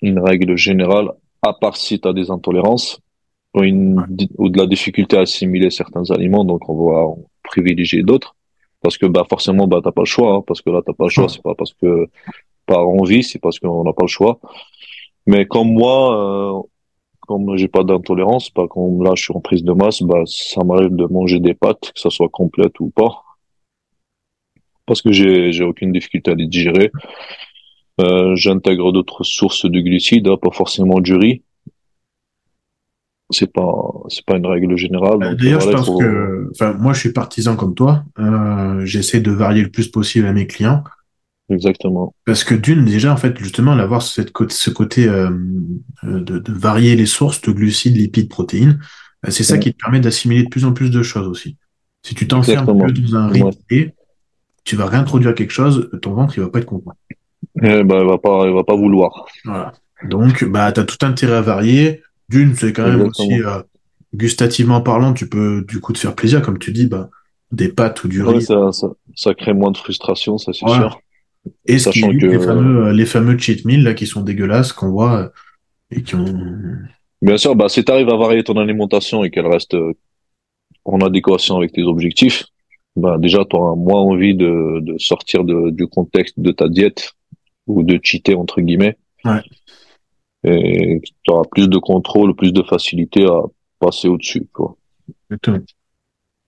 une 0.00 0.18
règle 0.18 0.56
générale, 0.56 1.10
à 1.42 1.52
part 1.52 1.76
si 1.76 2.00
tu 2.00 2.08
as 2.08 2.14
des 2.14 2.30
intolérances 2.30 3.00
ou, 3.56 3.62
une, 3.62 4.06
ou 4.38 4.48
de 4.48 4.58
la 4.58 4.66
difficulté 4.66 5.16
à 5.16 5.20
assimiler 5.20 5.70
certains 5.70 6.10
aliments, 6.10 6.44
donc 6.44 6.68
on 6.68 6.86
va 6.90 7.14
privilégier 7.42 8.02
d'autres. 8.02 8.34
Parce 8.82 8.98
que 8.98 9.06
bah 9.06 9.24
forcément 9.28 9.66
bah 9.66 9.80
t'as 9.82 9.92
pas 9.92 10.02
le 10.02 10.06
choix, 10.06 10.34
hein, 10.34 10.42
parce 10.46 10.60
que 10.60 10.70
là 10.70 10.80
t'as 10.86 10.92
pas 10.92 11.04
le 11.04 11.10
choix, 11.10 11.28
c'est 11.28 11.42
pas 11.42 11.54
parce 11.54 11.74
que 11.74 12.06
par 12.66 12.86
envie, 12.88 13.22
c'est 13.24 13.38
parce 13.40 13.58
qu'on 13.58 13.84
n'a 13.84 13.92
pas 13.92 14.04
le 14.04 14.08
choix. 14.08 14.38
Mais 15.26 15.46
comme 15.46 15.72
moi, 15.72 16.58
euh, 16.60 16.62
comme 17.20 17.56
j'ai 17.56 17.68
pas 17.68 17.82
d'intolérance, 17.82 18.50
pas 18.50 18.68
comme 18.68 19.02
là 19.02 19.12
je 19.16 19.22
suis 19.24 19.34
en 19.34 19.40
prise 19.40 19.64
de 19.64 19.72
masse, 19.72 20.02
bah 20.02 20.22
ça 20.26 20.62
m'arrive 20.64 20.94
de 20.94 21.06
manger 21.06 21.40
des 21.40 21.54
pâtes, 21.54 21.92
que 21.94 22.00
ça 22.00 22.10
soit 22.10 22.28
complète 22.28 22.78
ou 22.80 22.90
pas, 22.90 23.24
parce 24.86 25.02
que 25.02 25.10
j'ai 25.12 25.52
j'ai 25.52 25.64
aucune 25.64 25.92
difficulté 25.92 26.30
à 26.30 26.34
les 26.34 26.46
digérer. 26.46 26.90
Euh, 28.00 28.36
J'intègre 28.36 28.92
d'autres 28.92 29.24
sources 29.24 29.64
de 29.64 29.80
glucides, 29.80 30.28
hein, 30.28 30.36
pas 30.36 30.50
forcément 30.50 31.00
du 31.00 31.14
riz. 31.14 31.42
C'est 33.30 33.52
pas 33.52 33.92
c'est 34.08 34.24
pas 34.24 34.36
une 34.36 34.46
règle 34.46 34.76
générale. 34.76 35.36
D'ailleurs, 35.36 35.60
voilà, 35.60 35.72
je 35.72 35.76
pense 35.76 35.86
faut... 35.86 35.98
que, 35.98 36.50
enfin, 36.52 36.74
moi 36.74 36.92
je 36.92 37.00
suis 37.00 37.12
partisan 37.12 37.56
comme 37.56 37.74
toi. 37.74 38.04
Euh, 38.18 38.84
J'essaie 38.84 39.20
de 39.20 39.32
varier 39.32 39.62
le 39.62 39.70
plus 39.70 39.88
possible 39.88 40.26
à 40.26 40.32
mes 40.32 40.46
clients. 40.46 40.84
Exactement. 41.48 42.14
Parce 42.24 42.44
que 42.44 42.54
d'une, 42.54 42.84
déjà, 42.84 43.12
en 43.12 43.16
fait, 43.16 43.38
justement, 43.38 43.76
d'avoir 43.76 44.02
cette 44.02 44.32
côté, 44.32 44.54
ce 44.54 44.70
côté 44.70 45.08
euh, 45.08 45.30
de, 46.02 46.38
de, 46.38 46.52
varier 46.52 46.96
les 46.96 47.06
sources 47.06 47.40
de 47.40 47.52
glucides, 47.52 47.96
lipides, 47.96 48.28
protéines, 48.28 48.80
c'est 49.28 49.44
ça 49.44 49.54
ouais. 49.54 49.60
qui 49.60 49.72
te 49.72 49.78
permet 49.78 50.00
d'assimiler 50.00 50.42
de 50.42 50.48
plus 50.48 50.64
en 50.64 50.72
plus 50.72 50.90
de 50.90 51.02
choses 51.02 51.26
aussi. 51.26 51.56
Si 52.02 52.14
tu 52.14 52.26
t'enfermes 52.28 52.66
que 52.66 52.92
dans 52.92 53.16
un 53.16 53.28
rythme 53.28 53.50
ouais. 53.70 53.94
tu 54.64 54.76
vas 54.76 54.86
réintroduire 54.86 55.34
quelque 55.34 55.52
chose, 55.52 55.90
ton 56.02 56.14
ventre, 56.14 56.36
il 56.36 56.42
va 56.42 56.50
pas 56.50 56.58
être 56.58 56.66
content. 56.66 56.92
Eh 57.62 57.82
ben, 57.84 58.00
il 58.00 58.06
va 58.06 58.18
pas, 58.18 58.46
il 58.46 58.52
va 58.52 58.64
pas 58.64 58.76
vouloir. 58.76 59.26
Voilà. 59.44 59.72
Donc, 60.04 60.44
bah, 60.44 60.70
tu 60.72 60.80
as 60.80 60.84
tout 60.84 61.04
intérêt 61.06 61.36
à 61.36 61.40
varier. 61.40 62.02
D'une, 62.28 62.54
c'est 62.54 62.72
quand 62.72 62.84
même 62.84 63.06
Exactement. 63.06 63.28
aussi, 63.28 63.42
euh, 63.42 63.62
gustativement 64.14 64.80
parlant, 64.80 65.12
tu 65.12 65.28
peux 65.28 65.64
du 65.66 65.80
coup 65.80 65.92
te 65.92 65.98
faire 65.98 66.14
plaisir, 66.14 66.42
comme 66.42 66.58
tu 66.58 66.72
dis, 66.72 66.86
bah, 66.86 67.10
des 67.52 67.68
pâtes 67.68 68.02
ou 68.04 68.08
du 68.08 68.22
ouais, 68.22 68.34
riz. 68.34 68.42
Ça, 68.42 68.72
ça, 68.72 68.88
ça, 69.14 69.34
crée 69.34 69.52
moins 69.52 69.70
de 69.70 69.76
frustration, 69.76 70.38
ça 70.38 70.52
c'est 70.52 70.66
sûr. 70.66 71.00
Et 71.66 71.78
Sachant 71.78 72.10
que 72.10 72.26
les 72.26 72.40
fameux, 72.40 72.90
les 72.90 73.06
fameux 73.06 73.38
cheat 73.38 73.64
meals 73.64 73.84
là 73.84 73.94
qui 73.94 74.06
sont 74.06 74.22
dégueulasses 74.22 74.72
qu'on 74.72 74.90
voit 74.90 75.20
euh, 75.20 75.28
et 75.90 76.02
qui 76.02 76.16
ont. 76.16 76.40
Bien 77.22 77.36
sûr, 77.36 77.54
bah 77.54 77.68
si 77.68 77.84
tu 77.84 77.92
arrives 77.92 78.08
à 78.08 78.16
varier 78.16 78.42
ton 78.42 78.56
alimentation 78.58 79.24
et 79.24 79.30
qu'elle 79.30 79.46
reste 79.46 79.74
euh, 79.74 79.92
en 80.84 81.00
adéquation 81.00 81.56
avec 81.56 81.72
tes 81.72 81.82
objectifs, 81.82 82.44
bah 82.96 83.16
déjà 83.18 83.44
tu 83.44 83.56
auras 83.56 83.76
moins 83.76 84.00
envie 84.00 84.34
de, 84.34 84.80
de 84.80 84.98
sortir 84.98 85.44
de, 85.44 85.70
du 85.70 85.86
contexte 85.86 86.38
de 86.38 86.50
ta 86.50 86.68
diète 86.68 87.12
ou 87.66 87.82
de 87.84 87.98
cheater 88.02 88.34
entre 88.34 88.60
guillemets. 88.60 88.96
Ouais. 89.24 89.40
Et 90.46 91.00
tu 91.02 91.32
auras 91.32 91.44
plus 91.50 91.68
de 91.68 91.78
contrôle, 91.78 92.34
plus 92.34 92.52
de 92.52 92.62
facilité 92.62 93.24
à 93.26 93.42
passer 93.80 94.08
au-dessus, 94.08 94.46
quoi. 94.52 94.76
Exactement. 95.30 95.58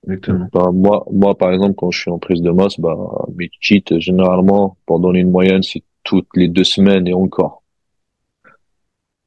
Exactement. 0.06 0.48
Bah, 0.52 0.70
moi, 0.72 1.04
moi, 1.12 1.36
par 1.36 1.52
exemple, 1.52 1.74
quand 1.76 1.90
je 1.90 2.00
suis 2.00 2.10
en 2.10 2.18
prise 2.18 2.40
de 2.40 2.50
masse, 2.50 2.78
bah, 2.78 2.96
mes 3.34 3.50
cheats, 3.60 3.98
généralement, 3.98 4.76
pour 4.86 5.00
donner 5.00 5.20
une 5.20 5.30
moyenne, 5.30 5.62
c'est 5.62 5.82
toutes 6.04 6.28
les 6.36 6.48
deux 6.48 6.64
semaines 6.64 7.06
et 7.08 7.14
encore. 7.14 7.62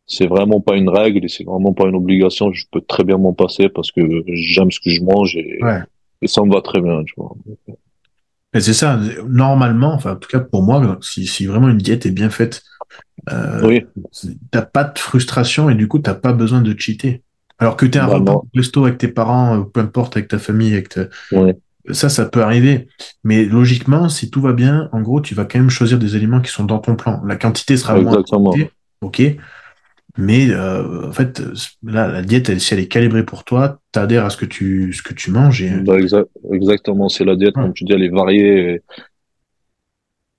C'est 0.08 0.28
vraiment 0.28 0.60
pas 0.60 0.76
une 0.76 0.90
règle 0.90 1.24
et 1.24 1.28
c'est 1.28 1.44
vraiment 1.44 1.74
pas 1.74 1.86
une 1.88 1.96
obligation. 1.96 2.52
Je 2.52 2.66
peux 2.72 2.82
très 2.82 3.04
bien 3.04 3.18
m'en 3.18 3.34
passer 3.34 3.70
parce 3.70 3.92
que 3.92 4.02
j'aime 4.28 4.72
ce 4.72 4.80
que 4.80 4.90
je 4.90 5.04
mange 5.04 5.36
et, 5.36 5.64
ouais. 5.64 5.80
et 6.22 6.28
ça 6.28 6.44
me 6.44 6.52
va 6.52 6.62
très 6.62 6.82
bien, 6.82 7.04
tu 7.04 7.14
vois. 7.16 7.36
C'est 8.54 8.74
ça. 8.74 9.00
Normalement, 9.28 9.94
enfin, 9.94 10.14
en 10.14 10.16
tout 10.18 10.28
cas 10.28 10.40
pour 10.42 10.64
moi, 10.64 10.98
si, 11.02 11.26
si 11.26 11.46
vraiment 11.46 11.70
une 11.70 11.78
diète 11.78 12.06
est 12.06 12.12
bien 12.12 12.30
faite, 12.30 12.64
euh, 13.30 13.62
oui. 13.64 13.86
t'as 14.50 14.62
pas 14.62 14.84
de 14.84 14.98
frustration 14.98 15.70
et 15.70 15.76
du 15.76 15.88
coup, 15.88 16.00
t'as 16.00 16.16
pas 16.16 16.34
besoin 16.34 16.62
de 16.62 16.78
cheater. 16.78 17.22
Alors 17.60 17.78
que 17.78 17.86
tu 17.86 17.98
es 17.98 18.02
un 18.02 18.08
repas 18.08 18.34
au 18.34 18.48
resto 18.56 18.86
avec 18.86 18.98
tes 18.98 19.08
parents, 19.08 19.58
ou 19.58 19.66
peu 19.66 19.82
importe, 19.82 20.18
avec 20.18 20.30
ta 20.30 20.40
famille, 20.40 20.74
avec 20.74 20.90
ta... 20.90 21.02
ouais. 21.32 21.56
ça, 21.92 22.10
ça 22.10 22.26
peut 22.26 22.42
arriver. 22.42 22.88
Mais 23.24 23.46
logiquement, 23.46 24.10
si 24.10 24.32
tout 24.32 24.42
va 24.42 24.54
bien, 24.54 24.90
en 24.92 25.02
gros, 25.02 25.22
tu 25.22 25.36
vas 25.36 25.46
quand 25.46 25.60
même 25.60 25.70
choisir 25.70 26.00
des 26.00 26.16
aliments 26.16 26.42
qui 26.42 26.52
sont 26.52 26.64
dans 26.64 26.80
ton 26.80 26.96
plan. 26.96 27.22
La 27.24 27.36
quantité 27.36 27.78
sera 27.78 28.00
Exactement. 28.00 28.56
moins 28.56 28.66
ok. 29.02 29.22
Mais 30.18 30.50
euh, 30.50 31.08
en 31.08 31.12
fait, 31.12 31.42
là, 31.84 32.08
la 32.08 32.22
diète, 32.22 32.50
elle, 32.50 32.60
si 32.60 32.74
elle 32.74 32.80
est 32.80 32.88
calibrée 32.88 33.24
pour 33.24 33.44
toi, 33.44 33.80
tu 33.94 34.00
adhères 34.00 34.26
à 34.26 34.30
ce 34.30 34.38
que 34.38 34.46
tu, 34.46 34.92
ce 34.92 35.02
que 35.02 35.14
tu 35.14 35.32
manges. 35.32 35.62
Et... 35.62 35.70
Bah, 35.70 36.00
exa 36.00 36.24
exactement, 36.52 37.10
c'est 37.10 37.24
la 37.24 37.36
diète, 37.36 37.56
ouais. 37.56 37.64
comme 37.64 37.74
tu 37.74 37.86
dis, 37.86 37.94
elle 37.94 38.04
est 38.04 38.10
variée. 38.10 38.82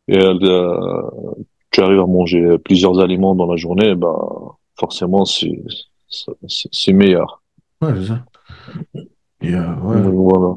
Et, 0.09 0.15
et 0.15 0.17
elle, 0.17 0.39
euh, 0.43 1.03
tu 1.73 1.81
arrives 1.81 2.01
à 2.01 2.07
manger 2.07 2.59
plusieurs 2.59 3.01
aliments 3.01 3.35
dans 3.35 3.47
la 3.47 3.57
journée, 3.57 3.95
bah, 3.95 4.17
forcément, 4.79 5.25
c'est 5.25 6.93
meilleur. 6.93 7.43
Ouais, 7.81 7.93
c'est 7.97 8.09
ça. 8.09 8.25
Et 9.41 9.55
euh, 9.55 9.75
ouais. 9.77 10.01
Voilà. 10.01 10.57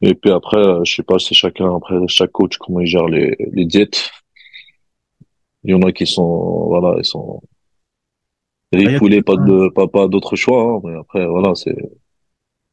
Et 0.00 0.14
puis 0.14 0.30
après, 0.30 0.58
euh, 0.58 0.84
je 0.84 0.94
sais 0.94 1.02
pas, 1.02 1.18
c'est 1.18 1.34
chacun, 1.34 1.74
après 1.74 1.96
chaque 2.06 2.30
coach 2.30 2.56
comment 2.58 2.80
il 2.80 2.86
gère 2.86 3.06
les, 3.06 3.36
les 3.52 3.64
diètes. 3.64 4.10
Il 5.64 5.70
y 5.70 5.74
en 5.74 5.82
a 5.82 5.92
qui 5.92 6.06
sont, 6.06 6.66
voilà, 6.68 6.94
ils 6.98 7.04
sont 7.04 7.40
les 8.72 8.98
poulets, 8.98 9.22
pas 9.22 9.36
de, 9.36 9.68
pas, 9.70 9.88
pas 9.88 10.08
d'autre 10.08 10.36
choix, 10.36 10.62
hein, 10.62 10.80
mais 10.84 10.96
après, 10.98 11.26
voilà, 11.26 11.54
c'est. 11.54 11.74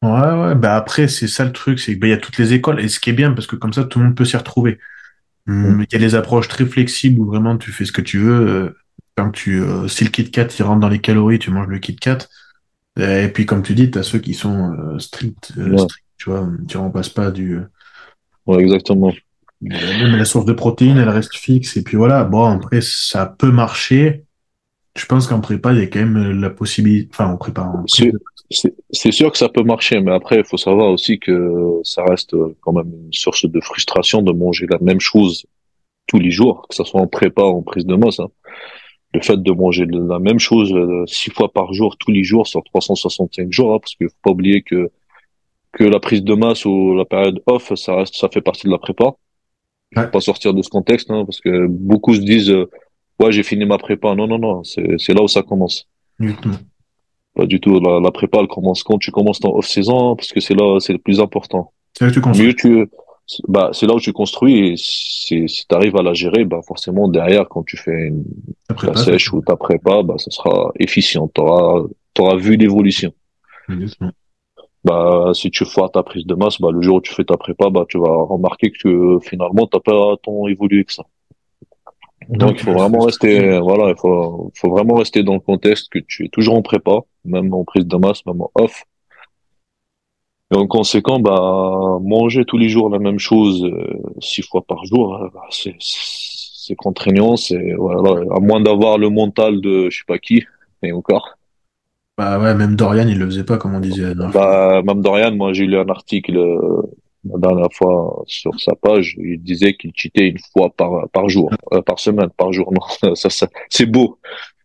Ouais, 0.02 0.10
ouais, 0.10 0.54
bah 0.54 0.76
après, 0.76 1.08
c'est 1.08 1.26
ça 1.26 1.44
le 1.44 1.52
truc, 1.52 1.80
c'est 1.80 1.92
qu'il 1.92 2.00
bah, 2.00 2.06
y 2.08 2.12
a 2.12 2.18
toutes 2.18 2.38
les 2.38 2.52
écoles, 2.52 2.80
et 2.80 2.88
ce 2.88 3.00
qui 3.00 3.10
est 3.10 3.14
bien, 3.14 3.32
parce 3.32 3.46
que 3.46 3.56
comme 3.56 3.72
ça, 3.72 3.84
tout 3.84 3.98
le 3.98 4.04
monde 4.04 4.14
peut 4.14 4.24
s'y 4.24 4.36
retrouver. 4.36 4.78
Hum, 5.46 5.84
il 5.88 5.92
y 5.92 5.96
a 5.96 5.98
les 5.98 6.14
approches 6.14 6.48
très 6.48 6.66
flexibles 6.66 7.20
où 7.20 7.26
vraiment 7.26 7.56
tu 7.56 7.72
fais 7.72 7.84
ce 7.84 7.92
que 7.92 8.00
tu 8.00 8.18
veux. 8.18 8.46
Euh, 8.48 8.76
quand 9.16 9.30
tu, 9.30 9.60
euh, 9.62 9.88
si 9.88 10.04
le 10.04 10.10
Kit 10.10 10.30
Kat 10.30 10.48
il 10.58 10.62
rentre 10.62 10.80
dans 10.80 10.88
les 10.88 11.00
calories, 11.00 11.38
tu 11.38 11.50
manges 11.50 11.68
le 11.68 11.78
Kit 11.78 11.96
Kat. 11.96 12.18
Et 12.98 13.28
puis 13.28 13.44
comme 13.46 13.62
tu 13.62 13.74
dis, 13.74 13.90
tu 13.90 13.98
as 13.98 14.02
ceux 14.02 14.18
qui 14.18 14.34
sont 14.34 14.72
euh, 14.72 14.98
stricts, 14.98 15.52
euh, 15.58 15.70
Ouais. 15.70 15.78
stricts, 15.78 16.06
tu 16.16 16.30
vois, 16.30 16.48
tu 16.66 16.76
remplaces 16.78 17.10
pas 17.10 17.30
du. 17.30 17.60
Ouais, 18.46 18.62
exactement. 18.62 19.12
Même 19.60 20.16
la 20.16 20.24
source 20.24 20.44
de 20.44 20.52
protéines, 20.52 20.98
elle 20.98 21.08
reste 21.08 21.34
fixe. 21.34 21.76
Et 21.76 21.82
puis 21.82 21.96
voilà, 21.96 22.24
bon, 22.24 22.44
après, 22.44 22.80
ça 22.82 23.26
peut 23.26 23.50
marcher. 23.50 24.24
Je 24.96 25.04
pense 25.06 25.26
qu'en 25.26 25.40
prépa, 25.40 25.72
il 25.72 25.78
y 25.78 25.82
a 25.82 25.86
quand 25.86 25.98
même 25.98 26.40
la 26.40 26.50
possibilité. 26.50 27.08
Enfin, 27.12 27.26
en 27.26 27.36
prépa. 27.36 27.62
en 27.62 27.84
prépa. 27.84 28.16
C'est- 28.50 29.12
sûr 29.12 29.30
que 29.32 29.38
ça 29.38 29.48
peut 29.48 29.62
marcher, 29.62 30.00
mais 30.00 30.12
après, 30.12 30.36
il 30.38 30.44
faut 30.44 30.56
savoir 30.56 30.90
aussi 30.90 31.18
que 31.18 31.80
ça 31.82 32.04
reste 32.04 32.34
euh, 32.34 32.56
quand 32.60 32.72
même 32.72 32.92
une 33.06 33.12
source 33.12 33.44
de 33.46 33.60
frustration 33.60 34.22
de 34.22 34.32
manger 34.32 34.66
la 34.68 34.78
même 34.78 35.00
chose 35.00 35.46
tous 36.06 36.18
les 36.18 36.30
jours, 36.30 36.66
que 36.68 36.74
ce 36.74 36.84
soit 36.84 37.00
en 37.00 37.06
prépa 37.08 37.42
ou 37.42 37.58
en 37.58 37.62
prise 37.62 37.84
de 37.86 37.94
masse. 37.96 38.20
hein. 38.20 38.28
Le 39.14 39.20
fait 39.22 39.42
de 39.42 39.52
manger 39.52 39.86
la 39.90 40.18
même 40.18 40.38
chose 40.38 40.72
euh, 40.72 41.04
six 41.06 41.30
fois 41.30 41.52
par 41.52 41.72
jour, 41.72 41.96
tous 41.98 42.10
les 42.10 42.22
jours, 42.24 42.46
sur 42.46 42.62
365 42.64 43.50
jours, 43.52 43.74
hein, 43.74 43.78
parce 43.80 43.94
qu'il 43.94 44.08
faut 44.08 44.14
pas 44.22 44.30
oublier 44.30 44.62
que 44.62 44.90
que 45.72 45.84
la 45.84 46.00
prise 46.00 46.22
de 46.24 46.34
masse 46.34 46.64
ou 46.64 46.94
la 46.94 47.04
période 47.04 47.42
off, 47.46 47.74
ça 47.74 47.96
reste, 47.96 48.14
ça 48.16 48.28
fait 48.32 48.40
partie 48.40 48.66
de 48.66 48.72
la 48.72 48.78
prépa. 48.78 49.12
Il 49.92 49.98
Ouais. 49.98 50.04
faut 50.06 50.10
pas 50.10 50.20
sortir 50.20 50.54
de 50.54 50.62
ce 50.62 50.70
contexte, 50.70 51.10
hein, 51.10 51.24
parce 51.26 51.40
que 51.40 51.66
beaucoup 51.68 52.14
se 52.14 52.20
disent, 52.20 52.50
euh, 52.50 52.70
ouais, 53.20 53.30
j'ai 53.30 53.42
fini 53.42 53.66
ma 53.66 53.76
prépa. 53.78 54.14
Non, 54.14 54.26
non, 54.26 54.38
non, 54.38 54.64
c'est 54.64 54.96
c'est 54.98 55.12
là 55.14 55.22
où 55.22 55.28
ça 55.28 55.42
commence. 55.42 55.86
Exactement. 56.20 56.54
Pas 57.36 57.46
du 57.46 57.60
tout. 57.60 57.78
La, 57.80 58.00
la 58.00 58.10
prépa, 58.10 58.38
elle 58.40 58.48
commence 58.48 58.82
quand 58.82 58.98
tu 58.98 59.10
commences 59.10 59.40
ton 59.40 59.54
off-saison, 59.56 60.12
hein, 60.12 60.16
parce 60.16 60.32
que 60.32 60.40
c'est 60.40 60.54
là, 60.54 60.78
c'est 60.80 60.94
le 60.94 60.98
plus 60.98 61.20
important. 61.20 61.72
C'est 61.92 62.06
là 62.06 62.10
que 62.10 62.14
tu 62.14 62.20
construis. 62.22 62.46
Mieux 62.46 62.54
tu, 62.54 62.88
bah, 63.48 63.70
c'est 63.72 63.86
là 63.86 63.94
où 63.94 64.00
tu 64.00 64.12
construis, 64.12 64.68
et 64.68 64.74
si, 64.76 65.48
si 65.48 65.66
tu 65.68 65.74
arrives 65.74 65.96
à 65.96 66.02
la 66.02 66.14
gérer, 66.14 66.44
bah, 66.44 66.60
forcément, 66.66 67.08
derrière, 67.08 67.48
quand 67.48 67.64
tu 67.64 67.76
fais 67.76 68.08
une, 68.08 68.24
Ta 68.68 68.74
ta 68.74 68.74
prépa, 68.74 68.96
sèche 69.04 69.32
ou 69.32 69.42
ta 69.42 69.56
prépa, 69.56 70.02
bah, 70.02 70.14
ça 70.18 70.30
sera 70.30 70.72
efficient. 70.78 71.28
T'auras, 71.28 71.84
t'auras 72.14 72.36
vu 72.36 72.56
l'évolution. 72.56 73.12
bah, 74.84 75.32
si 75.34 75.50
tu 75.50 75.64
foires 75.64 75.90
ta 75.90 76.02
prise 76.02 76.24
de 76.24 76.34
masse, 76.34 76.60
bah, 76.60 76.70
le 76.72 76.80
jour 76.80 76.96
où 76.96 77.00
tu 77.00 77.12
fais 77.12 77.24
ta 77.24 77.36
prépa, 77.36 77.68
bah, 77.68 77.84
tu 77.88 77.98
vas 77.98 78.14
remarquer 78.24 78.70
que 78.70 79.18
finalement, 79.22 79.66
t'as 79.66 79.80
pas 79.80 80.14
tant 80.22 80.46
évolué 80.46 80.84
que 80.84 80.92
ça. 80.92 81.04
Donc, 82.28 82.54
il 82.58 82.60
faut 82.60 82.72
vraiment 82.72 83.00
rester, 83.00 83.58
voilà, 83.60 83.90
il 83.90 83.96
faut, 83.96 84.50
faut 84.54 84.70
vraiment 84.70 84.94
rester 84.94 85.22
dans 85.22 85.34
le 85.34 85.40
contexte 85.40 85.90
que 85.90 85.98
tu 85.98 86.24
es 86.24 86.28
toujours 86.28 86.56
en 86.56 86.62
prépa, 86.62 87.00
même 87.26 87.52
en 87.54 87.64
prise 87.64 87.86
de 87.86 87.96
masse, 87.96 88.24
même 88.26 88.40
en 88.40 88.50
off. 88.54 88.84
Et 90.52 90.56
en 90.56 90.66
conséquent, 90.66 91.18
bah, 91.18 91.98
manger 92.02 92.44
tous 92.44 92.56
les 92.56 92.68
jours 92.68 92.88
la 92.88 93.00
même 93.00 93.18
chose, 93.18 93.64
euh, 93.64 94.00
six 94.20 94.42
fois 94.42 94.62
par 94.62 94.84
jour, 94.84 95.16
euh, 95.16 95.28
bah, 95.34 95.42
c'est, 95.50 95.74
c'est 95.80 96.76
contraignant, 96.76 97.36
c'est, 97.36 97.74
voilà, 97.74 98.22
à 98.34 98.40
moins 98.40 98.60
d'avoir 98.60 98.96
le 98.98 99.10
mental 99.10 99.60
de 99.60 99.90
je 99.90 99.98
sais 99.98 100.04
pas 100.06 100.18
qui, 100.18 100.44
et 100.82 100.92
encore. 100.92 101.36
Bah 102.16 102.38
ouais, 102.38 102.54
même 102.54 102.76
Dorian, 102.76 103.06
il 103.08 103.18
le 103.18 103.26
faisait 103.26 103.44
pas, 103.44 103.58
comme 103.58 103.74
on 103.74 103.80
disait. 103.80 104.14
Bah, 104.14 104.82
même 104.82 105.02
Dorian, 105.02 105.34
moi, 105.34 105.52
j'ai 105.52 105.66
lu 105.66 105.76
un 105.76 105.88
article, 105.88 106.38
euh, 106.38 106.82
la 107.24 107.38
dernière 107.38 107.72
fois 107.72 108.22
sur 108.26 108.58
sa 108.58 108.74
page, 108.74 109.16
il 109.18 109.42
disait 109.42 109.74
qu'il 109.74 109.92
cheatait 109.94 110.28
une 110.28 110.38
fois 110.52 110.70
par 110.70 111.08
par 111.10 111.28
jour, 111.28 111.50
euh, 111.72 111.82
par 111.82 111.98
semaine, 111.98 112.30
par 112.36 112.52
jour. 112.52 112.72
Non, 112.72 113.14
ça, 113.14 113.28
ça 113.28 113.48
c'est 113.68 113.86
beau, 113.86 114.18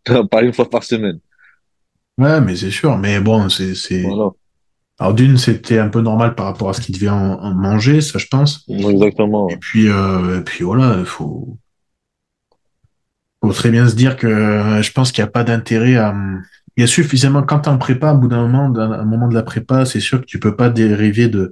pas 0.32 0.44
une 0.44 0.54
fois 0.54 0.70
par 0.70 0.84
semaine. 0.84 1.20
Ouais, 2.18 2.42
mais 2.42 2.56
c'est 2.56 2.72
sûr. 2.72 2.98
Mais 2.98 3.20
bon, 3.20 3.50
c'est 3.50 3.76
c'est. 3.76 4.06
Alors 5.00 5.16
d'une, 5.16 5.38
c'était 5.38 5.80
un 5.80 5.90
peu 5.90 6.02
normal 6.02 6.36
par 6.36 6.46
rapport 6.46 6.70
à 6.70 6.74
ce 6.74 6.82
qu'il 6.82 6.94
devait 6.94 7.10
en, 7.10 7.54
manger, 7.54 8.02
ça 8.02 8.20
je 8.20 8.28
pense. 8.28 8.66
Exactement. 8.68 9.50
Et 9.50 9.58
puis 9.58 9.90
euh, 9.90 10.40
et 10.40 10.44
puis 10.44 10.64
voilà, 10.64 10.98
il 11.00 11.06
faut 11.06 11.58
faut 13.44 13.54
très 13.54 13.72
bien 13.72 13.88
se 13.88 13.96
dire 13.96 14.16
que 14.16 14.28
euh, 14.28 14.82
je 14.84 14.92
pense 14.92 15.12
qu'il 15.12 15.24
n'y 15.24 15.28
a 15.28 15.32
pas 15.32 15.44
d'intérêt 15.44 15.96
à 15.96 16.14
il 16.78 16.82
y 16.82 16.84
a 16.84 16.88
suffisamment 16.88 17.44
quand 17.44 17.62
tu 17.62 17.70
en 17.70 17.78
prépa, 17.78 18.14
au 18.14 18.18
bout 18.18 18.28
d'un 18.28 18.48
moment, 18.48 18.70
d'un 18.70 19.04
moment 19.04 19.28
de 19.28 19.34
la 19.34 19.44
prépa, 19.44 19.86
c'est 19.86 20.00
sûr 20.00 20.22
que 20.22 20.26
tu 20.26 20.40
peux 20.40 20.56
pas 20.56 20.70
dériver 20.70 21.28
de 21.28 21.52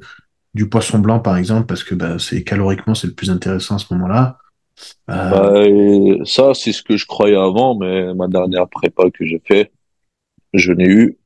du 0.55 0.67
poisson 0.67 0.99
blanc, 0.99 1.19
par 1.19 1.37
exemple, 1.37 1.67
parce 1.67 1.83
que 1.83 1.93
bah, 1.93 2.17
c'est 2.17 2.43
caloriquement, 2.43 2.95
c'est 2.95 3.07
le 3.07 3.13
plus 3.13 3.29
intéressant 3.29 3.75
à 3.75 3.79
ce 3.79 3.93
moment-là. 3.93 4.37
Euh... 5.09 6.17
Bah, 6.17 6.25
ça, 6.25 6.53
c'est 6.53 6.71
ce 6.71 6.81
que 6.81 6.97
je 6.97 7.05
croyais 7.05 7.35
avant, 7.35 7.75
mais 7.77 8.13
ma 8.15 8.27
dernière 8.27 8.67
prépa 8.67 9.09
que 9.11 9.25
j'ai 9.25 9.41
fait, 9.45 9.71
je 10.53 10.71
n'ai 10.71 10.87
eu, 10.87 11.17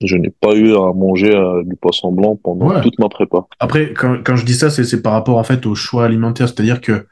je 0.00 0.16
n'ai 0.16 0.30
pas 0.30 0.54
eu 0.54 0.74
à 0.74 0.92
manger 0.92 1.34
euh, 1.34 1.62
du 1.64 1.76
poisson 1.76 2.12
blanc 2.12 2.36
pendant 2.42 2.80
toute 2.80 2.98
ma 2.98 3.08
prépa. 3.08 3.46
Après, 3.60 3.92
quand, 3.92 4.18
quand 4.24 4.36
je 4.36 4.44
dis 4.44 4.54
ça, 4.54 4.70
c'est 4.70 5.02
par 5.02 5.12
rapport 5.12 5.38
en 5.38 5.44
fait 5.44 5.66
au 5.66 5.74
choix 5.74 6.04
alimentaire, 6.04 6.48
c'est-à-dire 6.48 6.80
que 6.80 6.92
euh, 6.92 7.04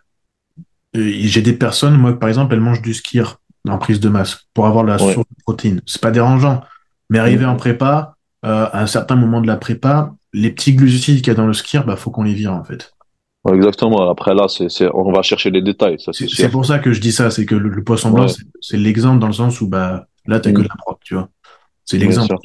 j'ai 0.95 1.43
des 1.43 1.53
personnes, 1.53 1.97
moi 1.97 2.19
par 2.19 2.29
exemple, 2.29 2.55
elles 2.55 2.61
mangent 2.61 2.83
du 2.83 2.95
skir 2.95 3.41
en 3.69 3.79
prise 3.79 4.01
de 4.01 4.09
masse 4.09 4.47
pour 4.55 4.67
avoir 4.67 4.85
la 4.85 4.99
source 4.99 5.17
de 5.17 5.43
protéines. 5.45 5.83
C'est 5.87 6.01
pas 6.01 6.11
dérangeant, 6.11 6.63
mais 7.11 7.19
arriver 7.19 7.45
en 7.45 7.57
prépa, 7.57 8.17
euh, 8.45 8.67
à 8.73 8.83
un 8.83 8.87
certain 8.87 9.17
moment 9.17 9.41
de 9.41 9.47
la 9.47 9.57
prépa, 9.57 10.15
les 10.33 10.51
petits 10.51 10.75
glucides 10.75 11.19
qu'il 11.19 11.29
y 11.29 11.31
a 11.31 11.35
dans 11.35 11.47
le 11.47 11.53
skir, 11.53 11.85
bah 11.85 11.97
faut 11.97 12.11
qu'on 12.11 12.23
les 12.23 12.35
vire 12.35 12.55
en 12.55 12.65
fait. 12.65 12.93
exactement. 13.53 14.11
Après 14.11 14.35
là, 14.35 14.47
c'est, 14.49 14.89
on 14.95 15.13
va 15.13 15.23
chercher 15.23 15.51
les 15.51 15.63
détails. 15.63 15.97
c'est, 15.99 16.49
pour 16.49 16.65
ça 16.65 16.79
que 16.79 16.93
je 16.93 17.01
dis 17.01 17.13
ça, 17.13 17.31
c'est 17.31 17.45
que 17.45 17.55
le, 17.55 17.85
poisson 17.85 18.11
blanc, 18.11 18.27
c'est, 18.61 18.77
l'exemple 18.77 19.19
dans 19.19 19.27
le 19.27 19.33
sens 19.33 19.61
où 19.61 19.69
bah 19.69 20.07
là 20.27 20.41
t'as 20.41 20.53
que 20.53 20.61
mm. 20.61 20.65
de 20.65 20.69
la 20.69 20.77
prop, 20.77 20.99
tu 21.05 21.15
vois. 21.15 21.29
C'est 21.91 21.99
l'exemple. 21.99 22.37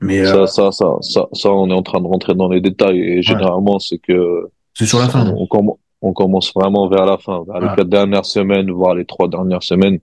Mais 0.00 0.26
euh, 0.26 0.46
ça, 0.46 0.72
ça, 0.72 0.96
ça, 1.00 1.26
ça, 1.32 1.50
on 1.50 1.70
est 1.70 1.74
en 1.74 1.82
train 1.82 2.00
de 2.00 2.06
rentrer 2.08 2.34
dans 2.34 2.48
les 2.48 2.60
détails 2.60 3.00
et 3.00 3.22
généralement 3.22 3.78
c'est 3.78 3.98
que 3.98 4.48
c'est 4.74 4.84
sur 4.84 4.98
la 4.98 5.08
fin. 5.08 5.24
On, 5.28 5.46
on, 6.02 6.12
commence 6.12 6.52
vraiment 6.52 6.88
vers 6.88 7.06
la 7.06 7.18
fin, 7.18 7.44
vers 7.46 7.60
les 7.60 7.68
quatre 7.68 7.88
dernières 7.88 8.26
semaines, 8.26 8.68
voire 8.72 8.96
les 8.96 9.04
trois 9.04 9.28
dernières 9.28 9.62
semaines, 9.62 10.00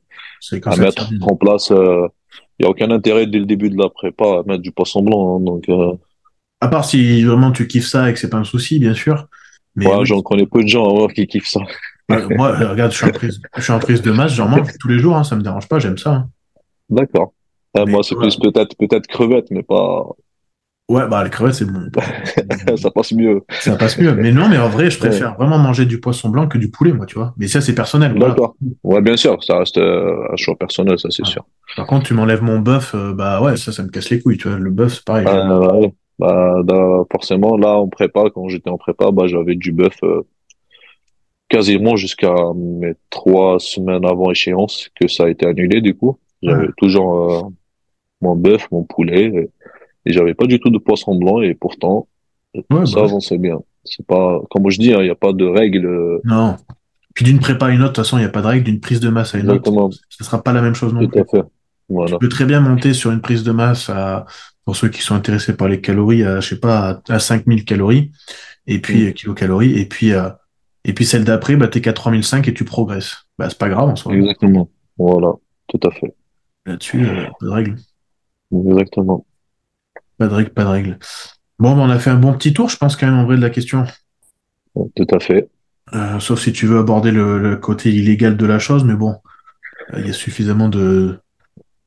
à 0.65 0.75
mettre 0.77 1.09
en 1.21 1.35
place. 1.35 1.67
Il 1.69 1.75
euh, 1.75 2.07
y 2.59 2.65
a 2.65 2.69
aucun 2.69 2.91
intérêt 2.91 3.27
dès 3.27 3.39
le 3.39 3.45
début 3.45 3.69
de 3.69 3.77
la 3.77 3.89
prépa 3.89 4.23
à 4.23 4.43
mettre 4.47 4.61
du 4.61 4.71
poisson 4.71 5.01
blanc, 5.01 5.35
hein, 5.35 5.43
donc. 5.43 5.67
Euh, 5.67 5.91
à 6.61 6.69
part 6.69 6.85
si 6.85 7.21
vraiment 7.23 7.51
tu 7.51 7.67
kiffes 7.67 7.87
ça 7.87 8.09
et 8.09 8.13
que 8.13 8.19
c'est 8.19 8.29
pas 8.29 8.37
un 8.37 8.45
souci, 8.45 8.79
bien 8.79 8.93
sûr. 8.93 9.27
Mais 9.75 9.87
j'en 10.03 10.21
connais 10.21 10.45
peu 10.45 10.63
de 10.63 10.69
gens 10.69 11.03
hein, 11.03 11.07
qui 11.13 11.27
kiffent 11.27 11.49
ça. 11.49 11.59
moi, 12.29 12.55
regarde, 12.57 12.93
je 12.93 12.97
suis 12.97 13.05
en 13.05 13.11
prise, 13.11 13.41
je 13.57 13.61
suis 13.61 13.73
en 13.73 13.79
prise 13.79 14.01
de 14.01 14.11
masse, 14.11 14.31
j'en 14.31 14.47
mange 14.47 14.69
tous 14.79 14.87
les 14.87 14.97
jours, 14.97 15.17
hein, 15.17 15.25
ça 15.25 15.35
me 15.35 15.41
dérange 15.41 15.67
pas, 15.67 15.79
j'aime 15.79 15.97
ça. 15.97 16.13
Hein. 16.13 16.29
D'accord. 16.89 17.33
Ah, 17.75 17.85
moi, 17.85 18.03
c'est 18.03 18.15
plus 18.15 18.37
peut-être 18.37 18.75
peut-être 18.77 19.07
crevettes, 19.07 19.49
mais 19.51 19.63
pas. 19.63 20.05
Ouais, 20.89 21.07
bah 21.07 21.23
les 21.23 21.29
crevettes, 21.29 21.55
c'est 21.55 21.65
bon. 21.65 21.89
ça 22.77 22.91
passe 22.91 23.13
mieux. 23.13 23.41
Ça 23.49 23.75
passe 23.77 23.97
mieux. 23.97 24.13
Mais 24.13 24.31
non, 24.31 24.49
mais 24.49 24.57
en 24.57 24.69
vrai, 24.69 24.89
je 24.89 24.99
préfère 24.99 25.35
vraiment 25.35 25.57
manger 25.57 25.85
du 25.85 25.99
poisson 25.99 26.29
blanc 26.29 26.47
que 26.47 26.57
du 26.57 26.69
poulet, 26.69 26.91
moi, 26.91 27.05
tu 27.05 27.15
vois. 27.15 27.33
Mais 27.37 27.47
ça, 27.47 27.61
c'est 27.61 27.73
personnel. 27.73 28.13
D'accord. 28.15 28.55
Ouais, 28.83 29.01
bien 29.01 29.15
sûr, 29.15 29.41
ça 29.43 29.59
reste 29.59 29.77
euh, 29.77 30.31
un 30.31 30.35
choix 30.35 30.55
personnel, 30.55 30.99
ça, 30.99 31.09
c'est 31.09 31.25
sûr. 31.25 31.45
Par 31.75 31.87
contre, 31.87 32.05
tu 32.05 32.13
m'enlèves 32.13 32.43
mon 32.43 32.59
bœuf, 32.59 32.93
euh, 32.95 33.13
bah 33.13 33.41
ouais, 33.41 33.55
ça, 33.57 33.71
ça 33.71 33.81
me 33.81 33.89
casse 33.89 34.09
les 34.09 34.21
couilles, 34.21 34.37
tu 34.37 34.49
vois. 34.49 34.59
Le 34.59 34.69
bœuf, 34.69 34.95
c'est 34.95 35.05
pareil. 35.05 35.25
Euh, 35.25 35.87
bah, 36.19 37.05
forcément, 37.11 37.57
là, 37.57 37.77
en 37.77 37.87
prépa, 37.87 38.25
quand 38.33 38.49
j'étais 38.49 38.69
en 38.69 38.77
prépa, 38.77 39.11
bah, 39.11 39.25
j'avais 39.25 39.55
du 39.55 39.71
bœuf 39.71 39.95
euh, 40.03 40.21
quasiment 41.49 41.95
jusqu'à 41.95 42.35
mes 42.55 42.93
trois 43.09 43.59
semaines 43.59 44.05
avant 44.05 44.31
échéance 44.31 44.89
que 44.99 45.07
ça 45.07 45.23
a 45.23 45.29
été 45.29 45.47
annulé, 45.47 45.81
du 45.81 45.95
coup. 45.95 46.19
J'avais 46.43 46.67
toujours 46.77 47.51
mon 48.23 48.35
bœuf, 48.35 48.67
mon 48.71 48.83
poulet, 48.83 49.49
et, 50.05 50.11
j'avais 50.11 50.33
pas 50.33 50.47
du 50.47 50.59
tout 50.59 50.69
de 50.69 50.77
poisson 50.77 51.15
blanc, 51.15 51.41
et 51.41 51.53
pourtant, 51.53 52.07
ça 52.55 52.61
bah 52.69 52.83
avançait 52.97 53.37
bien. 53.37 53.59
C'est 53.85 54.05
pas, 54.05 54.41
comme 54.49 54.69
je 54.69 54.79
dis, 54.79 54.93
hein, 54.93 54.97
il 54.99 55.05
n'y 55.05 55.09
a 55.09 55.15
pas 55.15 55.33
de 55.33 55.45
règle. 55.45 56.19
Non. 56.23 56.57
Puis 57.13 57.25
d'une 57.25 57.39
prépa 57.39 57.67
à 57.67 57.69
une 57.69 57.81
autre, 57.81 57.91
de 57.91 57.95
toute 57.95 58.05
façon, 58.05 58.17
il 58.17 58.21
n'y 58.21 58.25
a 58.25 58.29
pas 58.29 58.41
de 58.41 58.47
règle. 58.47 58.63
D'une 58.65 58.79
prise 58.79 58.99
de 58.99 59.09
masse 59.09 59.35
à 59.35 59.39
une 59.39 59.49
autre, 59.49 59.71
ce 60.09 60.23
sera 60.23 60.41
pas 60.41 60.51
la 60.51 60.61
même 60.61 60.73
chose 60.73 60.93
non 60.93 61.07
tout 61.07 61.19
À 61.19 61.23
fait. 61.25 61.43
Voilà. 61.89 62.13
Tu 62.13 62.17
peux 62.17 62.29
très 62.29 62.45
bien 62.45 62.59
monter 62.59 62.93
sur 62.93 63.11
une 63.11 63.21
prise 63.21 63.43
de 63.43 63.51
masse 63.51 63.89
à 63.89 64.25
pour 64.65 64.75
ceux 64.75 64.89
qui 64.89 65.01
sont 65.01 65.15
intéressés 65.15 65.55
par 65.55 65.67
les 65.67 65.81
calories, 65.81 66.23
à, 66.23 66.39
je 66.39 66.49
sais 66.49 66.59
pas, 66.59 67.01
à, 67.09 67.19
5000 67.19 67.65
calories, 67.65 68.11
et 68.65 68.79
puis 68.79 69.07
mm. 69.07 69.13
kilocalories, 69.13 69.79
et 69.79 69.85
puis 69.85 70.13
euh, 70.13 70.29
et 70.85 70.93
puis 70.93 71.05
celle 71.05 71.23
d'après, 71.23 71.55
bah, 71.55 71.67
t'es 71.67 71.81
qu'à 71.81 71.93
3005 71.93 72.47
et 72.47 72.53
tu 72.53 72.65
progresses. 72.65 73.25
Bah, 73.37 73.49
c'est 73.49 73.57
pas 73.57 73.69
grave 73.69 73.89
en 73.89 73.95
soi. 73.95 74.13
Exactement. 74.13 74.69
Voilà, 74.97 75.33
tout 75.67 75.79
à 75.83 75.91
fait. 75.91 76.13
Là-dessus, 76.65 77.05
euh, 77.05 77.25
pas 77.39 77.45
de 77.45 77.51
règle. 77.51 77.75
Exactement. 78.53 79.25
Pas 80.17 80.27
de 80.27 80.33
règle, 80.33 80.49
pas 80.51 80.63
de 80.63 80.69
règle. 80.69 80.99
Bon, 81.59 81.71
on 81.71 81.89
a 81.89 81.99
fait 81.99 82.09
un 82.09 82.17
bon 82.17 82.33
petit 82.33 82.53
tour, 82.53 82.69
je 82.69 82.77
pense, 82.77 82.95
quand 82.95 83.07
même, 83.07 83.17
en 83.17 83.25
vrai, 83.25 83.35
de 83.35 83.41
la 83.41 83.49
question. 83.49 83.85
Tout 84.75 85.07
à 85.11 85.19
fait. 85.19 85.49
Euh, 85.93 86.19
sauf 86.19 86.39
si 86.39 86.53
tu 86.53 86.65
veux 86.65 86.79
aborder 86.79 87.11
le, 87.11 87.55
côté 87.57 87.91
illégal 87.91 88.37
de 88.37 88.45
la 88.45 88.59
chose, 88.59 88.83
mais 88.83 88.95
bon, 88.95 89.15
il 89.97 90.07
y 90.07 90.09
a 90.09 90.13
suffisamment 90.13 90.69
de, 90.69 91.19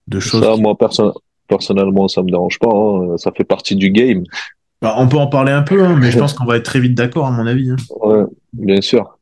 de 0.06 0.20
choses. 0.20 0.42
Ça, 0.42 0.56
moi, 0.56 0.76
personne, 0.78 1.12
personnellement, 1.48 2.08
ça 2.08 2.22
me 2.22 2.30
dérange 2.30 2.58
pas. 2.58 2.70
Hein. 2.70 3.16
Ça 3.16 3.32
fait 3.32 3.44
partie 3.44 3.76
du 3.76 3.90
game. 3.90 4.24
Bah, 4.82 4.94
on 4.98 5.08
peut 5.08 5.16
en 5.16 5.26
parler 5.26 5.52
un 5.52 5.62
peu, 5.62 5.82
hein, 5.84 5.96
mais 5.96 6.10
je 6.10 6.18
pense 6.18 6.34
qu'on 6.34 6.44
va 6.44 6.56
être 6.56 6.64
très 6.64 6.80
vite 6.80 6.94
d'accord, 6.94 7.26
à 7.26 7.30
mon 7.30 7.46
avis. 7.46 7.70
Hein. 7.70 7.76
Ouais, 8.00 8.24
bien 8.52 8.80
sûr. 8.80 9.18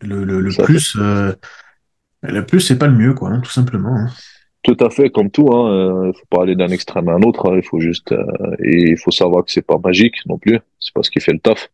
Le, 0.00 0.24
le, 0.24 0.40
le 0.40 0.52
plus, 0.64 0.96
euh, 0.98 1.32
le 2.22 2.44
plus, 2.44 2.60
c'est 2.60 2.78
pas 2.78 2.86
le 2.86 2.96
mieux, 2.96 3.14
quoi, 3.14 3.30
hein, 3.30 3.40
tout 3.40 3.50
simplement. 3.50 4.06
Hein. 4.66 4.74
Tout 4.74 4.84
à 4.84 4.90
fait, 4.90 5.10
comme 5.10 5.30
tout. 5.30 5.48
Hein, 5.52 6.10
il 6.12 6.18
faut 6.18 6.26
pas 6.30 6.42
aller 6.42 6.56
d'un 6.56 6.68
extrême 6.68 7.08
à 7.08 7.12
un 7.12 7.22
autre. 7.22 7.54
il 7.54 7.62
faut 7.62 7.80
juste, 7.80 8.12
euh, 8.12 8.24
et 8.62 8.90
il 8.90 8.98
faut 8.98 9.10
savoir 9.10 9.44
que 9.44 9.50
c'est 9.50 9.66
pas 9.66 9.78
magique 9.78 10.16
non 10.26 10.38
plus. 10.38 10.58
C'est 10.80 10.94
pas 10.94 11.02
ce 11.02 11.10
qui 11.10 11.20
fait 11.20 11.32
le 11.32 11.38
taf. 11.38 11.68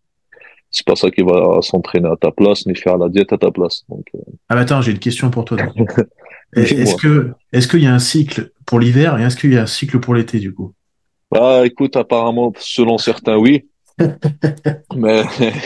C'est 0.70 0.86
pas 0.86 0.96
ça 0.96 1.10
qui 1.10 1.22
va 1.22 1.60
s'entraîner 1.60 2.08
à 2.08 2.16
ta 2.16 2.30
place 2.30 2.66
ni 2.66 2.74
faire 2.74 2.96
la 2.96 3.10
diète 3.10 3.32
à 3.32 3.38
ta 3.38 3.50
place. 3.50 3.84
Donc, 3.90 4.06
euh. 4.14 4.20
Ah, 4.48 4.54
mais 4.54 4.62
attends, 4.62 4.80
j'ai 4.80 4.92
une 4.92 4.98
question 4.98 5.30
pour 5.30 5.44
toi. 5.44 5.58
Est-ce 6.54 6.96
que, 6.96 7.32
est-ce 7.50 7.66
qu'il 7.66 7.82
y 7.82 7.86
a 7.86 7.94
un 7.94 7.98
cycle 7.98 8.50
pour 8.66 8.78
l'hiver 8.78 9.18
et 9.18 9.22
est-ce 9.22 9.38
qu'il 9.38 9.54
y 9.54 9.56
a 9.56 9.62
un 9.62 9.66
cycle 9.66 10.00
pour 10.00 10.12
l'été 10.12 10.38
du 10.38 10.52
coup? 10.52 10.74
Ah, 11.34 11.62
écoute, 11.64 11.96
apparemment, 11.96 12.52
selon 12.58 12.98
certains, 12.98 13.38
oui. 13.38 13.64
Mais 14.94 15.22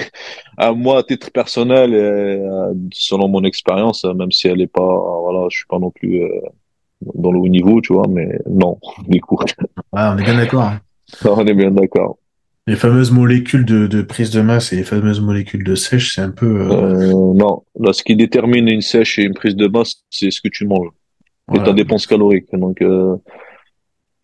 à 0.57 0.72
moi, 0.72 1.01
à 1.01 1.03
titre 1.03 1.31
personnel, 1.33 1.93
et 1.93 1.97
euh, 1.97 2.72
selon 2.93 3.29
mon 3.29 3.43
expérience, 3.43 4.05
même 4.05 4.31
si 4.31 4.47
elle 4.47 4.61
est 4.61 4.68
pas, 4.68 5.20
voilà, 5.20 5.49
je 5.51 5.57
suis 5.57 5.66
pas 5.66 5.81
non 5.81 5.91
plus 5.91 6.22
euh, 6.22 6.41
dans 7.01 7.33
le 7.33 7.39
haut 7.39 7.49
niveau, 7.49 7.81
tu 7.81 7.93
vois, 7.93 8.07
mais 8.09 8.39
non. 8.49 8.79
Ah, 9.93 10.15
on 10.15 10.19
est 10.19 10.25
bien 10.25 10.37
d'accord. 10.37 10.65
Hein. 10.65 10.81
on 11.25 11.47
est 11.47 11.55
bien 11.55 11.71
d'accord. 11.71 12.19
Les 12.67 12.77
fameuses 12.77 13.13
molécules 13.13 13.65
de, 13.65 13.87
de, 13.87 14.03
prise 14.03 14.31
de 14.31 14.41
masse 14.41 14.73
et 14.73 14.77
les 14.77 14.83
fameuses 14.83 15.21
molécules 15.21 15.63
de 15.63 15.75
sèche, 15.75 16.15
c'est 16.15 16.21
un 16.21 16.33
peu. 16.33 16.63
Euh... 16.63 16.73
Euh, 16.73 17.35
non, 17.35 17.63
là, 17.79 17.93
ce 17.93 18.03
qui 18.03 18.17
détermine 18.17 18.69
une 18.69 18.81
sèche 18.81 19.19
et 19.19 19.23
une 19.23 19.35
prise 19.35 19.55
de 19.55 19.69
masse, 19.69 20.03
c'est 20.11 20.31
ce 20.31 20.41
que 20.41 20.49
tu 20.49 20.67
manges 20.67 20.89
et 21.55 21.59
ta 21.59 21.73
dépense 21.73 22.07
calorique. 22.07 22.47
Donc. 22.53 22.83
Euh... 22.83 23.17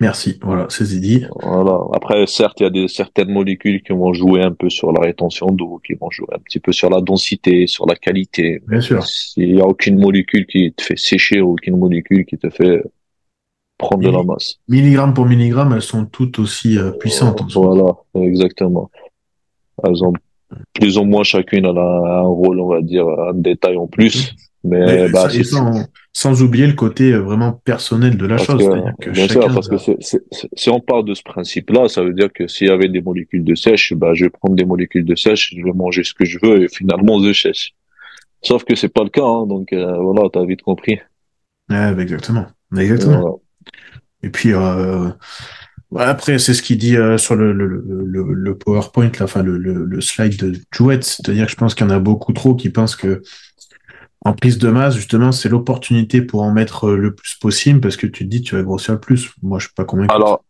Merci. 0.02 0.36
Voilà, 0.42 0.66
c'est 0.68 0.98
dit. 0.98 1.24
Voilà. 1.42 1.78
Après, 1.94 2.26
certes, 2.26 2.58
il 2.58 2.64
y 2.64 2.66
a 2.66 2.70
des 2.70 2.88
certaines 2.88 3.30
molécules 3.30 3.80
qui 3.84 3.92
vont 3.92 4.12
jouer 4.12 4.42
un 4.42 4.50
peu 4.50 4.68
sur 4.68 4.90
la 4.92 5.00
rétention 5.00 5.46
d'eau, 5.46 5.80
qui 5.86 5.94
vont 5.94 6.10
jouer 6.10 6.26
un 6.34 6.40
petit 6.40 6.58
peu 6.58 6.72
sur 6.72 6.90
la 6.90 7.00
densité, 7.00 7.68
sur 7.68 7.86
la 7.86 7.94
qualité. 7.94 8.60
Bien 8.66 8.80
sûr. 8.80 9.04
Il 9.36 9.54
n'y 9.54 9.60
a 9.60 9.64
aucune 9.64 10.00
molécule 10.00 10.44
qui 10.46 10.72
te 10.72 10.82
fait 10.82 10.98
sécher, 10.98 11.40
aucune 11.40 11.76
molécule 11.76 12.26
qui 12.26 12.36
te 12.36 12.50
fait 12.50 12.82
prendre 13.78 14.02
de 14.02 14.10
la 14.10 14.24
masse. 14.24 14.56
Milligramme 14.66 15.14
pour 15.14 15.26
milligramme, 15.26 15.72
elles 15.72 15.82
sont 15.82 16.04
toutes 16.06 16.40
aussi 16.40 16.78
euh, 16.78 16.90
puissantes. 16.90 17.40
voilà, 17.54 17.94
exactement. 18.16 18.90
Elles 19.84 20.02
ont 20.02 20.14
plus 20.72 20.98
ou 20.98 21.04
moins 21.04 21.22
chacune 21.22 21.64
a 21.64 21.70
un 21.70 22.22
rôle, 22.22 22.58
on 22.58 22.66
va 22.66 22.82
dire, 22.82 23.06
un 23.06 23.34
détail 23.34 23.76
en 23.76 23.86
plus. 23.86 24.34
Mais, 24.64 25.08
bah, 25.08 25.28
ça, 25.28 25.72
sans 26.12 26.42
oublier 26.42 26.66
le 26.66 26.74
côté 26.74 27.12
vraiment 27.12 27.52
personnel 27.52 28.16
de 28.16 28.26
la 28.26 28.38
chose. 28.38 28.68
bien 29.12 29.28
sûr, 29.28 29.52
parce 29.52 29.68
que 29.68 29.76
si 30.54 30.70
on 30.70 30.80
part 30.80 31.02
de 31.02 31.14
ce 31.14 31.22
principe-là, 31.22 31.88
ça 31.88 32.02
veut 32.02 32.12
dire 32.12 32.32
que 32.32 32.46
s'il 32.46 32.68
y 32.68 32.70
avait 32.70 32.88
des 32.88 33.00
molécules 33.00 33.44
de 33.44 33.54
sèche, 33.54 33.92
bah, 33.94 34.14
je 34.14 34.24
vais 34.24 34.30
prendre 34.30 34.54
des 34.54 34.64
molécules 34.64 35.04
de 35.04 35.16
sèche, 35.16 35.54
je 35.56 35.64
vais 35.64 35.72
manger 35.72 36.04
ce 36.04 36.14
que 36.14 36.24
je 36.24 36.38
veux 36.42 36.62
et 36.62 36.68
finalement 36.68 37.20
je 37.22 37.32
sèche. 37.32 37.74
Sauf 38.42 38.64
que 38.64 38.74
c'est 38.74 38.88
pas 38.88 39.04
le 39.04 39.10
cas, 39.10 39.24
hein, 39.24 39.46
donc 39.46 39.72
euh, 39.72 39.96
voilà, 39.98 40.28
t'as 40.32 40.44
vite 40.44 40.62
compris. 40.62 41.00
Ouais, 41.70 41.94
bah, 41.94 42.02
exactement, 42.02 42.46
exactement. 42.76 43.40
Et 44.22 44.30
puis 44.30 44.52
euh, 44.52 45.10
après, 45.96 46.38
c'est 46.38 46.54
ce 46.54 46.62
qu'il 46.62 46.78
dit 46.78 46.96
euh, 46.96 47.18
sur 47.18 47.36
le, 47.36 47.52
le, 47.52 47.66
le, 47.66 48.32
le, 48.32 48.58
PowerPoint, 48.58 49.10
là, 49.18 49.24
enfin 49.24 49.42
le, 49.42 49.58
le, 49.58 50.00
slide 50.00 50.36
de 50.36 50.58
Jouet, 50.72 51.00
c'est-à-dire 51.02 51.46
que 51.46 51.52
je 51.52 51.56
pense 51.56 51.74
qu'il 51.74 51.86
y 51.86 51.88
en 51.90 51.92
a 51.92 51.98
beaucoup 51.98 52.32
trop 52.32 52.54
qui 52.54 52.70
pensent 52.70 52.96
que 52.96 53.22
en 54.24 54.34
prise 54.34 54.58
de 54.58 54.68
masse, 54.68 54.94
justement, 54.94 55.32
c'est 55.32 55.48
l'opportunité 55.48 56.22
pour 56.22 56.42
en 56.42 56.52
mettre 56.52 56.88
euh, 56.88 56.96
le 56.96 57.14
plus 57.14 57.34
possible 57.40 57.80
parce 57.80 57.96
que 57.96 58.06
tu 58.06 58.24
te 58.24 58.30
dis 58.30 58.42
tu 58.42 58.54
vas 58.54 58.62
grossir 58.62 58.94
le 58.94 59.00
plus. 59.00 59.32
Moi, 59.42 59.58
je 59.58 59.66
suis 59.66 59.74
pas 59.74 59.84
convaincu. 59.84 60.14
Alors, 60.14 60.44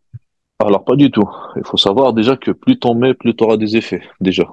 alors 0.59 0.83
pas 0.83 0.95
du 0.95 1.09
tout. 1.09 1.27
Il 1.55 1.65
faut 1.65 1.77
savoir 1.77 2.13
déjà 2.13 2.37
que 2.37 2.51
plus 2.51 2.77
t'en 2.77 2.93
mets, 2.93 3.13
plus 3.13 3.35
t'auras 3.35 3.57
des 3.57 3.75
effets, 3.75 4.01
déjà. 4.21 4.43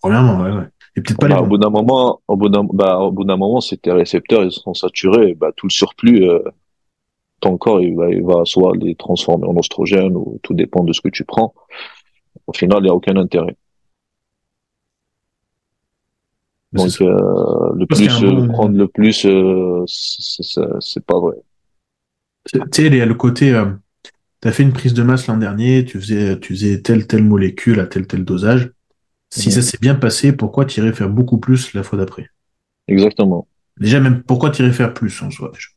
Premièrement, 0.00 0.40
ouais, 0.40 0.50
ouais. 0.50 0.68
Et 0.96 1.02
peut-être 1.02 1.20
pas 1.20 1.28
bah, 1.28 1.42
Au 1.42 1.46
bout 1.46 1.58
d'un 1.58 1.70
moment, 1.70 2.20
au 2.26 2.36
bout 2.36 2.48
d'un, 2.48 2.64
bah, 2.64 2.98
au 2.98 3.12
bout 3.12 3.24
d'un 3.24 3.36
moment, 3.36 3.60
si 3.60 3.78
tes 3.78 3.92
récepteurs 3.92 4.42
ils 4.42 4.50
sont 4.50 4.74
saturés, 4.74 5.34
bah, 5.34 5.50
tout 5.54 5.66
le 5.66 5.72
surplus, 5.72 6.28
euh, 6.28 6.42
ton 7.40 7.58
corps 7.58 7.80
il 7.82 7.94
va, 7.94 8.10
il 8.10 8.24
va 8.24 8.44
soit 8.44 8.74
les 8.76 8.94
transformer 8.94 9.46
en 9.46 9.56
oestrogène 9.56 10.16
ou 10.16 10.40
tout 10.42 10.54
dépend 10.54 10.84
de 10.84 10.92
ce 10.92 11.00
que 11.00 11.08
tu 11.08 11.24
prends. 11.24 11.54
Au 12.46 12.52
final, 12.52 12.78
il 12.80 12.84
n'y 12.84 12.90
a 12.90 12.94
aucun 12.94 13.16
intérêt. 13.16 13.56
Donc 16.72 17.00
euh, 17.00 17.72
le 17.76 17.86
plus 17.86 18.22
euh, 18.22 18.46
prendre 18.48 18.76
le 18.76 18.88
plus, 18.88 19.24
euh, 19.24 19.84
c'est 19.86 21.04
pas 21.04 21.18
vrai. 21.18 21.36
Tu 22.52 22.60
sais, 22.72 22.86
il 22.86 22.94
y 22.94 23.00
a 23.00 23.06
le 23.06 23.14
côté, 23.14 23.54
euh, 23.54 23.66
tu 24.42 24.48
as 24.48 24.52
fait 24.52 24.62
une 24.62 24.72
prise 24.72 24.92
de 24.92 25.02
masse 25.02 25.26
l'an 25.28 25.38
dernier, 25.38 25.84
tu 25.84 25.98
faisais, 25.98 26.38
tu 26.38 26.54
faisais 26.54 26.82
telle 26.82 27.06
telle 27.06 27.24
molécule 27.24 27.80
à 27.80 27.86
tel 27.86 28.06
tel 28.06 28.24
dosage. 28.24 28.70
Si 29.30 29.48
mhm. 29.48 29.54
ça 29.54 29.62
s'est 29.62 29.78
bien 29.80 29.94
passé, 29.94 30.32
pourquoi 30.32 30.66
irais 30.76 30.92
faire 30.92 31.08
beaucoup 31.08 31.38
plus 31.38 31.72
la 31.72 31.82
fois 31.82 31.98
d'après? 31.98 32.28
Exactement. 32.86 33.46
Déjà 33.78 34.00
même, 34.00 34.22
pourquoi 34.22 34.50
irais 34.58 34.72
faire 34.72 34.92
plus 34.92 35.22
en 35.22 35.30
soi 35.30 35.50
déjà? 35.52 35.68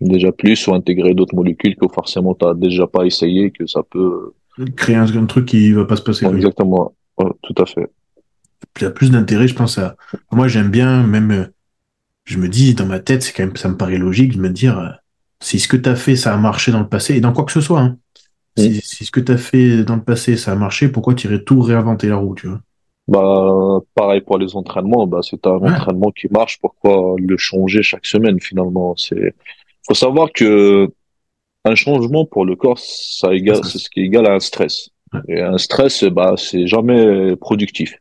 Déjà 0.00 0.32
plus 0.32 0.66
ou 0.66 0.74
intégrer 0.74 1.14
d'autres 1.14 1.34
molécules 1.34 1.76
que 1.76 1.86
forcément 1.88 2.34
tu 2.34 2.46
déjà 2.56 2.86
pas 2.86 3.04
essayé, 3.04 3.50
que 3.50 3.66
ça 3.66 3.82
peut 3.82 4.32
créer 4.76 4.96
un, 4.96 5.06
un 5.06 5.26
truc 5.26 5.46
qui 5.46 5.72
va 5.72 5.84
pas 5.84 5.96
se 5.96 6.02
passer. 6.02 6.26
exactement, 6.26 6.94
tout 7.16 7.54
à 7.58 7.66
fait 7.66 7.88
il 8.78 8.82
y 8.82 8.86
a 8.86 8.90
plus 8.90 9.10
d'intérêt, 9.10 9.48
je 9.48 9.54
pense 9.54 9.78
à. 9.78 9.96
Moi, 10.30 10.48
j'aime 10.48 10.70
bien, 10.70 11.02
même, 11.02 11.30
euh, 11.30 11.46
je 12.24 12.38
me 12.38 12.48
dis 12.48 12.74
dans 12.74 12.86
ma 12.86 13.00
tête, 13.00 13.22
c'est 13.22 13.32
quand 13.32 13.44
même, 13.44 13.56
ça 13.56 13.68
me 13.68 13.76
paraît 13.76 13.98
logique 13.98 14.36
de 14.36 14.40
me 14.40 14.50
dire, 14.50 14.78
euh, 14.78 14.88
si 15.40 15.58
ce 15.58 15.68
que 15.68 15.76
tu 15.76 15.88
as 15.88 15.96
fait, 15.96 16.16
ça 16.16 16.32
a 16.32 16.36
marché 16.36 16.72
dans 16.72 16.80
le 16.80 16.88
passé, 16.88 17.14
et 17.14 17.20
dans 17.20 17.32
quoi 17.32 17.44
que 17.44 17.52
ce 17.52 17.60
soit, 17.60 17.80
hein, 17.80 17.98
si, 18.56 18.80
ce 18.80 19.10
que 19.10 19.20
tu 19.20 19.32
as 19.32 19.38
fait 19.38 19.82
dans 19.84 19.96
le 19.96 20.02
passé, 20.02 20.36
ça 20.36 20.52
a 20.52 20.54
marché, 20.54 20.88
pourquoi 20.88 21.14
tu 21.14 21.26
irais 21.26 21.42
tout 21.42 21.60
réinventer 21.60 22.08
la 22.08 22.16
roue, 22.16 22.34
tu 22.34 22.48
vois? 22.48 22.60
Bah, 23.08 23.80
pareil 23.94 24.20
pour 24.20 24.38
les 24.38 24.54
entraînements, 24.54 25.06
bah, 25.06 25.20
c'est 25.22 25.44
un 25.46 25.56
entraînement 25.56 26.10
qui 26.12 26.28
marche, 26.30 26.58
pourquoi 26.60 27.16
le 27.18 27.36
changer 27.36 27.82
chaque 27.82 28.06
semaine 28.06 28.40
finalement? 28.40 28.94
C'est, 28.96 29.34
faut 29.88 29.94
savoir 29.94 30.30
que 30.32 30.88
un 31.64 31.74
changement 31.74 32.24
pour 32.24 32.44
le 32.44 32.54
corps, 32.54 32.78
ça 32.78 33.34
égale, 33.34 33.64
c'est 33.64 33.78
ce 33.78 33.90
qui 33.90 34.00
est 34.00 34.04
égal 34.04 34.26
à 34.26 34.34
un 34.34 34.40
stress. 34.40 34.90
Et 35.28 35.40
un 35.40 35.58
stress, 35.58 36.04
bah, 36.04 36.34
c'est 36.36 36.66
jamais 36.66 37.34
productif 37.36 37.94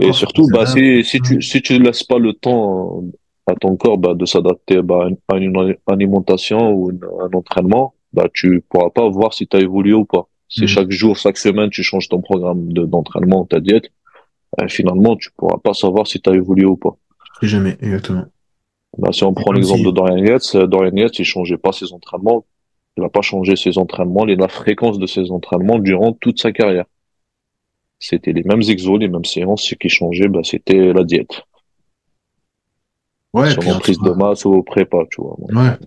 et 0.00 0.12
surtout, 0.12 0.46
bah, 0.52 0.66
si, 0.66 1.04
si 1.04 1.20
tu 1.20 1.40
si 1.40 1.62
tu 1.62 1.78
laisses 1.78 2.04
pas 2.04 2.18
le 2.18 2.34
temps 2.34 3.02
à 3.46 3.54
ton 3.54 3.76
corps 3.76 3.98
bah, 3.98 4.14
de 4.14 4.26
s'adapter 4.26 4.82
bah, 4.82 5.08
à 5.28 5.36
une 5.36 5.76
alimentation 5.86 6.72
ou 6.72 6.90
un 7.20 7.36
entraînement, 7.36 7.94
bah, 8.12 8.26
tu 8.32 8.62
pourras 8.68 8.90
pas 8.90 9.08
voir 9.08 9.32
si 9.32 9.46
tu 9.46 9.56
as 9.56 9.60
évolué 9.60 9.92
ou 9.92 10.04
pas. 10.04 10.28
Si 10.48 10.64
mm. 10.64 10.68
chaque 10.68 10.90
jour, 10.90 11.16
chaque 11.16 11.38
semaine, 11.38 11.70
tu 11.70 11.82
changes 11.82 12.08
ton 12.08 12.20
programme 12.20 12.72
d'entraînement, 12.72 13.46
ta 13.46 13.60
diète, 13.60 13.90
bah, 14.56 14.68
finalement, 14.68 15.16
tu 15.16 15.30
pourras 15.36 15.58
pas 15.58 15.74
savoir 15.74 16.06
si 16.06 16.20
tu 16.20 16.28
as 16.28 16.34
évolué 16.34 16.66
ou 16.66 16.76
pas. 16.76 16.96
Jamais, 17.42 17.76
exactement. 17.80 18.24
Bah, 18.98 19.12
si 19.12 19.24
on 19.24 19.32
prend 19.32 19.52
l'exemple 19.52 19.84
de 19.84 19.90
Dorian 19.92 20.16
Yates, 20.16 20.54
euh, 20.56 20.66
Dorian 20.66 20.94
Yates, 20.94 21.18
il 21.20 21.24
changeait 21.24 21.56
pas 21.56 21.72
ses 21.72 21.92
entraînements, 21.92 22.44
il 22.96 23.02
n'a 23.02 23.08
pas 23.08 23.22
changé 23.22 23.54
ses 23.56 23.78
entraînements, 23.78 24.24
la 24.24 24.48
fréquence 24.48 24.98
de 24.98 25.06
ses 25.06 25.30
entraînements 25.30 25.78
durant 25.78 26.12
toute 26.12 26.40
sa 26.40 26.52
carrière. 26.52 26.84
C'était 28.00 28.32
les 28.32 28.42
mêmes 28.42 28.62
exos, 28.62 28.98
les 28.98 29.08
mêmes 29.08 29.24
séances. 29.26 29.62
Ce 29.62 29.74
qui 29.74 29.90
changeait, 29.90 30.28
bah, 30.28 30.40
c'était 30.42 30.92
la 30.92 31.04
diète. 31.04 31.42
Ouais, 33.32 33.50
Sur 33.50 33.60
puis, 33.60 33.70
prise 33.78 33.98
de 33.98 34.10
masse 34.10 34.44
ou 34.44 34.54
au 34.54 34.62
prépa, 34.62 34.98
tu 35.10 35.20
vois. 35.20 35.36
Ouais. 35.38 35.78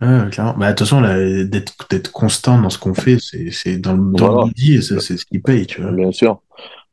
Ouais, 0.00 0.30
clairement. 0.30 0.54
Bah, 0.56 0.72
de 0.72 0.76
toute 0.76 0.88
façon, 0.88 1.02
d'être 1.02 2.10
constant 2.10 2.60
dans 2.60 2.70
ce 2.70 2.78
qu'on 2.78 2.94
fait, 2.94 3.18
c'est 3.20 3.76
dans, 3.78 3.92
le, 3.92 4.12
dans 4.12 4.42
le 4.42 4.46
midi 4.46 4.74
et 4.76 4.80
c'est 4.80 5.00
ce 5.00 5.26
qui 5.26 5.38
paye, 5.38 5.66
tu 5.66 5.82
vois. 5.82 5.92
Bien 5.92 6.10
sûr. 6.10 6.40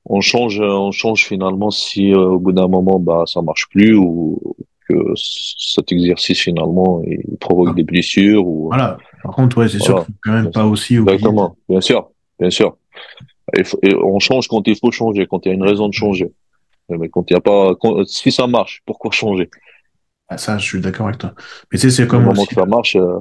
On 0.07 0.21
change, 0.21 0.59
on 0.59 0.91
change 0.91 1.25
finalement 1.25 1.71
si 1.71 2.13
euh, 2.13 2.17
au 2.17 2.39
bout 2.39 2.51
d'un 2.51 2.67
moment, 2.67 2.99
bah, 2.99 3.23
ça 3.25 3.41
marche 3.41 3.67
plus 3.69 3.95
ou 3.95 4.39
que 4.87 4.93
cet 5.15 5.91
exercice 5.91 6.41
finalement 6.41 7.01
il 7.07 7.37
provoque 7.39 7.69
ah. 7.71 7.73
des 7.73 7.83
blessures 7.83 8.45
ou. 8.45 8.67
Voilà. 8.67 8.97
Par 9.23 9.33
contre, 9.33 9.57
ouais, 9.57 9.67
c'est 9.67 9.79
sûr 9.79 10.05
qu'il 10.05 10.13
faut 10.13 10.19
quand 10.23 10.33
même 10.33 10.51
pas 10.51 10.65
aussi. 10.65 10.97
Exactement. 10.97 11.55
Bien 11.67 11.81
sûr. 11.81 12.09
Bien 12.39 12.51
sûr. 12.51 12.77
Et, 13.53 13.63
on 13.95 14.19
change 14.19 14.47
quand 14.47 14.67
il 14.67 14.77
faut 14.77 14.91
changer, 14.91 15.27
quand 15.27 15.45
il 15.45 15.49
y 15.49 15.51
a 15.51 15.55
une 15.55 15.63
raison 15.63 15.87
de 15.87 15.93
changer. 15.93 16.31
Mais 16.89 17.09
quand 17.09 17.29
il 17.29 17.33
y 17.33 17.37
a 17.37 17.41
pas, 17.41 17.73
si 18.05 18.31
ça 18.31 18.47
marche, 18.47 18.81
pourquoi 18.85 19.11
changer? 19.11 19.49
Ah, 20.27 20.37
Ça, 20.37 20.57
je 20.57 20.65
suis 20.65 20.81
d'accord 20.81 21.07
avec 21.07 21.19
toi. 21.19 21.33
Mais 21.71 21.79
tu 21.79 21.89
sais, 21.89 21.95
c'est 21.95 22.07
comme 22.07 22.27
aussi, 22.27 22.47
que 22.47 22.55
ça 22.55 22.65
marche. 22.65 22.95
Euh, 22.95 23.19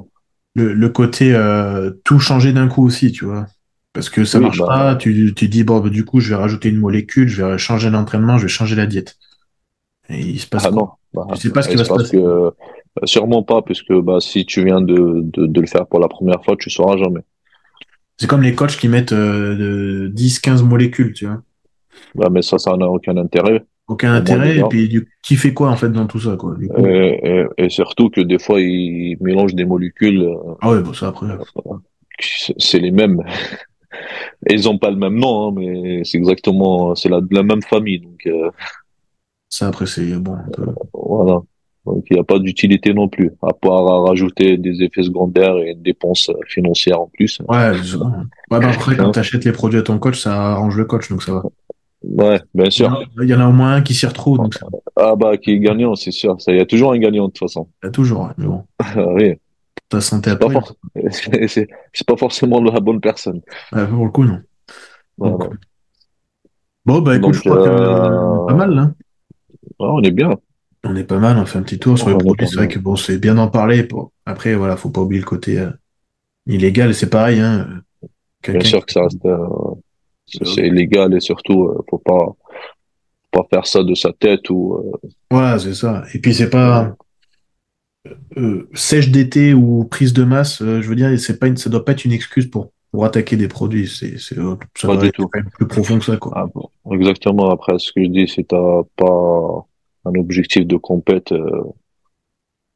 le, 0.55 0.73
le, 0.73 0.89
côté 0.89 1.33
euh, 1.33 1.91
tout 2.03 2.19
changer 2.19 2.53
d'un 2.53 2.67
coup 2.67 2.85
aussi, 2.85 3.11
tu 3.11 3.25
vois. 3.25 3.47
Parce 3.93 4.09
que 4.09 4.25
ça 4.25 4.39
marche 4.39 4.57
bah, 4.57 4.67
pas, 4.67 4.95
tu, 4.95 5.33
tu 5.35 5.47
dis 5.47 5.63
bon, 5.63 5.79
bah, 5.79 5.89
du 5.89 6.05
coup, 6.05 6.19
je 6.19 6.29
vais 6.29 6.35
rajouter 6.35 6.69
une 6.69 6.79
molécule, 6.79 7.27
je 7.27 7.43
vais 7.43 7.57
changer 7.57 7.89
l'entraînement, 7.89 8.37
je 8.37 8.43
vais 8.43 8.49
changer 8.49 8.75
la 8.75 8.85
diète. 8.85 9.17
Et 10.09 10.19
il 10.19 10.39
se 10.39 10.47
passe 10.47 10.65
ah 10.65 10.71
non. 10.71 10.89
Bah, 11.13 11.27
sais 11.35 11.51
pas 11.51 11.61
ce 11.61 11.69
qui 11.69 11.75
va 11.75 11.85
se 11.85 11.93
passer. 11.93 12.17
Que, 12.17 12.51
bah, 12.95 13.05
sûrement 13.05 13.43
pas, 13.43 13.61
puisque 13.61 13.93
bah, 13.93 14.19
si 14.19 14.45
tu 14.45 14.63
viens 14.63 14.81
de, 14.81 15.21
de, 15.23 15.45
de, 15.45 15.61
le 15.61 15.67
faire 15.67 15.87
pour 15.87 15.99
la 15.99 16.07
première 16.07 16.43
fois, 16.43 16.55
tu 16.57 16.69
sauras 16.69 16.97
jamais. 16.97 17.21
C'est 18.17 18.27
comme 18.27 18.41
les 18.41 18.55
coachs 18.55 18.77
qui 18.77 18.87
mettent 18.87 19.13
euh, 19.13 20.09
10-15 20.09 20.63
molécules, 20.63 21.13
tu 21.13 21.25
vois. 21.25 21.41
Ouais, 22.15 22.29
mais 22.29 22.41
ça, 22.41 22.57
ça 22.57 22.75
n'a 22.77 22.87
aucun 22.87 23.17
intérêt. 23.17 23.65
Aucun 23.87 24.13
intérêt, 24.13 24.57
et 24.57 24.63
puis 24.63 24.89
du... 24.89 25.07
qui 25.21 25.35
fait 25.35 25.53
quoi 25.53 25.69
en 25.69 25.75
fait 25.75 25.89
dans 25.89 26.07
tout 26.07 26.19
ça, 26.19 26.35
quoi 26.37 26.55
et, 26.59 27.45
et, 27.57 27.69
surtout 27.69 28.09
que 28.09 28.19
des 28.19 28.39
fois, 28.39 28.59
ils 28.59 29.15
mélangent 29.21 29.53
des 29.53 29.65
molécules. 29.65 30.21
Euh, 30.21 30.55
ah 30.61 30.71
ouais, 30.71 30.81
bon, 30.81 30.93
ça 30.93 31.09
après. 31.09 31.27
C'est 32.57 32.79
les 32.79 32.91
mêmes. 32.91 33.21
Ils 34.49 34.67
ont 34.67 34.79
pas 34.79 34.89
le 34.89 34.97
même 34.97 35.19
nom, 35.19 35.47
hein, 35.47 35.53
mais 35.55 36.01
c'est 36.03 36.17
exactement, 36.17 36.95
c'est 36.95 37.09
la, 37.09 37.21
la 37.29 37.43
même 37.43 37.61
famille, 37.61 37.99
donc. 37.99 38.25
Euh... 38.25 38.49
Ça 39.49 39.67
après, 39.67 39.85
c'est 39.85 40.15
bon. 40.15 40.35
Voilà. 40.93 41.41
Donc 41.85 42.05
il 42.09 42.15
n'y 42.15 42.19
a 42.19 42.23
pas 42.23 42.39
d'utilité 42.39 42.93
non 42.93 43.07
plus, 43.07 43.31
à 43.43 43.53
part 43.53 44.03
rajouter 44.03 44.57
des 44.57 44.81
effets 44.81 45.03
secondaires 45.03 45.57
et 45.57 45.71
une 45.71 45.83
dépense 45.83 46.31
financière 46.47 47.01
en 47.01 47.07
plus. 47.07 47.39
Ouais, 47.47 47.71
ouais 47.71 47.77
bah 48.49 48.59
après 48.63 48.95
quand 48.97 49.11
tu 49.11 49.19
achètes 49.19 49.45
les 49.45 49.51
produits 49.51 49.79
à 49.79 49.83
ton 49.83 49.99
coach, 49.99 50.19
ça 50.19 50.53
arrange 50.53 50.77
le 50.77 50.85
coach, 50.85 51.09
donc 51.09 51.21
ça 51.21 51.33
va. 51.33 51.43
Ouais, 52.03 52.39
bien 52.53 52.69
sûr. 52.69 53.03
Il 53.21 53.29
y 53.29 53.33
en 53.33 53.39
a 53.39 53.47
au 53.47 53.51
moins 53.51 53.75
un 53.75 53.81
qui 53.81 53.93
s'y 53.93 54.05
retrouve. 54.05 54.37
Donc 54.37 54.53
ça... 54.53 54.67
Ah 54.95 55.15
bah 55.15 55.37
qui 55.37 55.51
est 55.51 55.59
gagnant, 55.59 55.95
c'est 55.95 56.11
sûr. 56.11 56.37
Il 56.47 56.57
y 56.57 56.59
a 56.59 56.65
toujours 56.65 56.93
un 56.93 56.97
gagnant 56.97 57.25
de 57.27 57.31
toute 57.31 57.39
façon. 57.39 57.67
Il 57.83 57.87
y 57.87 57.89
a 57.89 57.91
toujours, 57.91 58.29
mais 58.37 58.45
bon. 58.45 58.63
oui. 59.15 59.33
Ta 59.89 60.01
santé 60.01 60.31
après. 60.31 60.55
C'est 61.11 62.07
pas 62.07 62.17
forcément 62.17 62.61
la 62.61 62.79
bonne 62.79 62.99
personne. 62.99 63.41
Ouais, 63.71 63.87
pour 63.87 64.05
le 64.05 64.11
coup, 64.11 64.23
non. 64.23 64.39
Bon, 66.85 67.01
bah 67.01 67.15
écoute, 67.15 67.33
je 67.33 67.39
crois 67.39 67.63
que 67.63 67.69
euh, 67.69 68.45
pas 68.47 68.53
mal 68.53 68.71
là. 68.71 68.91
on 69.79 70.01
est 70.03 70.11
bien. 70.11 70.31
On 70.85 70.95
est 70.95 71.03
pas 71.03 71.17
mal, 71.17 71.37
on 71.37 71.45
fait 71.45 71.57
un 71.57 71.63
petit 71.63 71.79
tour 71.79 71.97
sur 71.97 72.09
les 72.09 72.17
produits. 72.17 72.47
C'est 72.47 72.55
vrai 72.55 72.67
que 72.67 72.79
bon, 72.79 72.95
c'est 72.95 73.17
bien 73.17 73.35
d'en 73.35 73.47
parler. 73.47 73.83
Pour... 73.83 74.11
Après, 74.25 74.53
voilà, 74.55 74.77
faut 74.77 74.89
pas 74.89 75.01
oublier 75.01 75.21
le 75.21 75.27
côté 75.27 75.59
euh, 75.59 75.71
illégal. 76.47 76.93
C'est 76.93 77.09
pareil. 77.09 77.39
Hein. 77.39 77.81
Bien 78.47 78.61
sûr 78.61 78.85
que 78.85 78.91
ça 78.91 79.01
reste, 79.01 79.25
euh, 79.25 79.47
c'est 80.25 80.67
illégal 80.67 81.13
et 81.15 81.19
surtout, 81.19 81.65
euh, 81.65 81.83
faut 81.89 81.97
pas, 81.97 82.35
pas 83.31 83.45
faire 83.49 83.65
ça 83.65 83.83
de 83.83 83.95
sa 83.95 84.13
tête 84.13 84.49
ou. 84.49 84.93
Voilà, 85.31 85.57
c'est 85.57 85.73
ça. 85.73 86.03
Et 86.13 86.19
puis 86.19 86.33
c'est 86.33 86.49
pas 86.49 86.95
sèche 88.75 89.09
d'été 89.09 89.55
ou 89.55 89.85
prise 89.85 90.13
de 90.13 90.23
masse. 90.23 90.59
je 90.59 90.87
veux 90.87 90.95
dire, 90.95 91.19
c'est 91.19 91.39
pas 91.39 91.47
une, 91.47 91.57
ça 91.57 91.71
doit 91.71 91.83
pas 91.83 91.93
être 91.93 92.05
une 92.05 92.11
excuse 92.11 92.45
pour 92.45 92.71
pour 92.91 93.03
attaquer 93.03 93.35
des 93.35 93.47
produits. 93.47 93.87
C'est, 93.87 94.17
c'est, 94.17 94.35
ça 94.35 94.87
pas 94.87 94.97
du 94.97 95.11
tout. 95.11 95.27
Quand 95.27 95.39
même 95.39 95.49
plus 95.49 95.67
profond 95.67 95.99
que 95.99 96.05
ça, 96.05 96.17
quoi. 96.17 96.31
Ah, 96.35 96.45
bon. 96.53 96.69
Exactement. 96.93 97.49
Après, 97.49 97.77
ce 97.77 97.91
que 97.91 98.01
je 98.03 98.09
dis, 98.09 98.27
c'est 98.27 98.47
t'as 98.47 98.83
pas 98.95 99.65
un 100.05 100.13
objectif 100.15 100.65
de 100.65 100.77
compète 100.77 101.31
euh, 101.31 101.63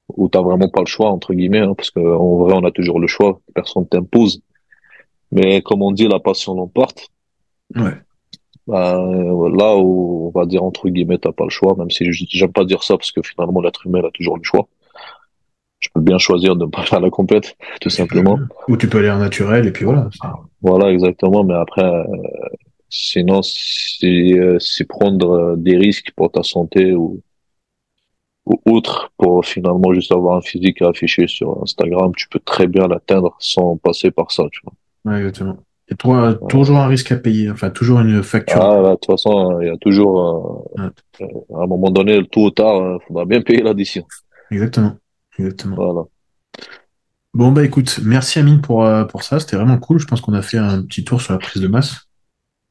où 0.10 0.28
t'as 0.30 0.42
vraiment 0.42 0.70
pas 0.70 0.82
le 0.82 0.88
choix 0.88 1.10
entre 1.10 1.34
guillemets, 1.34 1.60
hein, 1.60 1.74
parce 1.76 1.92
qu'en 1.92 2.38
vrai 2.38 2.54
on 2.56 2.66
a 2.66 2.72
toujours 2.72 3.00
le 3.00 3.08
choix, 3.08 3.40
personne 3.54 3.88
t'impose. 3.88 4.42
Mais 5.32 5.62
comme 5.62 5.84
on 5.84 5.92
dit, 5.92 6.08
la 6.08 6.20
passion 6.20 6.56
l'emporte. 6.56 7.10
Ouais. 7.76 7.94
bah, 8.66 8.96
là 8.98 9.78
où 9.78 10.32
on 10.34 10.40
va 10.40 10.48
dire 10.48 10.64
entre 10.64 10.90
guillemets 10.90 11.20
t'as 11.20 11.32
pas 11.32 11.44
le 11.44 11.52
choix, 11.52 11.76
même 11.78 11.92
si 11.92 12.12
j'aime 12.12 12.52
pas 12.52 12.66
dire 12.66 12.84
ça 12.84 12.98
parce 12.98 13.12
que 13.12 13.22
finalement 13.22 13.62
l'être 13.62 13.86
humain 13.86 14.02
a 14.04 14.12
toujours 14.12 14.38
le 14.38 14.44
choix. 14.44 14.68
Je 15.80 15.88
peux 15.94 16.02
bien 16.02 16.18
choisir 16.18 16.56
de 16.56 16.66
ne 16.66 16.70
pas 16.70 16.84
faire 16.86 17.00
la 17.00 17.10
compète, 17.10 17.56
tout 17.80 17.90
simplement. 17.90 18.40
Ou 18.68 18.76
tu 18.76 18.90
peux 18.90 19.00
aller 19.00 19.12
en 19.12 19.20
naturel 19.20 19.68
et 19.68 19.72
puis 19.72 19.86
voilà. 19.86 20.10
Voilà, 20.62 20.92
exactement. 20.92 21.44
Mais 21.44 21.54
après, 21.54 21.86
euh, 21.86 22.04
sinon, 22.90 23.42
euh, 24.04 24.58
c'est 24.60 24.86
prendre 24.86 25.32
euh, 25.32 25.56
des 25.56 25.78
risques 25.78 26.12
pour 26.16 26.32
ta 26.32 26.44
santé 26.44 26.94
ou, 26.94 27.22
ou 28.46 28.60
autre 28.66 29.12
pour 29.18 29.46
finalement 29.46 29.94
juste 29.94 30.12
avoir 30.12 30.38
un 30.38 30.42
physique 30.42 30.82
à 30.82 30.90
afficher 30.90 31.28
sur 31.28 31.62
Instagram. 31.62 32.12
Tu 32.16 32.28
peux 32.30 32.40
très 32.40 32.68
bien 32.68 32.88
l'atteindre 32.88 33.36
sans 33.40 33.78
passer 33.78 34.12
par 34.12 34.32
ça, 34.32 34.44
tu 34.52 34.62
vois. 34.64 34.74
Ouais, 35.06 35.20
exactement. 35.20 35.58
Et 35.92 35.96
toi, 35.96 36.38
toujours 36.50 36.78
un 36.78 36.88
risque 36.88 37.12
à 37.12 37.18
payer, 37.18 37.50
enfin 37.50 37.72
toujours 37.72 38.00
une 38.02 38.22
facture. 38.22 38.62
Ah, 38.62 38.92
de 38.92 38.96
toute 38.96 39.06
façon, 39.08 39.60
il 39.60 39.68
y 39.68 39.72
a 39.72 39.78
toujours, 39.78 40.68
à 40.78 41.64
un 41.64 41.66
moment 41.66 41.90
donné, 41.90 42.24
tôt 42.28 42.46
ou 42.46 42.52
tard, 42.52 43.00
il 43.02 43.08
faudra 43.08 43.26
bien 43.26 43.42
payer 43.42 43.64
l'addition. 43.64 44.06
Exactement. 44.52 44.98
Exactement. 45.40 45.76
Voilà. 45.76 46.02
Bon, 47.34 47.52
bah 47.52 47.64
écoute, 47.64 48.00
merci 48.04 48.40
Amine 48.40 48.60
pour, 48.60 48.84
euh, 48.84 49.06
pour 49.06 49.24
ça, 49.24 49.40
c'était 49.40 49.56
vraiment 49.56 49.78
cool. 49.78 50.00
Je 50.00 50.08
pense 50.08 50.20
qu'on 50.20 50.34
a 50.34 50.42
fait 50.42 50.58
un 50.58 50.82
petit 50.84 51.04
tour 51.04 51.22
sur 51.22 51.34
la 51.34 51.40
prise 51.40 51.62
de 51.62 51.68
masse. 51.68 52.09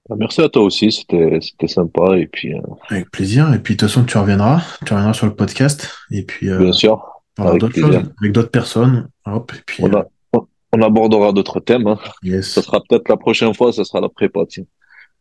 Bah, 0.08 0.16
merci 0.18 0.40
à 0.40 0.48
toi 0.48 0.62
aussi, 0.62 0.90
c'était 0.90 1.40
sympa. 1.66 2.16
Et 2.16 2.26
puis, 2.26 2.54
euh, 2.54 2.60
Avec 2.88 3.10
plaisir. 3.10 3.52
Et 3.52 3.58
puis 3.58 3.74
de 3.74 3.80
toute 3.80 3.88
façon, 3.88 4.04
tu 4.04 4.16
reviendras, 4.16 4.62
tu 4.84 4.92
reviendras 4.92 5.12
sur 5.12 5.26
le 5.26 5.34
podcast. 5.34 5.90
Et 6.10 6.22
puis, 6.22 6.48
euh, 6.48 6.58
Bien 6.58 6.72
sûr. 6.72 7.02
Avec 7.38 7.60
d'autres 8.32 8.50
personnes. 8.50 9.08
Hop, 9.26 9.52
et 9.54 9.62
puis, 9.66 9.84
on, 10.72 10.82
abordera 10.82 11.32
d'autres 11.32 11.60
thèmes. 11.60 11.86
Hein. 11.86 11.98
Ça 12.42 12.62
sera 12.62 12.80
peut-être 12.86 13.08
la 13.08 13.16
prochaine 13.16 13.54
fois, 13.54 13.72
ça 13.72 13.84
sera 13.84 14.00
la 14.00 14.08
prépa. 14.08 14.40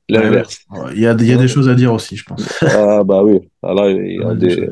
L'inverse. 0.10 0.66
Il 0.94 1.00
y 1.00 1.08
a, 1.08 1.14
y 1.14 1.34
a 1.34 1.38
des 1.38 1.48
choses 1.48 1.70
à 1.70 1.76
dire 1.76 1.94
aussi, 1.94 2.16
je 2.16 2.24
pense. 2.24 2.64
ah 2.64 3.04
bah 3.04 3.24
oui, 3.24 3.40
ah, 3.62 3.74
là, 3.74 3.90
il 3.90 4.22
y 4.22 4.24
a 4.24 4.34
des, 4.34 4.70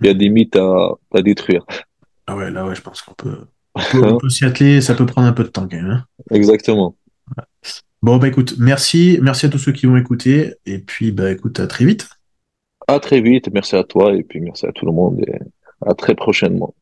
il 0.00 0.06
y 0.06 0.10
a 0.10 0.14
des 0.14 0.28
mythes 0.28 0.56
à, 0.56 0.88
à 1.14 1.22
détruire. 1.22 1.64
Ah 2.26 2.36
ouais, 2.36 2.50
là 2.50 2.66
ouais, 2.66 2.74
je 2.74 2.80
pense 2.80 3.02
qu'on 3.02 3.14
peut, 3.14 3.38
on 3.74 4.18
peut, 4.18 4.28
s'y 4.28 4.44
atteler, 4.44 4.80
ça 4.80 4.94
peut 4.94 5.06
prendre 5.06 5.26
un 5.26 5.32
peu 5.32 5.44
de 5.44 5.48
temps 5.48 5.68
quand 5.68 5.76
même. 5.76 5.90
Hein. 5.90 6.04
Exactement. 6.30 6.96
Bon 8.02 8.16
bah 8.16 8.26
écoute, 8.26 8.56
merci, 8.58 9.20
merci 9.22 9.46
à 9.46 9.48
tous 9.48 9.58
ceux 9.58 9.70
qui 9.70 9.86
vont 9.86 9.96
écouter, 9.96 10.54
et 10.66 10.78
puis 10.80 11.12
bah 11.12 11.30
écoute, 11.30 11.60
à 11.60 11.68
très 11.68 11.84
vite. 11.84 12.08
À 12.88 12.98
très 12.98 13.20
vite, 13.20 13.48
merci 13.52 13.76
à 13.76 13.84
toi, 13.84 14.12
et 14.12 14.24
puis 14.24 14.40
merci 14.40 14.66
à 14.66 14.72
tout 14.72 14.86
le 14.86 14.92
monde, 14.92 15.20
et 15.20 15.38
à 15.86 15.94
très 15.94 16.16
prochainement. 16.16 16.74